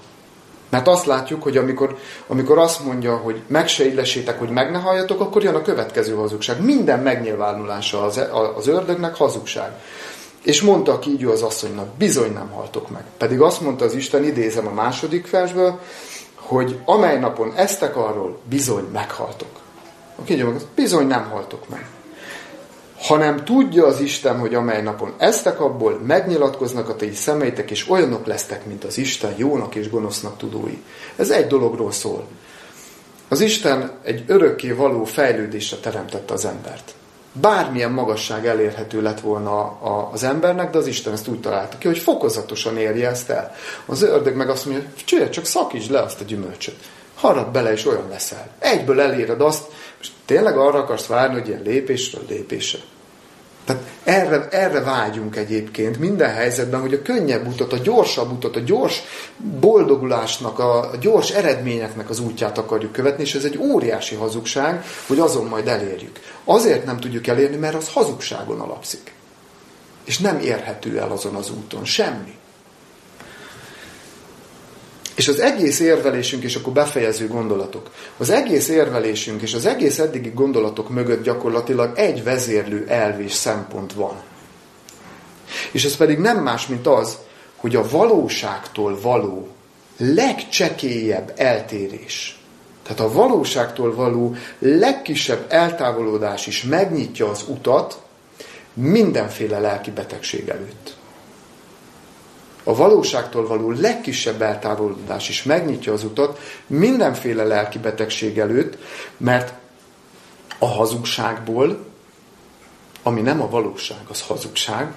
Mert 0.71 0.89
azt 0.89 1.07
látjuk, 1.07 1.43
hogy 1.43 1.57
amikor, 1.57 1.97
amikor 2.27 2.59
azt 2.59 2.85
mondja, 2.85 3.17
hogy 3.17 3.43
meg 3.47 3.69
se 3.69 3.85
illessétek, 3.85 4.39
hogy 4.39 4.51
meg 4.51 4.71
ne 4.71 4.79
halljatok, 4.79 5.21
akkor 5.21 5.43
jön 5.43 5.55
a 5.55 5.63
következő 5.63 6.15
hazugság. 6.15 6.65
Minden 6.65 7.01
megnyilvánulása 7.01 8.03
az, 8.03 8.21
az 8.57 8.67
ördögnek 8.67 9.17
hazugság. 9.17 9.71
És 10.43 10.63
mondta 10.63 10.93
a 10.93 10.99
kígyó 10.99 11.31
az 11.31 11.43
asszonynak, 11.43 11.95
bizony 11.99 12.33
nem 12.33 12.51
haltok 12.51 12.91
meg. 12.91 13.03
Pedig 13.19 13.41
azt 13.41 13.61
mondta 13.61 13.85
az 13.85 13.95
Isten, 13.95 14.25
idézem 14.25 14.67
a 14.67 14.73
második 14.73 15.31
versből, 15.31 15.79
hogy 16.51 16.79
amely 16.85 17.19
napon 17.19 17.53
eztek 17.57 17.97
arról, 17.97 18.39
bizony 18.49 18.85
meghaltok. 18.93 19.61
A 20.17 20.23
kígyó 20.23 20.53
bizony 20.75 21.07
nem 21.07 21.31
haltok 21.31 21.69
meg. 21.69 21.87
Hanem 22.99 23.45
tudja 23.45 23.87
az 23.87 24.01
Isten, 24.01 24.39
hogy 24.39 24.55
amely 24.55 24.83
napon 24.83 25.15
eztek 25.19 25.61
abból, 25.61 26.01
megnyilatkoznak 26.07 26.89
a 26.89 26.97
ti 26.97 27.15
szemeitek, 27.15 27.71
és 27.71 27.91
olyanok 27.91 28.27
lesztek, 28.27 28.67
mint 28.67 28.85
az 28.85 28.99
Isten, 28.99 29.35
jónak 29.37 29.75
és 29.75 29.91
gonosznak 29.91 30.37
tudói. 30.37 30.83
Ez 31.17 31.31
egy 31.31 31.47
dologról 31.47 31.93
szól. 31.93 32.27
Az 33.29 33.41
Isten 33.41 33.91
egy 34.03 34.25
örökké 34.27 34.71
való 34.71 35.05
fejlődésre 35.05 35.77
teremtette 35.77 36.33
az 36.35 36.45
embert 36.45 36.95
bármilyen 37.33 37.91
magasság 37.91 38.47
elérhető 38.47 39.03
lett 39.03 39.21
volna 39.21 39.61
a, 39.61 40.11
az 40.13 40.23
embernek, 40.23 40.71
de 40.71 40.79
az 40.79 40.87
Isten 40.87 41.13
ezt 41.13 41.29
úgy 41.29 41.41
találta 41.41 41.79
ki, 41.79 41.87
hogy 41.87 41.99
fokozatosan 41.99 42.77
érje 42.77 43.09
ezt 43.09 43.31
el. 43.31 43.55
Az 43.87 44.03
ördög 44.03 44.37
meg 44.37 44.51
azt 44.51 44.67
mondja, 44.67 44.85
hogy 45.09 45.31
csak 45.31 45.45
szakítsd 45.45 45.91
le 45.91 46.01
azt 46.01 46.21
a 46.21 46.25
gyümölcsöt. 46.25 46.77
Harad 47.15 47.51
bele, 47.51 47.73
és 47.73 47.87
olyan 47.87 48.09
leszel. 48.09 48.49
Egyből 48.59 49.01
eléred 49.01 49.41
azt, 49.41 49.65
és 50.01 50.09
tényleg 50.25 50.59
arra 50.59 50.79
akarsz 50.79 51.07
várni, 51.07 51.39
hogy 51.39 51.49
ilyen 51.49 51.63
lépésről 51.63 52.25
lépésre. 52.29 52.81
Tehát 53.71 53.87
erre, 54.05 54.49
erre 54.49 54.81
vágyunk 54.81 55.37
egyébként 55.37 55.99
minden 55.99 56.35
helyzetben, 56.35 56.81
hogy 56.81 56.95
a 56.95 57.03
könnyebb 57.03 57.47
utat, 57.47 57.73
a 57.73 57.77
gyorsabb 57.77 58.33
utat, 58.33 58.57
a 58.57 58.61
gyors 58.61 59.03
boldogulásnak, 59.61 60.59
a 60.59 60.91
gyors 61.01 61.31
eredményeknek 61.31 62.11
az 62.11 62.21
útját 62.21 62.59
akarjuk 62.59 62.93
követni, 62.93 63.23
és 63.23 63.35
ez 63.35 63.45
egy 63.45 63.59
óriási 63.59 64.15
hazugság, 64.15 64.85
hogy 65.07 65.19
azon 65.19 65.47
majd 65.47 65.69
elérjük. 65.69 66.19
Azért 66.45 66.85
nem 66.85 67.01
tudjuk 67.01 67.27
elérni, 67.27 67.57
mert 67.57 67.75
az 67.75 67.93
hazugságon 67.93 68.61
alapszik. 68.61 69.13
És 70.05 70.19
nem 70.19 70.39
érhető 70.39 70.99
el 70.99 71.11
azon 71.11 71.35
az 71.35 71.51
úton. 71.51 71.85
Semmi. 71.85 72.39
És 75.21 75.29
az 75.29 75.41
egész 75.41 75.81
érvelésünk, 75.81 76.43
és 76.43 76.55
akkor 76.55 76.73
befejező 76.73 77.29
gondolatok, 77.29 77.91
az 78.17 78.31
egész 78.31 78.69
érvelésünk 78.69 79.43
és 79.43 79.55
az 79.55 79.67
egész 79.67 79.99
eddigi 79.99 80.31
gondolatok 80.35 80.89
mögött 80.89 81.23
gyakorlatilag 81.23 81.99
egy 81.99 82.25
vezérlő 82.25 82.85
elv 82.89 83.21
és 83.21 83.33
szempont 83.33 83.93
van. 83.93 84.23
És 85.73 85.85
ez 85.85 85.97
pedig 85.97 86.19
nem 86.19 86.43
más, 86.43 86.67
mint 86.67 86.87
az, 86.87 87.19
hogy 87.57 87.77
a 87.77 87.89
valóságtól 87.89 89.01
való 89.01 89.49
legcsekélyebb 89.97 91.33
eltérés, 91.37 92.39
tehát 92.83 93.01
a 93.01 93.13
valóságtól 93.13 93.95
való 93.95 94.35
legkisebb 94.59 95.47
eltávolodás 95.49 96.47
is 96.47 96.63
megnyitja 96.63 97.29
az 97.31 97.45
utat 97.49 98.03
mindenféle 98.73 99.59
lelki 99.59 99.91
betegség 99.91 100.49
előtt. 100.49 100.99
A 102.71 102.75
valóságtól 102.75 103.47
való 103.47 103.71
legkisebb 103.71 104.43
eltávolodás 104.43 105.29
is 105.29 105.43
megnyitja 105.43 105.93
az 105.93 106.05
utat 106.05 106.39
mindenféle 106.67 107.45
lelki 107.45 107.79
betegség 107.79 108.39
előtt, 108.39 108.79
mert 109.17 109.53
a 110.59 110.67
hazugságból, 110.67 111.85
ami 113.03 113.21
nem 113.21 113.41
a 113.43 113.49
valóság, 113.49 113.99
az 114.09 114.23
hazugság, 114.23 114.93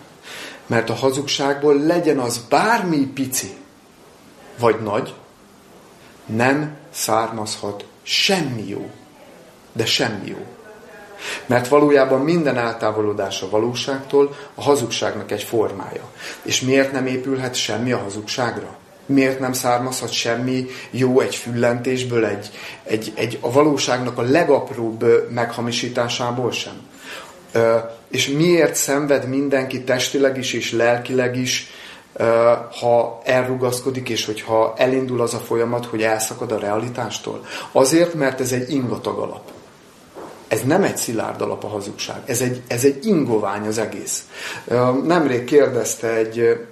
mert 0.65 0.89
a 0.89 0.93
hazugságból 0.93 1.79
legyen 1.79 2.19
az 2.19 2.45
bármi 2.49 3.05
pici, 3.05 3.53
vagy 4.59 4.81
nagy, 4.81 5.13
nem 6.25 6.77
származhat 6.89 7.85
semmi 8.01 8.67
jó. 8.67 8.89
De 9.71 9.85
semmi 9.85 10.27
jó. 10.27 10.45
Mert 11.45 11.67
valójában 11.67 12.21
minden 12.21 12.57
eltávolodás 12.57 13.41
a 13.41 13.49
valóságtól 13.49 14.35
a 14.55 14.61
hazugságnak 14.61 15.31
egy 15.31 15.43
formája. 15.43 16.03
És 16.41 16.61
miért 16.61 16.91
nem 16.91 17.05
épülhet 17.05 17.55
semmi 17.55 17.91
a 17.91 17.97
hazugságra? 17.97 18.75
Miért 19.05 19.39
nem 19.39 19.53
származhat 19.53 20.11
semmi 20.11 20.65
jó 20.91 21.19
egy 21.19 21.35
füllentésből, 21.35 22.25
egy, 22.25 22.49
egy, 22.83 23.11
egy 23.15 23.37
a 23.41 23.51
valóságnak 23.51 24.17
a 24.17 24.21
legapróbb 24.21 25.29
meghamisításából 25.29 26.51
sem? 26.51 26.81
És 28.09 28.27
miért 28.27 28.75
szenved 28.75 29.27
mindenki 29.27 29.83
testileg 29.83 30.37
is 30.37 30.53
és 30.53 30.71
lelkileg 30.71 31.37
is, 31.37 31.67
ha 32.79 33.21
elrugaszkodik, 33.23 34.09
és 34.09 34.25
hogyha 34.25 34.73
elindul 34.77 35.21
az 35.21 35.33
a 35.33 35.39
folyamat, 35.39 35.85
hogy 35.85 36.01
elszakad 36.01 36.51
a 36.51 36.59
realitástól? 36.59 37.45
Azért, 37.71 38.13
mert 38.13 38.39
ez 38.39 38.51
egy 38.51 38.71
ingatag 38.71 39.17
alap. 39.17 39.51
Ez 40.53 40.61
nem 40.61 40.83
egy 40.83 40.97
szilárd 40.97 41.41
alap 41.41 41.63
a 41.63 41.67
hazugság, 41.67 42.21
ez 42.25 42.41
egy, 42.41 42.61
ez 42.67 42.83
egy 42.83 43.05
ingovány 43.05 43.67
az 43.67 43.77
egész. 43.77 44.27
Nemrég 45.03 45.43
kérdezte 45.43 46.07
egy 46.07 46.65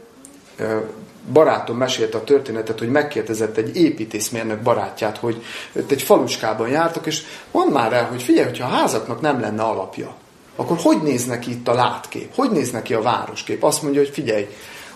barátom 1.32 1.78
mesélte 1.78 2.18
a 2.18 2.24
történetet, 2.24 2.80
hogy 2.80 2.90
megkérdezett 2.90 3.58
egy 3.58 3.76
építészmérnök 3.76 4.62
barátját, 4.62 5.18
hogy 5.18 5.44
egy 5.88 6.02
faluskában 6.02 6.70
jártak, 6.70 7.06
és 7.06 7.24
mondd 7.52 7.72
már 7.72 7.94
el, 7.94 8.06
hogy 8.06 8.24
figyelj, 8.24 8.48
hogyha 8.48 8.68
a 8.68 8.76
házaknak 8.76 9.22
nem 9.22 9.40
lenne 9.40 9.64
alapja, 9.64 10.14
akkor 10.56 10.78
hogy 10.82 11.02
néz 11.02 11.26
neki 11.26 11.52
itt 11.52 11.68
a 11.68 11.74
látkép? 11.74 12.36
Hogy 12.36 12.52
néz 12.52 12.72
neki 12.72 12.94
a 12.94 13.02
városkép? 13.02 13.64
Azt 13.64 13.82
mondja, 13.82 14.02
hogy 14.02 14.14
figyelj, 14.14 14.48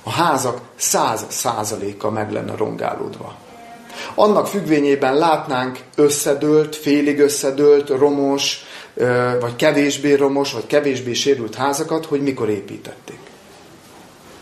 a 0.04 0.10
házak 0.10 0.62
száz 0.76 1.26
százaléka 1.28 2.12
meg 2.12 2.32
lenne 2.32 2.56
rongálódva. 2.56 3.36
Annak 4.16 4.48
függvényében 4.48 5.18
látnánk 5.18 5.80
összedőlt, 5.96 6.76
félig 6.76 7.20
összedőlt, 7.20 7.90
romos, 7.90 8.65
vagy 9.40 9.56
kevésbé 9.56 10.14
romos, 10.14 10.52
vagy 10.52 10.68
kevésbé 10.68 11.14
sérült 11.14 11.56
házakat, 11.56 12.06
hogy 12.06 12.22
mikor 12.22 12.50
építették. 12.50 13.20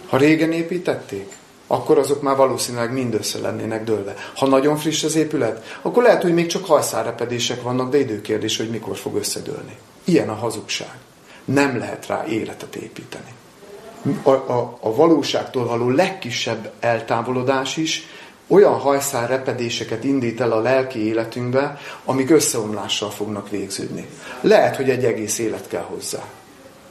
Ha 0.07 0.17
régen 0.17 0.51
építették, 0.51 1.31
akkor 1.67 1.97
azok 1.97 2.21
már 2.21 2.35
valószínűleg 2.35 2.93
mind 2.93 3.13
össze 3.13 3.39
lennének 3.39 3.83
dőlve. 3.83 4.15
Ha 4.35 4.47
nagyon 4.47 4.77
friss 4.77 5.03
az 5.03 5.15
épület, 5.15 5.79
akkor 5.81 6.03
lehet, 6.03 6.21
hogy 6.21 6.33
még 6.33 6.45
csak 6.45 6.65
hajszárepedések 6.65 7.61
vannak, 7.61 7.91
de 7.91 7.99
időkérdés, 7.99 8.57
hogy 8.57 8.69
mikor 8.69 8.97
fog 8.97 9.15
összedőlni. 9.15 9.77
Ilyen 10.03 10.29
a 10.29 10.33
hazugság. 10.33 10.93
Nem 11.45 11.77
lehet 11.77 12.07
rá 12.07 12.25
életet 12.27 12.75
építeni. 12.75 13.33
A, 14.23 14.29
a, 14.29 14.77
a 14.81 14.95
valóságtól 14.95 15.65
való 15.65 15.89
legkisebb 15.89 16.71
eltávolodás 16.79 17.77
is 17.77 18.07
olyan 18.47 18.79
hajszár 18.79 19.29
repedéseket 19.29 20.03
indít 20.03 20.41
el 20.41 20.51
a 20.51 20.61
lelki 20.61 21.05
életünkbe, 21.05 21.79
amik 22.05 22.29
összeomlással 22.29 23.09
fognak 23.09 23.49
végződni. 23.49 24.07
Lehet, 24.41 24.75
hogy 24.75 24.89
egy 24.89 25.05
egész 25.05 25.39
élet 25.39 25.67
kell 25.67 25.85
hozzá. 25.89 26.23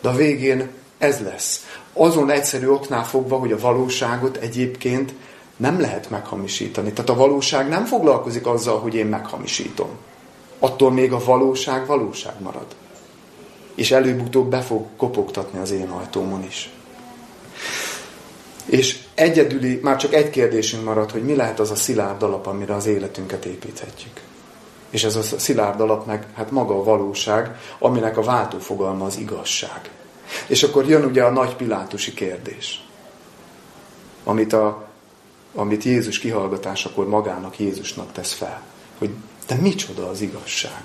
De 0.01 0.09
a 0.09 0.15
végén 0.15 0.71
ez 0.99 1.21
lesz. 1.21 1.67
Azon 1.93 2.31
egyszerű 2.31 2.67
oknál 2.67 3.05
fogva, 3.05 3.39
hogy 3.39 3.53
a 3.53 3.59
valóságot 3.59 4.37
egyébként 4.37 5.13
nem 5.57 5.81
lehet 5.81 6.11
meghamisítani. 6.11 6.93
Tehát 6.93 7.11
a 7.11 7.15
valóság 7.15 7.69
nem 7.69 7.85
foglalkozik 7.85 8.47
azzal, 8.47 8.79
hogy 8.79 8.95
én 8.95 9.07
meghamisítom. 9.07 9.89
Attól 10.59 10.91
még 10.91 11.13
a 11.13 11.25
valóság 11.25 11.87
valóság 11.87 12.35
marad. 12.41 12.67
És 13.75 13.91
előbb-utóbb 13.91 14.51
be 14.51 14.61
fog 14.61 14.87
kopogtatni 14.97 15.59
az 15.59 15.71
én 15.71 15.89
ajtómon 15.89 16.45
is. 16.45 16.71
És 18.65 18.99
egyedüli, 19.23 19.79
már 19.83 19.97
csak 19.97 20.15
egy 20.15 20.31
kérdésünk 20.31 20.85
marad, 20.85 21.11
hogy 21.11 21.25
mi 21.25 21.35
lehet 21.35 21.61
az 21.61 21.71
a 21.71 21.75
szilárd 21.75 22.23
alap, 22.23 22.47
amire 22.47 22.75
az 22.75 22.87
életünket 22.87 23.45
építhetjük. 23.45 24.21
És 24.91 25.05
ez 25.05 25.17
a 25.17 25.23
szilárd 25.23 25.81
alap 25.81 26.07
meg, 26.07 26.27
hát 26.35 26.51
maga 26.51 26.79
a 26.79 26.85
valóság, 26.85 27.57
aminek 27.79 28.17
a 28.17 28.23
váltófogalma 28.23 29.05
az 29.05 29.19
igazság. 29.19 29.91
És 30.47 30.63
akkor 30.63 30.89
jön 30.89 31.05
ugye 31.05 31.23
a 31.23 31.31
nagy 31.31 31.57
pilátusi 31.57 32.15
kérdés, 32.15 32.87
amit, 34.25 34.53
a, 34.53 34.89
amit 35.55 35.85
Jézus 35.85 36.19
kihallgatásakor 36.19 37.09
magának, 37.09 37.59
Jézusnak 37.59 38.13
tesz 38.13 38.33
fel. 38.33 38.63
Hogy 38.99 39.11
de 39.47 39.55
micsoda 39.55 40.09
az 40.09 40.21
igazság? 40.21 40.85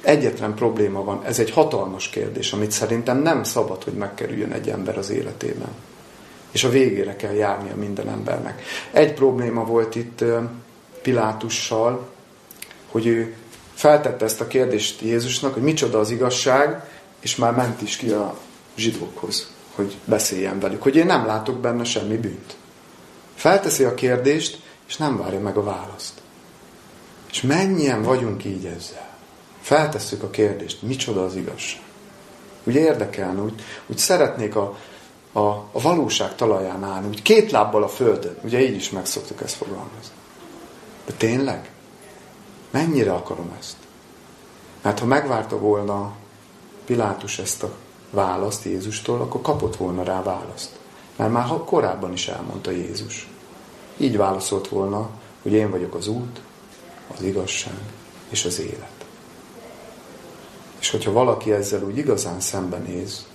Egyetlen 0.00 0.54
probléma 0.54 1.04
van, 1.04 1.24
ez 1.24 1.38
egy 1.38 1.50
hatalmas 1.50 2.08
kérdés, 2.08 2.52
amit 2.52 2.70
szerintem 2.70 3.18
nem 3.18 3.42
szabad, 3.42 3.84
hogy 3.84 3.92
megkerüljön 3.92 4.52
egy 4.52 4.68
ember 4.68 4.98
az 4.98 5.10
életében. 5.10 5.70
És 6.50 6.64
a 6.64 6.68
végére 6.68 7.16
kell 7.16 7.34
járnia 7.34 7.76
minden 7.76 8.08
embernek. 8.08 8.62
Egy 8.90 9.14
probléma 9.14 9.64
volt 9.64 9.94
itt 9.94 10.24
Pilátussal, 11.02 12.08
hogy 12.90 13.06
ő 13.06 13.34
feltette 13.74 14.24
ezt 14.24 14.40
a 14.40 14.46
kérdést 14.46 15.00
Jézusnak, 15.00 15.52
hogy 15.52 15.62
micsoda 15.62 15.98
az 15.98 16.10
igazság, 16.10 16.84
és 17.20 17.36
már 17.36 17.54
ment 17.54 17.82
is 17.82 17.96
ki 17.96 18.10
a 18.10 18.38
zsidókhoz, 18.76 19.50
hogy 19.74 19.96
beszéljen 20.04 20.60
velük, 20.60 20.82
hogy 20.82 20.96
én 20.96 21.06
nem 21.06 21.26
látok 21.26 21.58
benne 21.58 21.84
semmi 21.84 22.16
bűnt. 22.16 22.56
Felteszi 23.34 23.84
a 23.84 23.94
kérdést, 23.94 24.60
és 24.88 24.96
nem 24.96 25.16
várja 25.16 25.40
meg 25.40 25.56
a 25.56 25.62
választ. 25.62 26.20
És 27.30 27.40
mennyien 27.42 28.02
vagyunk 28.02 28.44
így 28.44 28.64
ezzel? 28.64 29.08
Feltesszük 29.60 30.22
a 30.22 30.30
kérdést, 30.30 30.82
micsoda 30.82 31.24
az 31.24 31.36
igazság? 31.36 31.82
Ugye 32.64 32.80
érdekelne, 32.80 33.40
úgy, 33.40 33.62
úgy 33.86 33.98
szeretnék 33.98 34.56
a, 34.56 34.78
a, 35.32 35.48
a 35.48 35.80
valóság 35.82 36.34
talaján 36.34 36.84
állni, 36.84 37.08
úgy 37.08 37.22
két 37.22 37.50
lábbal 37.50 37.82
a 37.82 37.88
földön. 37.88 38.36
Ugye 38.42 38.60
így 38.60 38.74
is 38.74 38.90
megszoktuk 38.90 39.40
ezt 39.40 39.54
fogalmazni. 39.54 40.14
De 41.06 41.12
tényleg? 41.12 41.70
Mennyire 42.70 43.12
akarom 43.12 43.54
ezt? 43.58 43.76
Mert 44.82 44.98
ha 44.98 45.06
megvárta 45.06 45.58
volna 45.58 46.12
Pilátus 46.84 47.38
ezt 47.38 47.62
a 47.62 47.70
választ 48.10 48.64
Jézustól, 48.64 49.20
akkor 49.20 49.40
kapott 49.40 49.76
volna 49.76 50.02
rá 50.02 50.22
választ. 50.22 50.78
Mert 51.16 51.32
már 51.32 51.48
korábban 51.64 52.12
is 52.12 52.28
elmondta 52.28 52.70
Jézus. 52.70 53.28
Így 53.96 54.16
válaszolt 54.16 54.68
volna, 54.68 55.10
hogy 55.42 55.52
én 55.52 55.70
vagyok 55.70 55.94
az 55.94 56.06
út, 56.06 56.40
az 57.16 57.22
igazság 57.22 57.80
és 58.28 58.44
az 58.44 58.60
élet. 58.60 59.04
És 60.80 60.90
hogyha 60.90 61.12
valaki 61.12 61.52
ezzel 61.52 61.82
úgy 61.82 61.98
igazán 61.98 62.40
szembenéz, 62.40 63.26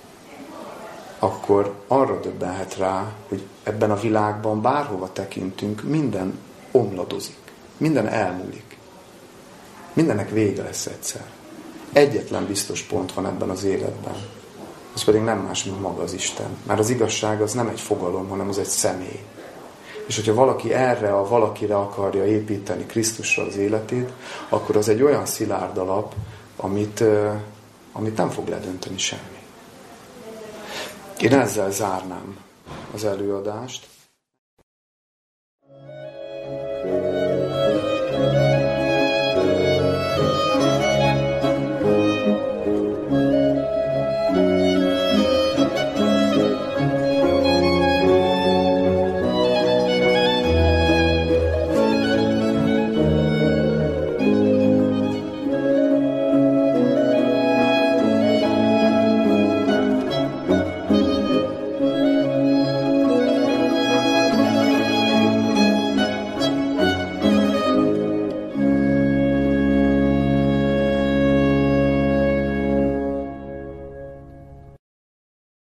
akkor 1.20 1.74
arra 1.88 2.20
döbbenhet 2.20 2.78
rá, 2.78 3.14
hogy 3.28 3.44
ebben 3.64 3.92
a 3.92 4.00
világban 4.00 4.62
bárhova 4.62 5.10
tekintünk, 5.14 5.84
minden 5.84 6.40
omladozik, 6.72 7.38
minden 7.78 8.08
elmúlik. 8.08 8.78
Mindennek 9.94 10.30
vége 10.30 10.64
lesz 10.64 10.86
egyszer. 10.86 11.26
Egyetlen 11.94 12.46
biztos 12.46 12.82
pont 12.82 13.14
van 13.14 13.26
ebben 13.26 13.50
az 13.50 13.64
életben. 13.64 14.16
Az 14.94 15.04
pedig 15.04 15.22
nem 15.22 15.40
más, 15.40 15.64
mint 15.64 15.82
maga 15.82 16.02
az 16.02 16.14
Isten. 16.14 16.58
Mert 16.64 16.80
az 16.80 16.90
igazság 16.90 17.42
az 17.42 17.54
nem 17.54 17.68
egy 17.68 17.80
fogalom, 17.80 18.28
hanem 18.28 18.50
az 18.50 18.58
egy 18.58 18.66
személy. 18.66 19.20
És 20.06 20.16
hogyha 20.16 20.34
valaki 20.34 20.74
erre 20.74 21.16
a 21.16 21.28
valakire 21.28 21.76
akarja 21.76 22.26
építeni 22.26 22.86
Krisztusra 22.86 23.44
az 23.44 23.58
életét, 23.58 24.10
akkor 24.50 24.76
az 24.76 24.90
egy 24.90 25.02
olyan 25.02 25.26
szilárd 25.26 25.78
alap, 25.78 26.14
amit, 26.56 27.04
amit 27.92 28.18
nem 28.18 28.30
fog 28.30 28.48
ledönteni 28.48 28.98
semmi. 28.98 29.35
Én 31.20 31.34
ezzel 31.34 31.72
zárnám 31.72 32.38
az 32.94 33.04
előadást. 33.04 33.88